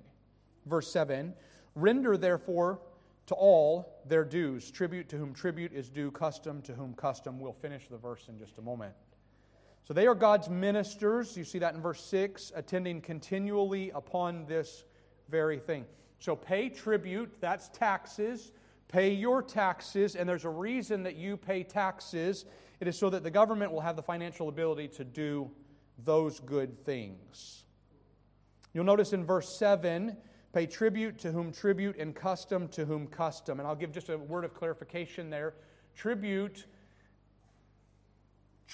Verse 0.65 0.91
7 0.91 1.33
Render 1.75 2.17
therefore 2.17 2.81
to 3.27 3.35
all 3.35 4.01
their 4.07 4.25
dues, 4.25 4.71
tribute 4.71 5.07
to 5.09 5.17
whom 5.17 5.33
tribute 5.33 5.71
is 5.71 5.89
due, 5.89 6.09
custom 6.09 6.61
to 6.63 6.73
whom 6.73 6.95
custom. 6.95 7.39
We'll 7.39 7.53
finish 7.53 7.87
the 7.87 7.97
verse 7.97 8.27
in 8.27 8.39
just 8.39 8.57
a 8.57 8.61
moment. 8.61 8.93
So 9.83 9.93
they 9.93 10.07
are 10.07 10.15
God's 10.15 10.49
ministers. 10.49 11.35
You 11.35 11.43
see 11.43 11.59
that 11.59 11.73
in 11.73 11.81
verse 11.81 12.03
6, 12.05 12.51
attending 12.55 13.01
continually 13.01 13.91
upon 13.91 14.45
this 14.45 14.85
very 15.29 15.57
thing. 15.59 15.85
So 16.19 16.35
pay 16.35 16.69
tribute, 16.69 17.31
that's 17.39 17.69
taxes. 17.69 18.51
Pay 18.87 19.13
your 19.13 19.43
taxes, 19.43 20.15
and 20.15 20.27
there's 20.27 20.45
a 20.45 20.49
reason 20.49 21.03
that 21.03 21.15
you 21.15 21.37
pay 21.37 21.63
taxes. 21.63 22.45
It 22.79 22.87
is 22.87 22.97
so 22.97 23.09
that 23.11 23.23
the 23.23 23.31
government 23.31 23.71
will 23.71 23.81
have 23.81 23.95
the 23.95 24.03
financial 24.03 24.49
ability 24.49 24.87
to 24.89 25.03
do 25.03 25.51
those 26.03 26.39
good 26.39 26.83
things. 26.85 27.65
You'll 28.73 28.85
notice 28.85 29.13
in 29.13 29.25
verse 29.25 29.57
7 29.57 30.17
pay 30.53 30.65
tribute 30.65 31.19
to 31.19 31.31
whom 31.31 31.51
tribute 31.51 31.97
and 31.97 32.15
custom 32.15 32.67
to 32.69 32.85
whom 32.85 33.05
custom. 33.05 33.59
And 33.59 33.67
I'll 33.67 33.75
give 33.75 33.91
just 33.91 34.09
a 34.09 34.17
word 34.17 34.43
of 34.43 34.55
clarification 34.55 35.29
there. 35.29 35.53
Tribute, 35.95 36.65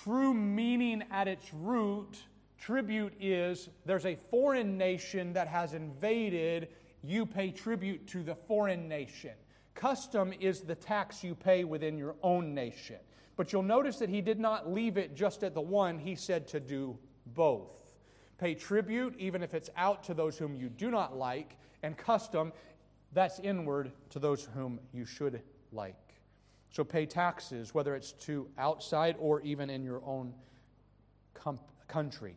true 0.03 0.33
meaning 0.33 1.03
at 1.11 1.27
its 1.27 1.53
root, 1.53 2.17
tribute 2.59 3.13
is 3.19 3.69
there's 3.85 4.05
a 4.05 4.17
foreign 4.29 4.77
nation 4.77 5.33
that 5.33 5.47
has 5.47 5.73
invaded, 5.73 6.67
you 7.01 7.25
pay 7.25 7.51
tribute 7.51 8.07
to 8.07 8.23
the 8.23 8.35
foreign 8.35 8.87
nation. 8.87 9.31
Custom 9.73 10.33
is 10.39 10.61
the 10.61 10.75
tax 10.75 11.23
you 11.23 11.35
pay 11.35 11.63
within 11.63 11.97
your 11.97 12.15
own 12.23 12.53
nation. 12.53 12.97
But 13.35 13.51
you'll 13.51 13.63
notice 13.63 13.97
that 13.97 14.09
he 14.09 14.21
did 14.21 14.39
not 14.39 14.71
leave 14.71 14.97
it 14.97 15.15
just 15.15 15.43
at 15.43 15.53
the 15.53 15.61
one, 15.61 15.99
he 15.99 16.15
said 16.15 16.47
to 16.49 16.59
do 16.59 16.97
both. 17.27 17.93
Pay 18.37 18.55
tribute, 18.55 19.15
even 19.17 19.43
if 19.43 19.53
it's 19.53 19.69
out 19.75 20.03
to 20.05 20.13
those 20.13 20.37
whom 20.37 20.55
you 20.55 20.69
do 20.69 20.91
not 20.91 21.17
like, 21.17 21.57
and 21.83 21.97
custom, 21.97 22.51
that's 23.13 23.39
inward 23.39 23.91
to 24.09 24.19
those 24.19 24.47
whom 24.53 24.79
you 24.93 25.05
should 25.05 25.41
like. 25.71 26.04
So 26.75 26.83
pay 26.83 27.05
taxes, 27.05 27.73
whether 27.73 27.95
it's 27.95 28.11
to 28.25 28.49
outside 28.57 29.15
or 29.17 29.39
even 29.43 29.69
in 29.69 29.81
your 29.81 30.01
own 30.05 30.33
com- 31.33 31.61
country. 31.87 32.35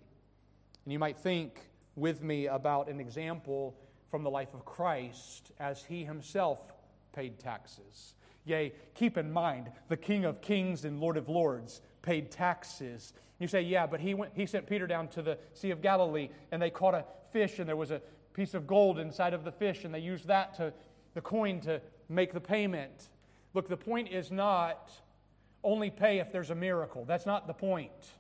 And 0.85 0.93
you 0.93 1.01
might 1.01 1.17
think 1.17 1.59
with 1.97 2.23
me 2.23 2.47
about 2.47 2.89
an 2.89 3.01
example 3.01 3.75
from 4.13 4.23
the 4.23 4.31
life 4.31 4.55
of 4.55 4.65
Christ 4.65 5.51
as 5.59 5.83
he 5.83 6.05
himself 6.05 6.61
paid 7.13 7.41
taxes. 7.41 8.15
Yea, 8.45 8.73
keep 8.95 9.19
in 9.19 9.33
mind, 9.33 9.73
the 9.89 9.97
King 9.97 10.25
of 10.25 10.41
Kings 10.41 10.85
and 10.85 11.01
Lord 11.01 11.17
of 11.17 11.29
Lords 11.29 11.81
paid 12.03 12.31
taxes. 12.31 13.15
You 13.41 13.49
say, 13.49 13.63
yeah, 13.63 13.89
but 13.89 13.99
he, 13.99 14.15
went, 14.15 14.31
he 14.37 14.47
sent 14.47 14.69
Peter 14.69 14.87
down 14.87 15.09
to 15.09 15.23
the 15.23 15.37
Sea 15.55 15.73
of 15.73 15.83
Galilee 15.83 16.29
and 16.53 16.63
they 16.63 16.71
caught 16.71 16.95
a 16.95 17.05
fish 17.33 17.59
and 17.59 17.69
there 17.69 17.75
was 17.75 17.91
a 17.91 18.01
piece 18.35 18.55
of 18.55 18.69
gold 18.69 19.01
inside 19.01 19.35
of 19.35 19.43
the 19.43 19.51
fish 19.51 19.85
and 19.85 19.93
they 19.93 19.99
used 19.99 20.29
that 20.29 20.55
to, 20.59 20.73
the 21.15 21.21
coin 21.21 21.61
to 21.63 21.81
make 22.09 22.33
the 22.33 22.41
payment. 22.41 23.09
Look, 23.55 23.69
the 23.69 23.77
point 23.77 24.09
is 24.09 24.31
not 24.31 24.91
only 25.65 25.91
pay 25.91 26.19
if 26.19 26.33
there's 26.33 26.51
a 26.51 26.55
miracle. 26.55 27.05
That's 27.05 27.27
not 27.27 27.47
the 27.47 27.55
point. 27.55 28.13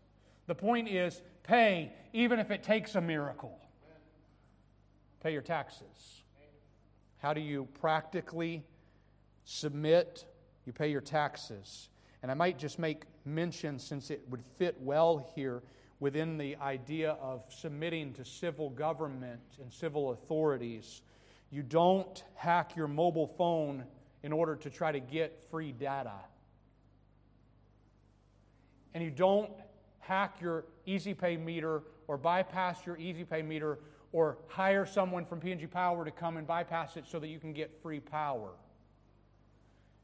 The 0.46 0.54
point 0.54 0.88
is 0.88 1.22
pay 1.42 1.92
even 2.12 2.38
if 2.38 2.50
it 2.50 2.62
takes 2.62 2.94
a 2.94 3.00
miracle. 3.00 3.58
Pay 5.22 5.32
your 5.32 5.42
taxes. 5.42 6.22
How 7.18 7.34
do 7.34 7.40
you 7.40 7.66
practically 7.80 8.64
submit? 9.44 10.24
You 10.66 10.72
pay 10.72 10.90
your 10.90 11.00
taxes. 11.00 11.88
And 12.22 12.30
I 12.30 12.34
might 12.34 12.58
just 12.58 12.78
make 12.78 13.04
mention, 13.24 13.78
since 13.78 14.10
it 14.10 14.22
would 14.30 14.42
fit 14.56 14.76
well 14.80 15.30
here 15.34 15.62
within 16.00 16.38
the 16.38 16.56
idea 16.56 17.12
of 17.20 17.42
submitting 17.48 18.12
to 18.14 18.24
civil 18.24 18.70
government 18.70 19.40
and 19.60 19.72
civil 19.72 20.12
authorities, 20.12 21.02
you 21.50 21.62
don't 21.62 22.22
hack 22.34 22.76
your 22.76 22.88
mobile 22.88 23.26
phone 23.26 23.84
in 24.22 24.32
order 24.32 24.56
to 24.56 24.70
try 24.70 24.92
to 24.92 25.00
get 25.00 25.44
free 25.50 25.72
data. 25.72 26.12
And 28.94 29.04
you 29.04 29.10
don't 29.10 29.50
hack 30.00 30.36
your 30.40 30.64
Easipay 30.86 31.42
meter 31.42 31.82
or 32.06 32.16
bypass 32.16 32.84
your 32.86 32.96
Easipay 32.96 33.46
meter 33.46 33.78
or 34.12 34.38
hire 34.48 34.86
someone 34.86 35.24
from 35.24 35.40
PNG 35.40 35.70
Power 35.70 36.04
to 36.04 36.10
come 36.10 36.38
and 36.38 36.46
bypass 36.46 36.96
it 36.96 37.04
so 37.06 37.18
that 37.18 37.28
you 37.28 37.38
can 37.38 37.52
get 37.52 37.82
free 37.82 38.00
power. 38.00 38.50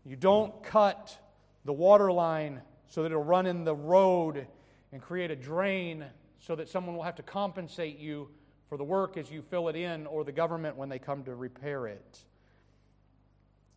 You 0.05 0.17
don't 0.17 0.63
cut 0.63 1.19
the 1.65 1.73
water 1.73 2.13
line 2.13 2.61
so 2.87 3.03
that 3.03 3.11
it'll 3.11 3.25
run 3.25 3.47
in 3.47 3.65
the 3.65 3.75
road 3.75 4.47
and 4.93 5.01
create 5.01 5.31
a 5.31 5.37
drain 5.37 6.05
so 6.39 6.55
that 6.55 6.69
someone 6.69 6.95
will 6.95 7.03
have 7.03 7.17
to 7.17 7.23
compensate 7.23 7.99
you 7.99 8.29
for 8.69 8.77
the 8.77 8.85
work 8.85 9.17
as 9.17 9.31
you 9.31 9.41
fill 9.41 9.69
it 9.69 9.77
in 9.77 10.07
or 10.07 10.25
the 10.25 10.33
government 10.33 10.77
when 10.77 10.91
they 10.91 10.99
come 10.99 11.25
to 11.25 11.35
repair 11.35 11.87
it. 11.87 12.19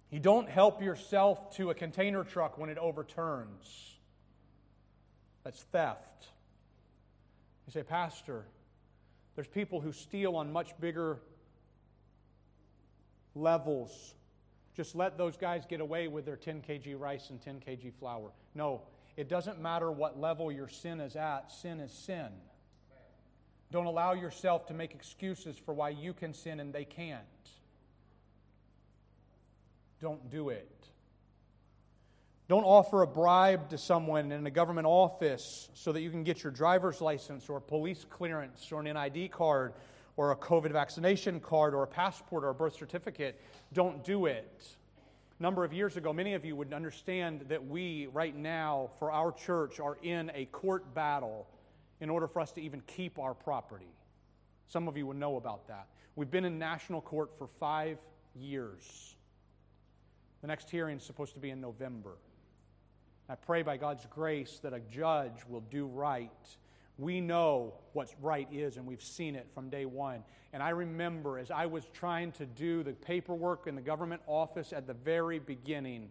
You 0.10 0.20
don't 0.20 0.50
help 0.50 0.82
yourself 0.82 1.56
to 1.58 1.70
a 1.70 1.74
container 1.74 2.24
truck 2.24 2.58
when 2.58 2.70
it 2.70 2.78
overturns. 2.78 3.96
That's 5.44 5.62
theft. 5.64 6.28
You 7.66 7.74
say, 7.74 7.84
Pastor, 7.84 8.46
there's 9.36 9.48
people 9.48 9.82
who 9.82 9.92
steal 9.92 10.36
on 10.38 10.52
much 10.52 10.80
bigger 10.80 11.20
levels. 13.36 14.14
Just 14.76 14.96
let 14.96 15.18
those 15.18 15.36
guys 15.36 15.66
get 15.68 15.82
away 15.82 16.08
with 16.08 16.26
their 16.26 16.38
10 16.38 16.62
kg 16.62 17.00
rice 17.00 17.30
and 17.30 17.42
10 17.42 17.62
kg 17.68 17.94
flour. 18.00 18.32
No, 18.56 18.82
it 19.18 19.28
doesn't 19.28 19.60
matter 19.60 19.92
what 19.92 20.20
level 20.20 20.52
your 20.52 20.70
sin 20.70 21.02
is 21.02 21.16
at, 21.16 21.52
sin 21.52 21.80
is 21.80 21.92
sin. 21.92 22.30
Don't 23.72 23.86
allow 23.86 24.14
yourself 24.14 24.68
to 24.68 24.74
make 24.74 24.94
excuses 24.94 25.58
for 25.58 25.74
why 25.74 25.90
you 25.90 26.14
can 26.14 26.34
sin 26.34 26.62
and 26.62 26.72
they 26.72 26.86
can't. 26.86 27.24
Don't 30.02 30.30
do 30.30 30.50
it. 30.50 30.70
Don't 32.48 32.64
offer 32.64 33.02
a 33.02 33.08
bribe 33.08 33.70
to 33.70 33.78
someone 33.78 34.32
in 34.32 34.48
a 34.48 34.52
government 34.52 34.88
office 34.88 35.70
so 35.74 35.92
that 35.92 36.02
you 36.02 36.10
can 36.10 36.24
get 36.24 36.44
your 36.44 36.52
driver's 36.52 37.02
license 37.02 37.50
or 37.50 37.60
police 37.60 38.06
clearance 38.10 38.72
or 38.72 38.82
an 38.82 38.94
NID 38.94 39.32
card 39.32 39.74
or 40.16 40.32
a 40.32 40.36
COVID 40.36 40.72
vaccination 40.72 41.40
card 41.40 41.74
or 41.74 41.84
a 41.84 41.88
passport 41.88 42.44
or 42.44 42.50
a 42.50 42.54
birth 42.54 42.76
certificate. 42.76 43.42
Don't 43.74 44.04
do 44.04 44.28
it 44.28 44.78
a 45.40 45.44
number 45.44 45.64
of 45.64 45.72
years 45.72 45.98
ago, 45.98 46.12
many 46.12 46.34
of 46.34 46.46
you 46.46 46.56
would 46.56 46.74
understand 46.74 47.42
that 47.50 47.64
we, 47.64 48.08
right 48.08 48.36
now, 48.36 48.90
for 48.98 49.12
our 49.12 49.32
church, 49.32 49.80
are 49.80 49.98
in 50.02 50.32
a 50.34 50.46
court 50.46 50.96
battle 50.96 51.48
in 52.02 52.10
order 52.10 52.28
for 52.28 52.40
us 52.40 52.52
to 52.54 52.62
even 52.62 52.82
keep 52.88 53.20
our 53.20 53.36
property. 53.36 53.94
Some 54.68 54.88
of 54.88 54.98
you 54.98 55.06
would 55.06 55.18
know 55.18 55.38
about 55.38 55.68
that. 55.68 55.88
We've 56.16 56.32
been 56.32 56.46
in 56.46 56.58
national 56.58 57.02
court 57.02 57.38
for 57.38 57.46
five 57.46 58.00
years. 58.36 59.16
The 60.48 60.54
next 60.54 60.70
hearing 60.70 60.96
is 60.96 61.04
supposed 61.04 61.34
to 61.34 61.42
be 61.42 61.50
in 61.50 61.60
November. 61.60 62.14
I 63.28 63.36
pray 63.36 63.64
by 63.64 63.76
God's 63.76 64.06
grace 64.06 64.62
that 64.64 64.72
a 64.72 64.80
judge 64.80 65.44
will 65.50 65.60
do 65.60 65.88
right 65.88 66.32
we 66.98 67.22
know 67.22 67.76
what's 67.94 68.16
right 68.22 68.48
is, 68.52 68.78
and 68.78 68.86
we've 68.86 69.04
seen 69.04 69.36
it 69.36 69.48
from 69.54 69.70
day 69.70 69.86
one. 69.86 70.24
And 70.54 70.64
I 70.64 70.70
remember 70.70 71.38
as 71.38 71.52
I 71.52 71.68
was 71.68 71.86
trying 71.94 72.32
to 72.34 72.46
do 72.46 72.82
the 72.84 72.94
paperwork 72.94 73.68
in 73.68 73.76
the 73.76 73.82
government 73.82 74.22
office 74.26 74.74
at 74.74 74.88
the 74.88 74.94
very 74.94 75.38
beginning, 75.38 76.10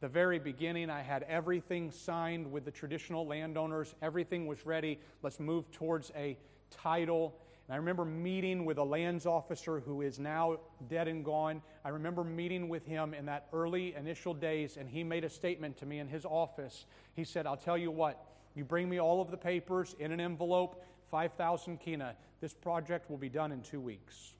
the 0.00 0.08
very 0.08 0.38
beginning, 0.38 0.90
I 0.90 1.02
had 1.02 1.24
everything 1.24 1.90
signed 1.90 2.50
with 2.52 2.64
the 2.64 2.70
traditional 2.70 3.26
landowners. 3.26 3.96
Everything 4.00 4.46
was 4.46 4.64
ready. 4.64 5.00
Let's 5.22 5.40
move 5.40 5.68
towards 5.72 6.12
a 6.14 6.38
title. 6.70 7.34
And 7.68 7.74
I 7.74 7.76
remember 7.76 8.06
meeting 8.06 8.64
with 8.64 8.78
a 8.78 8.84
lands 8.84 9.26
officer 9.26 9.80
who 9.80 10.00
is 10.00 10.18
now 10.18 10.56
dead 10.88 11.06
and 11.06 11.22
gone. 11.22 11.60
I 11.84 11.90
remember 11.90 12.24
meeting 12.24 12.70
with 12.70 12.86
him 12.86 13.12
in 13.12 13.26
that 13.26 13.46
early 13.52 13.94
initial 13.94 14.32
days, 14.32 14.78
and 14.78 14.88
he 14.88 15.04
made 15.04 15.22
a 15.22 15.28
statement 15.28 15.76
to 15.78 15.86
me 15.86 15.98
in 15.98 16.08
his 16.08 16.24
office. 16.24 16.86
He 17.14 17.24
said, 17.24 17.46
I'll 17.46 17.58
tell 17.58 17.76
you 17.76 17.90
what, 17.90 18.24
you 18.54 18.64
bring 18.64 18.88
me 18.88 18.98
all 18.98 19.20
of 19.20 19.30
the 19.30 19.36
papers 19.36 19.94
in 19.98 20.12
an 20.12 20.20
envelope, 20.20 20.82
5,000 21.10 21.78
kina. 21.78 22.14
This 22.40 22.54
project 22.54 23.10
will 23.10 23.18
be 23.18 23.28
done 23.28 23.52
in 23.52 23.60
two 23.60 23.80
weeks. 23.80 24.32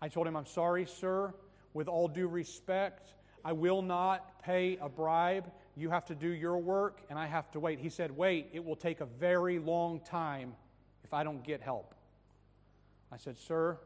I 0.00 0.08
told 0.08 0.26
him, 0.26 0.34
I'm 0.34 0.46
sorry, 0.46 0.86
sir. 0.86 1.34
With 1.74 1.88
all 1.88 2.08
due 2.08 2.26
respect, 2.26 3.12
I 3.44 3.52
will 3.52 3.82
not 3.82 4.42
pay 4.42 4.78
a 4.80 4.88
bribe. 4.88 5.50
You 5.76 5.90
have 5.90 6.06
to 6.06 6.14
do 6.14 6.28
your 6.28 6.56
work, 6.56 7.02
and 7.10 7.18
I 7.18 7.26
have 7.26 7.50
to 7.50 7.60
wait. 7.60 7.80
He 7.80 7.90
said, 7.90 8.10
Wait, 8.16 8.48
it 8.54 8.64
will 8.64 8.76
take 8.76 9.00
a 9.00 9.06
very 9.06 9.58
long 9.58 10.00
time 10.00 10.54
I 11.12 11.24
don't 11.24 11.44
get 11.44 11.60
help. 11.60 11.94
I 13.10 13.16
said, 13.16 13.38
Sir, 13.38 13.78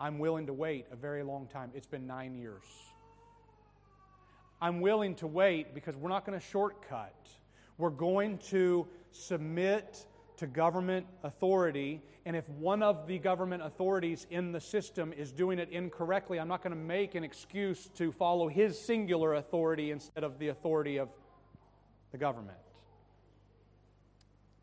I'm 0.00 0.18
willing 0.18 0.46
to 0.46 0.52
wait 0.52 0.86
a 0.90 0.96
very 0.96 1.22
long 1.22 1.46
time. 1.48 1.70
It's 1.74 1.86
been 1.86 2.06
nine 2.06 2.34
years. 2.34 2.64
I'm 4.60 4.80
willing 4.80 5.14
to 5.16 5.26
wait 5.26 5.74
because 5.74 5.96
we're 5.96 6.08
not 6.08 6.24
going 6.24 6.38
to 6.38 6.44
shortcut. 6.44 7.14
We're 7.76 7.90
going 7.90 8.38
to 8.48 8.86
submit 9.12 10.04
to 10.38 10.46
government 10.46 11.06
authority. 11.22 12.02
And 12.24 12.34
if 12.34 12.48
one 12.48 12.82
of 12.82 13.06
the 13.06 13.18
government 13.18 13.62
authorities 13.62 14.26
in 14.30 14.52
the 14.52 14.60
system 14.60 15.12
is 15.12 15.32
doing 15.32 15.58
it 15.58 15.68
incorrectly, 15.70 16.40
I'm 16.40 16.48
not 16.48 16.62
going 16.62 16.74
to 16.74 16.80
make 16.80 17.14
an 17.14 17.24
excuse 17.24 17.88
to 17.96 18.10
follow 18.12 18.48
his 18.48 18.80
singular 18.80 19.34
authority 19.34 19.90
instead 19.90 20.24
of 20.24 20.38
the 20.38 20.48
authority 20.48 20.98
of 20.98 21.10
the 22.12 22.18
government. 22.18 22.58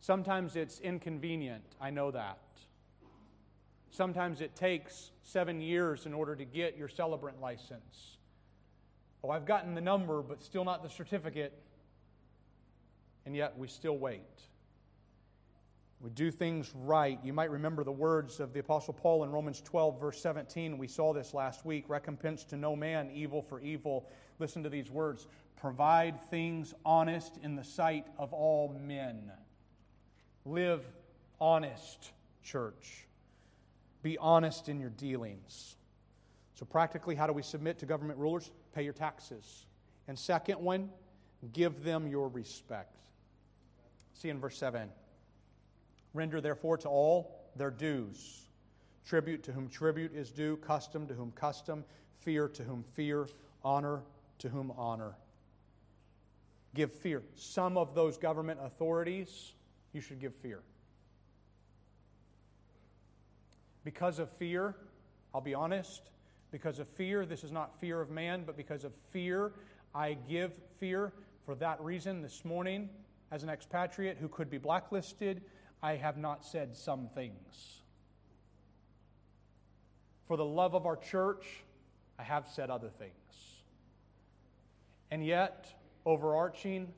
Sometimes 0.06 0.56
it's 0.56 0.80
inconvenient, 0.82 1.64
I 1.82 1.89
know 1.89 2.12
that. 2.12 2.38
Sometimes 3.89 4.39
it 4.39 4.56
takes 4.56 5.10
seven 5.24 5.60
years 5.60 6.06
in 6.06 6.14
order 6.14 6.36
to 6.36 6.45
get 6.45 6.78
your 6.78 6.88
celebrant 6.88 7.41
license. 7.41 8.18
Oh, 9.24 9.32
I've 9.32 9.47
gotten 9.47 9.74
the 9.74 9.82
number, 9.82 10.22
but 10.22 10.43
still 10.43 10.64
not 10.64 10.84
the 10.84 10.91
certificate. 10.91 11.60
And 13.26 13.36
yet 13.36 13.58
we 13.58 13.68
still 13.68 13.97
wait. 13.97 14.43
We 15.99 16.12
do 16.12 16.30
things 16.30 16.72
right. 16.76 17.18
You 17.24 17.34
might 17.34 17.49
remember 17.49 17.84
the 17.84 17.91
words 17.91 18.39
of 18.39 18.53
the 18.53 18.60
Apostle 18.60 18.93
Paul 18.93 19.24
in 19.24 19.32
Romans 19.32 19.60
12, 19.62 19.99
verse 19.99 20.22
17. 20.22 20.78
We 20.78 20.88
saw 20.88 21.14
this 21.14 21.34
last 21.34 21.66
week. 21.66 21.86
Recompense 21.88 22.43
to 22.43 22.58
no 22.58 22.76
man 22.76 23.10
evil 23.12 23.41
for 23.41 23.60
evil. 23.60 24.08
Listen 24.38 24.62
to 24.62 24.70
these 24.70 24.91
words 24.91 25.26
provide 25.58 26.22
things 26.30 26.76
honest 26.86 27.39
in 27.41 27.56
the 27.56 27.64
sight 27.64 28.06
of 28.20 28.34
all 28.34 28.80
men. 28.80 29.32
Live 30.46 30.86
honest, 31.41 32.12
church. 32.43 33.06
Be 34.04 34.18
honest 34.18 34.70
in 34.70 34.80
your 34.80 34.91
dealings. 34.91 35.76
So, 36.54 36.66
practically, 36.66 37.16
how 37.16 37.28
do 37.28 37.34
we 37.34 37.41
submit 37.41 37.80
to 37.80 37.86
government 37.86 38.20
rulers? 38.20 38.52
Pay 38.74 38.84
your 38.84 38.93
taxes. 38.93 39.66
And 40.08 40.18
second 40.18 40.60
one, 40.60 40.89
give 41.52 41.84
them 41.84 42.08
your 42.08 42.30
respect. 42.30 42.96
See 44.14 44.30
in 44.30 44.39
verse 44.39 44.58
7. 44.58 44.89
Render 46.14 46.39
therefore 46.39 46.78
to 46.78 46.88
all 46.88 47.36
their 47.56 47.72
dues 47.72 48.46
tribute 49.06 49.43
to 49.43 49.52
whom 49.52 49.70
tribute 49.70 50.14
is 50.14 50.32
due, 50.32 50.58
custom 50.58 51.08
to 51.08 51.14
whom 51.14 51.32
custom, 51.32 51.86
fear 52.18 52.48
to 52.50 52.64
whom 52.64 52.84
fear, 52.84 53.28
honor 53.64 54.02
to 54.39 54.50
whom 54.50 54.72
honor. 54.78 55.14
Give 56.74 56.91
fear. 56.91 57.22
Some 57.36 57.78
of 57.78 57.96
those 57.96 58.18
government 58.18 58.60
authorities 58.62 59.54
you 59.96 60.02
should 60.02 60.20
give 60.20 60.36
fear. 60.36 60.60
Because 63.86 64.20
of 64.20 64.30
fear, 64.30 64.76
I'll 65.34 65.39
be 65.39 65.54
honest, 65.54 66.10
because 66.52 66.80
of 66.80 66.88
fear, 66.88 67.26
this 67.26 67.46
is 67.46 67.52
not 67.52 67.80
fear 67.80 68.02
of 68.02 68.10
man, 68.10 68.43
but 68.46 68.58
because 68.58 68.84
of 68.84 68.93
fear, 69.12 69.54
I 69.93 70.18
give 70.28 70.60
fear. 70.80 71.14
For 71.46 71.56
that 71.56 71.80
reason, 71.80 72.22
this 72.22 72.43
morning, 72.43 72.89
as 73.32 73.43
an 73.43 73.50
expatriate 73.50 74.18
who 74.18 74.28
could 74.28 74.50
be 74.50 74.58
blacklisted, 74.58 75.41
I 75.82 75.96
have 75.96 76.18
not 76.18 76.43
said 76.43 76.76
some 76.76 77.08
things. 77.16 77.82
For 80.28 80.36
the 80.36 80.46
love 80.46 80.76
of 80.76 80.86
our 80.86 80.98
church, 80.98 81.46
I 82.20 82.24
have 82.24 82.48
said 82.48 82.70
other 82.70 82.89
things. 82.89 83.12
And 85.10 85.26
yet, 85.26 85.74
overarching, 86.06 86.91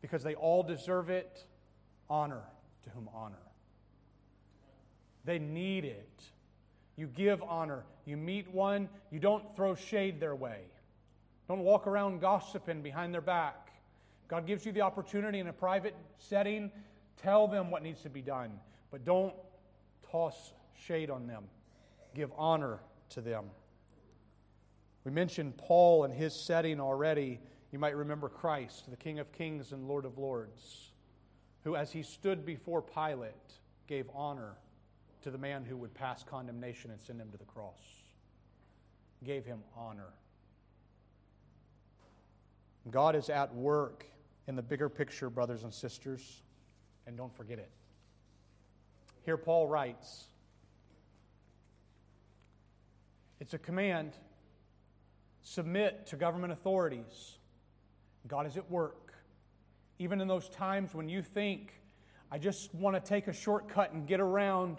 because 0.00 0.24
they 0.24 0.34
all 0.34 0.62
deserve 0.62 1.08
it, 1.08 1.44
honor 2.12 2.42
to 2.84 2.90
whom 2.90 3.08
honor. 3.14 3.42
They 5.24 5.38
need 5.38 5.86
it. 5.86 6.22
You 6.96 7.06
give 7.06 7.42
honor. 7.42 7.84
You 8.04 8.18
meet 8.18 8.52
one, 8.52 8.88
you 9.10 9.18
don't 9.18 9.56
throw 9.56 9.74
shade 9.74 10.20
their 10.20 10.34
way. 10.34 10.60
Don't 11.48 11.60
walk 11.60 11.86
around 11.86 12.20
gossiping 12.20 12.82
behind 12.82 13.14
their 13.14 13.22
back. 13.22 13.70
God 14.28 14.46
gives 14.46 14.66
you 14.66 14.72
the 14.72 14.82
opportunity 14.82 15.38
in 15.38 15.46
a 15.46 15.52
private 15.52 15.94
setting, 16.18 16.70
tell 17.16 17.48
them 17.48 17.70
what 17.70 17.82
needs 17.82 18.02
to 18.02 18.10
be 18.10 18.20
done, 18.20 18.52
but 18.90 19.04
don't 19.04 19.34
toss 20.10 20.52
shade 20.86 21.08
on 21.08 21.26
them. 21.26 21.44
Give 22.14 22.30
honor 22.36 22.80
to 23.10 23.20
them. 23.20 23.44
We 25.04 25.12
mentioned 25.12 25.56
Paul 25.56 26.04
and 26.04 26.12
his 26.12 26.44
setting 26.44 26.78
already. 26.78 27.40
You 27.70 27.78
might 27.78 27.96
remember 27.96 28.28
Christ, 28.28 28.90
the 28.90 28.96
King 28.96 29.18
of 29.18 29.32
Kings 29.32 29.72
and 29.72 29.88
Lord 29.88 30.04
of 30.04 30.18
Lords 30.18 30.91
who, 31.64 31.76
as 31.76 31.92
he 31.92 32.02
stood 32.02 32.44
before 32.44 32.82
Pilate, 32.82 33.32
gave 33.86 34.08
honor 34.14 34.54
to 35.22 35.30
the 35.30 35.38
man 35.38 35.64
who 35.64 35.76
would 35.76 35.94
pass 35.94 36.22
condemnation 36.22 36.90
and 36.90 37.00
send 37.00 37.20
him 37.20 37.30
to 37.30 37.38
the 37.38 37.44
cross. 37.44 37.80
Gave 39.24 39.44
him 39.44 39.60
honor. 39.76 40.12
God 42.90 43.14
is 43.14 43.30
at 43.30 43.54
work 43.54 44.04
in 44.48 44.56
the 44.56 44.62
bigger 44.62 44.88
picture, 44.88 45.30
brothers 45.30 45.62
and 45.62 45.72
sisters, 45.72 46.42
and 47.06 47.16
don't 47.16 47.34
forget 47.36 47.58
it. 47.58 47.70
Here, 49.24 49.36
Paul 49.36 49.68
writes 49.68 50.24
it's 53.40 53.54
a 53.54 53.58
command 53.58 54.12
submit 55.42 56.06
to 56.06 56.16
government 56.16 56.52
authorities. 56.52 57.38
God 58.26 58.46
is 58.46 58.56
at 58.56 58.70
work 58.70 59.11
even 60.02 60.20
in 60.20 60.26
those 60.26 60.48
times 60.48 60.94
when 60.94 61.08
you 61.08 61.22
think, 61.22 61.74
I 62.28 62.36
just 62.36 62.74
want 62.74 62.96
to 62.96 63.00
take 63.00 63.28
a 63.28 63.32
shortcut 63.32 63.92
and 63.92 64.04
get 64.04 64.18
around. 64.18 64.78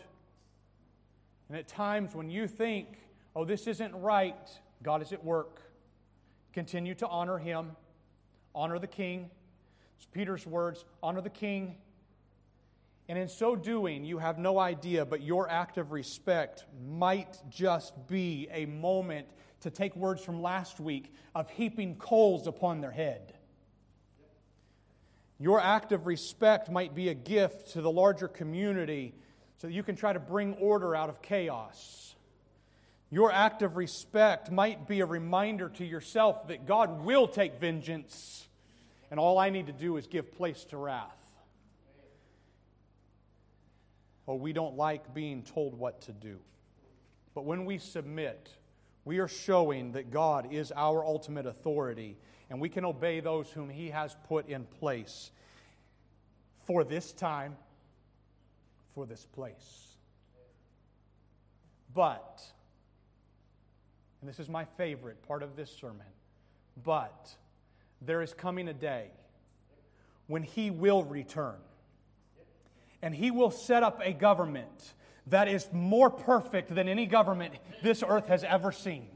And 1.47 1.57
at 1.57 1.69
times 1.69 2.13
when 2.13 2.29
you 2.29 2.45
think, 2.45 2.99
oh, 3.33 3.45
this 3.45 3.65
isn't 3.67 3.95
right, 3.95 4.35
God 4.83 5.01
is 5.01 5.13
at 5.13 5.23
work. 5.23 5.61
Continue 6.51 6.93
to 6.95 7.07
honor 7.07 7.37
Him, 7.37 7.71
honor 8.53 8.79
the 8.79 8.87
King. 8.87 9.29
It's 9.95 10.05
Peter's 10.07 10.45
words 10.45 10.83
honor 11.01 11.21
the 11.21 11.29
King. 11.29 11.77
And 13.07 13.17
in 13.17 13.29
so 13.29 13.55
doing, 13.55 14.03
you 14.03 14.17
have 14.17 14.37
no 14.37 14.59
idea, 14.59 15.05
but 15.05 15.21
your 15.21 15.49
act 15.49 15.77
of 15.77 15.93
respect 15.93 16.65
might 16.85 17.37
just 17.49 18.07
be 18.07 18.49
a 18.51 18.65
moment 18.65 19.27
to 19.61 19.69
take 19.69 19.95
words 19.95 20.21
from 20.21 20.41
last 20.41 20.81
week 20.81 21.13
of 21.33 21.49
heaping 21.49 21.95
coals 21.95 22.45
upon 22.45 22.81
their 22.81 22.91
head. 22.91 23.35
Your 25.43 25.59
act 25.59 25.91
of 25.91 26.07
respect 26.07 26.71
might 26.71 26.95
be 26.95 27.09
a 27.09 27.13
gift 27.13 27.73
to 27.73 27.81
the 27.81 27.91
larger 27.91 28.29
community 28.29 29.13
so 29.57 29.67
that 29.67 29.73
you 29.73 29.83
can 29.83 29.97
try 29.97 30.13
to 30.13 30.19
bring 30.19 30.53
order 30.53 30.95
out 30.95 31.09
of 31.09 31.21
chaos. 31.21 32.15
Your 33.11 33.29
act 33.29 33.61
of 33.61 33.75
respect 33.75 34.49
might 34.49 34.87
be 34.87 35.01
a 35.01 35.05
reminder 35.05 35.67
to 35.67 35.83
yourself 35.83 36.47
that 36.47 36.65
God 36.65 37.03
will 37.03 37.27
take 37.27 37.59
vengeance, 37.59 38.47
and 39.11 39.19
all 39.19 39.37
I 39.37 39.49
need 39.49 39.67
to 39.67 39.73
do 39.73 39.97
is 39.97 40.07
give 40.07 40.31
place 40.31 40.63
to 40.69 40.77
wrath. 40.77 41.11
Oh, 44.29 44.35
we 44.35 44.53
don't 44.53 44.77
like 44.77 45.13
being 45.13 45.43
told 45.43 45.77
what 45.77 45.99
to 46.03 46.13
do. 46.13 46.39
But 47.35 47.43
when 47.43 47.65
we 47.65 47.79
submit, 47.79 48.47
we 49.03 49.19
are 49.19 49.27
showing 49.27 49.91
that 49.91 50.09
God 50.09 50.53
is 50.53 50.71
our 50.73 51.03
ultimate 51.03 51.47
authority 51.47 52.15
and 52.53 52.61
we 52.61 52.69
can 52.69 52.85
obey 52.85 53.19
those 53.19 53.49
whom 53.49 53.67
He 53.67 53.89
has 53.89 54.15
put 54.27 54.47
in 54.47 54.65
place 54.65 55.31
for 56.67 56.83
this 56.83 57.11
time, 57.11 57.57
for 58.93 59.07
this 59.07 59.25
place. 59.25 59.87
But, 61.95 62.43
and 64.21 64.29
this 64.29 64.39
is 64.39 64.49
my 64.49 64.65
favorite 64.65 65.27
part 65.27 65.41
of 65.41 65.55
this 65.55 65.71
sermon, 65.71 66.05
but 66.83 67.33
there 68.03 68.21
is 68.21 68.35
coming 68.35 68.67
a 68.67 68.73
day 68.73 69.07
when 70.27 70.43
He 70.43 70.69
will 70.69 71.03
return. 71.03 71.57
And 73.01 73.15
He 73.15 73.31
will 73.31 73.49
set 73.49 73.81
up 73.81 73.99
a 74.03 74.13
government 74.13 74.93
that 75.25 75.47
is 75.47 75.67
more 75.73 76.11
perfect 76.11 76.75
than 76.75 76.87
any 76.87 77.07
government 77.07 77.55
this 77.81 78.03
earth 78.07 78.27
has 78.27 78.43
ever 78.43 78.71
seen 78.71 79.07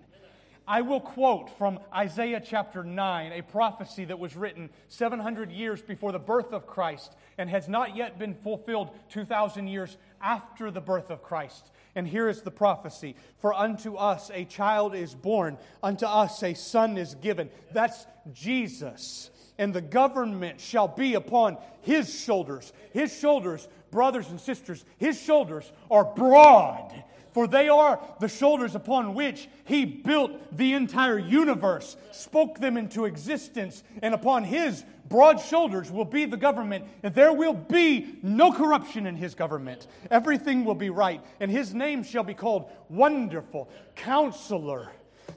I 0.67 0.81
will 0.81 0.99
quote 0.99 1.49
from 1.57 1.79
Isaiah 1.95 2.41
chapter 2.45 2.83
9, 2.83 3.31
a 3.31 3.41
prophecy 3.41 4.03
that 4.03 4.19
was 4.19 4.35
written 4.35 4.69
700 4.89 5.49
years 5.49 5.81
before 5.81 6.11
the 6.11 6.19
birth 6.19 6.51
of 6.51 6.67
Christ 6.67 7.15
and 7.37 7.49
has 7.49 7.69
not 7.69 7.95
yet 7.95 8.19
been 8.19 8.33
fulfilled 8.33 8.89
2,000 9.09 9.69
years 9.69 9.95
after 10.21 10.69
the 10.69 10.81
birth 10.81 11.09
of 11.09 11.23
Christ. 11.23 11.71
And 11.95 12.05
here 12.05 12.27
is 12.27 12.41
the 12.41 12.51
prophecy 12.51 13.15
For 13.39 13.53
unto 13.53 13.95
us 13.95 14.29
a 14.33 14.43
child 14.43 14.93
is 14.93 15.15
born, 15.15 15.57
unto 15.81 16.05
us 16.05 16.43
a 16.43 16.53
son 16.53 16.97
is 16.97 17.15
given. 17.15 17.49
That's 17.71 18.05
Jesus. 18.33 19.29
And 19.57 19.73
the 19.73 19.81
government 19.81 20.59
shall 20.59 20.89
be 20.89 21.13
upon 21.13 21.57
his 21.81 22.13
shoulders. 22.13 22.73
His 22.91 23.17
shoulders, 23.17 23.69
brothers 23.89 24.29
and 24.29 24.39
sisters, 24.39 24.83
his 24.97 25.19
shoulders 25.19 25.71
are 25.89 26.03
broad 26.03 27.03
for 27.37 27.45
they 27.45 27.69
are 27.69 27.99
the 28.19 28.27
shoulders 28.27 28.73
upon 28.73 29.13
which 29.13 29.47
he 29.65 29.85
built 29.85 30.31
the 30.57 30.73
entire 30.73 31.19
universe, 31.19 31.95
spoke 32.11 32.57
them 32.59 32.77
into 32.77 33.05
existence, 33.05 33.83
and 34.01 34.15
upon 34.15 34.43
his 34.43 34.83
broad 35.07 35.39
shoulders 35.39 35.91
will 35.91 36.03
be 36.03 36.25
the 36.25 36.35
government, 36.35 36.83
and 37.03 37.13
there 37.13 37.31
will 37.31 37.53
be 37.53 38.17
no 38.23 38.51
corruption 38.51 39.05
in 39.05 39.15
his 39.15 39.35
government. 39.35 39.85
Everything 40.09 40.65
will 40.65 40.73
be 40.73 40.89
right, 40.89 41.21
and 41.39 41.51
his 41.51 41.75
name 41.75 42.01
shall 42.01 42.23
be 42.23 42.33
called 42.33 42.71
Wonderful, 42.89 43.69
Counselor, 43.95 44.91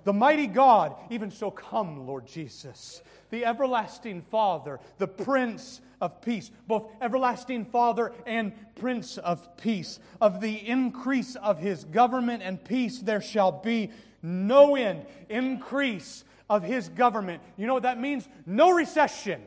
the 0.05 0.15
Mighty 0.15 0.47
God. 0.47 0.95
Even 1.11 1.31
so, 1.31 1.51
come, 1.51 2.07
Lord 2.07 2.27
Jesus, 2.27 3.03
the 3.31 3.45
Everlasting 3.45 4.23
Father, 4.31 4.81
the 4.99 5.09
Prince 5.09 5.81
of 6.01 6.21
peace, 6.21 6.51
both 6.67 6.91
everlasting 7.01 7.65
Father 7.65 8.13
and 8.27 8.53
Prince 8.77 9.19
of 9.19 9.57
peace. 9.57 9.99
Of 10.21 10.41
the 10.41 10.69
increase 10.69 11.37
of 11.37 11.59
his 11.59 11.85
government 11.85 12.43
and 12.43 12.63
peace 12.63 12.99
there 12.99 13.21
shall 13.21 13.53
be 13.53 13.91
no 14.23 14.77
end. 14.77 15.07
Increase 15.29 16.25
of 16.49 16.63
his 16.63 16.89
government. 16.89 17.43
You 17.57 17.67
know 17.67 17.75
what 17.75 17.85
that 17.85 18.01
means? 18.01 18.29
No 18.47 18.71
recession. 18.71 19.43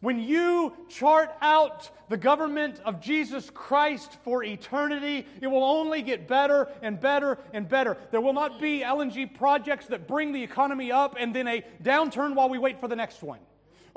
When 0.00 0.20
you 0.20 0.74
chart 0.88 1.30
out 1.40 1.90
the 2.08 2.16
government 2.16 2.80
of 2.84 3.00
Jesus 3.00 3.50
Christ 3.50 4.16
for 4.22 4.44
eternity, 4.44 5.26
it 5.40 5.48
will 5.48 5.64
only 5.64 6.02
get 6.02 6.28
better 6.28 6.68
and 6.82 7.00
better 7.00 7.38
and 7.52 7.68
better. 7.68 7.96
There 8.12 8.20
will 8.20 8.32
not 8.32 8.60
be 8.60 8.80
LNG 8.80 9.34
projects 9.34 9.86
that 9.86 10.06
bring 10.06 10.32
the 10.32 10.42
economy 10.42 10.92
up 10.92 11.16
and 11.18 11.34
then 11.34 11.48
a 11.48 11.64
downturn 11.82 12.34
while 12.34 12.48
we 12.48 12.58
wait 12.58 12.78
for 12.80 12.86
the 12.86 12.96
next 12.96 13.22
one. 13.22 13.40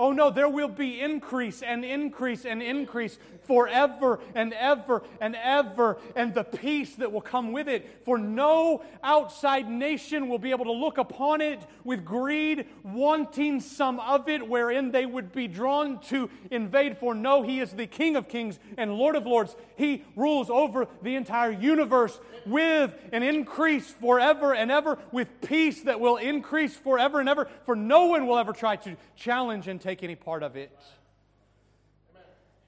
Oh 0.02 0.12
no, 0.12 0.32
there 0.32 0.50
will 0.50 0.68
be 0.68 1.00
increase 1.00 1.62
and 1.62 1.86
increase 1.86 2.44
and 2.44 2.60
increase 2.64 3.20
forever 3.44 4.20
and 4.34 4.52
ever 4.52 5.04
and 5.20 5.36
ever, 5.36 6.00
and 6.16 6.34
the 6.34 6.44
peace 6.44 6.96
that 6.96 7.12
will 7.12 7.22
come 7.22 7.52
with 7.52 7.70
it. 7.70 8.00
For 8.04 8.18
no 8.18 8.84
outside 9.04 9.70
nation 9.70 10.28
will 10.28 10.40
be 10.40 10.50
able 10.50 10.66
to 10.66 10.72
look 10.72 10.98
upon 10.98 11.42
it 11.42 11.60
with 11.84 12.04
greed, 12.04 12.66
wanting 12.82 13.60
some 13.60 14.00
of 14.00 14.28
it, 14.28 14.48
wherein 14.48 14.90
they 14.90 15.06
would 15.06 15.32
be 15.32 15.48
drawn 15.48 16.00
to 16.06 16.32
invade. 16.50 16.98
For 16.98 17.14
no, 17.14 17.44
He 17.44 17.60
is 17.60 17.72
the 17.72 17.86
King 17.86 18.16
of 18.16 18.28
kings 18.28 18.58
and 18.80 18.96
Lord 18.96 19.16
of 19.16 19.28
lords. 19.28 19.56
He 19.76 20.04
rules 20.16 20.50
over 20.50 20.88
the 21.04 21.16
entire 21.16 21.52
universe 21.52 22.20
with 22.48 22.96
an 23.12 23.22
increase 23.22 23.92
forever 23.92 24.56
and 24.56 24.72
ever, 24.72 24.98
with 25.12 25.28
peace 25.42 25.84
that 25.84 26.00
will 26.00 26.18
increase 26.18 26.76
forever 26.76 27.20
and 27.20 27.30
ever. 27.30 27.48
For 27.68 27.76
no 27.76 28.06
one 28.06 28.26
will 28.26 28.40
ever 28.40 28.54
try 28.54 28.78
to 28.78 28.96
challenge 29.16 29.68
and 29.68 29.80
take 29.80 29.91
take 29.92 30.04
any 30.04 30.16
part 30.16 30.42
of 30.42 30.56
it. 30.56 30.72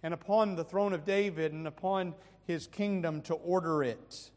And 0.04 0.14
upon 0.14 0.58
the 0.58 0.66
throne 0.66 0.92
of 0.92 1.06
David 1.06 1.54
and 1.54 1.66
upon 1.66 2.16
his 2.46 2.68
kingdom 2.68 3.22
to 3.22 3.36
order 3.36 3.82
it 3.82 4.30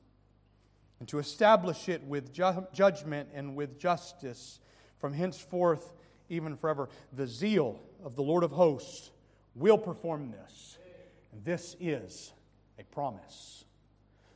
and 1.01 1.09
to 1.09 1.19
establish 1.19 1.89
it 1.89 2.05
with 2.05 2.33
ju- 2.33 2.65
judgment 2.73 3.31
and 3.35 3.57
with 3.57 3.77
justice 3.77 4.61
from 4.99 5.13
henceforth, 5.13 5.95
even 6.29 6.55
forever. 6.55 6.89
The 7.13 7.27
zeal 7.27 7.81
of 8.05 8.15
the 8.15 8.23
Lord 8.23 8.45
of 8.45 8.53
hosts 8.53 9.11
will 9.57 9.79
perform 9.79 10.31
this. 10.31 10.79
And 11.33 11.45
this 11.45 11.75
is 11.81 12.33
a 12.79 12.85
promise. 12.85 13.65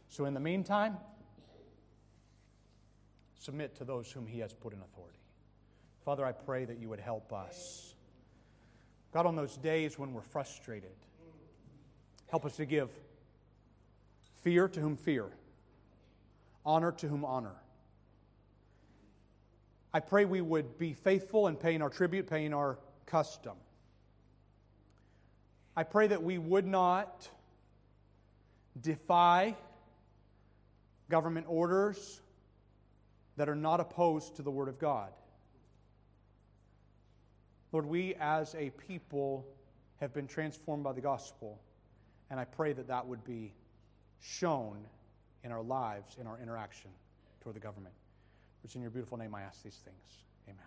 So, 0.08 0.24
in 0.24 0.34
the 0.34 0.40
meantime, 0.40 0.96
submit 3.38 3.76
to 3.76 3.84
those 3.84 4.10
whom 4.10 4.26
He 4.26 4.40
has 4.40 4.52
put 4.52 4.72
in 4.72 4.80
authority. 4.80 5.20
Father, 6.04 6.26
I 6.26 6.32
pray 6.32 6.64
that 6.64 6.78
you 6.78 6.88
would 6.88 6.98
help 6.98 7.32
us 7.32 7.89
God, 9.12 9.26
on 9.26 9.34
those 9.36 9.56
days 9.56 9.98
when 9.98 10.12
we're 10.12 10.22
frustrated, 10.22 10.92
help 12.28 12.44
us 12.44 12.56
to 12.56 12.64
give 12.64 12.90
fear 14.42 14.68
to 14.68 14.80
whom 14.80 14.96
fear, 14.96 15.26
honor 16.64 16.92
to 16.92 17.08
whom 17.08 17.24
honor. 17.24 17.56
I 19.92 20.00
pray 20.00 20.24
we 20.24 20.40
would 20.40 20.78
be 20.78 20.92
faithful 20.92 21.48
in 21.48 21.56
paying 21.56 21.82
our 21.82 21.90
tribute, 21.90 22.28
paying 22.28 22.54
our 22.54 22.78
custom. 23.06 23.56
I 25.76 25.82
pray 25.82 26.06
that 26.06 26.22
we 26.22 26.38
would 26.38 26.66
not 26.66 27.28
defy 28.80 29.56
government 31.08 31.46
orders 31.48 32.20
that 33.36 33.48
are 33.48 33.56
not 33.56 33.80
opposed 33.80 34.36
to 34.36 34.42
the 34.42 34.50
Word 34.50 34.68
of 34.68 34.78
God. 34.78 35.10
Lord, 37.72 37.86
we 37.86 38.14
as 38.20 38.54
a 38.56 38.70
people 38.88 39.46
have 40.00 40.12
been 40.12 40.26
transformed 40.26 40.82
by 40.82 40.92
the 40.92 41.00
gospel, 41.00 41.60
and 42.28 42.40
I 42.40 42.44
pray 42.44 42.72
that 42.72 42.88
that 42.88 43.06
would 43.06 43.22
be 43.24 43.54
shown 44.20 44.78
in 45.44 45.52
our 45.52 45.62
lives, 45.62 46.16
in 46.20 46.26
our 46.26 46.38
interaction 46.42 46.90
toward 47.42 47.54
the 47.54 47.60
government. 47.60 47.94
It's 48.64 48.74
in 48.74 48.82
your 48.82 48.90
beautiful 48.90 49.18
name 49.18 49.34
I 49.34 49.42
ask 49.42 49.62
these 49.62 49.78
things. 49.84 50.24
Amen. 50.48 50.66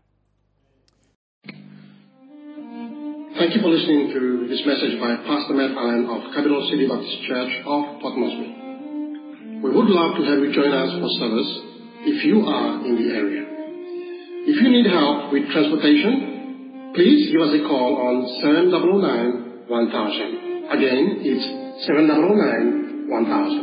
Thank 3.38 3.56
you 3.56 3.62
for 3.62 3.68
listening 3.68 4.14
to 4.14 4.48
this 4.48 4.66
message 4.66 5.00
by 5.00 5.18
Pastor 5.28 5.54
Matt 5.54 5.76
Allen 5.76 6.08
of 6.08 6.34
Capital 6.34 6.66
City 6.72 6.88
Baptist 6.88 7.24
Church 7.28 7.52
of 7.66 8.00
Port 8.00 8.16
Moresby. 8.16 9.62
We 9.62 9.70
would 9.70 9.90
love 9.92 10.16
to 10.18 10.24
have 10.24 10.40
you 10.40 10.54
join 10.54 10.72
us 10.72 10.92
for 10.96 11.10
service 11.20 11.52
if 12.08 12.24
you 12.26 12.48
are 12.48 12.86
in 12.86 12.96
the 12.96 13.14
area. 13.14 13.44
If 14.48 14.62
you 14.62 14.70
need 14.72 14.88
help 14.88 15.32
with 15.32 15.50
transportation, 15.52 16.33
please 16.94 17.32
give 17.32 17.42
us 17.42 17.54
a 17.54 17.62
call 17.68 17.98
on 17.98 18.28
709 18.42 19.68
1000. 19.68 20.78
Again, 20.78 21.26
it's 21.26 21.46
709 21.88 23.10
1000. 23.10 23.63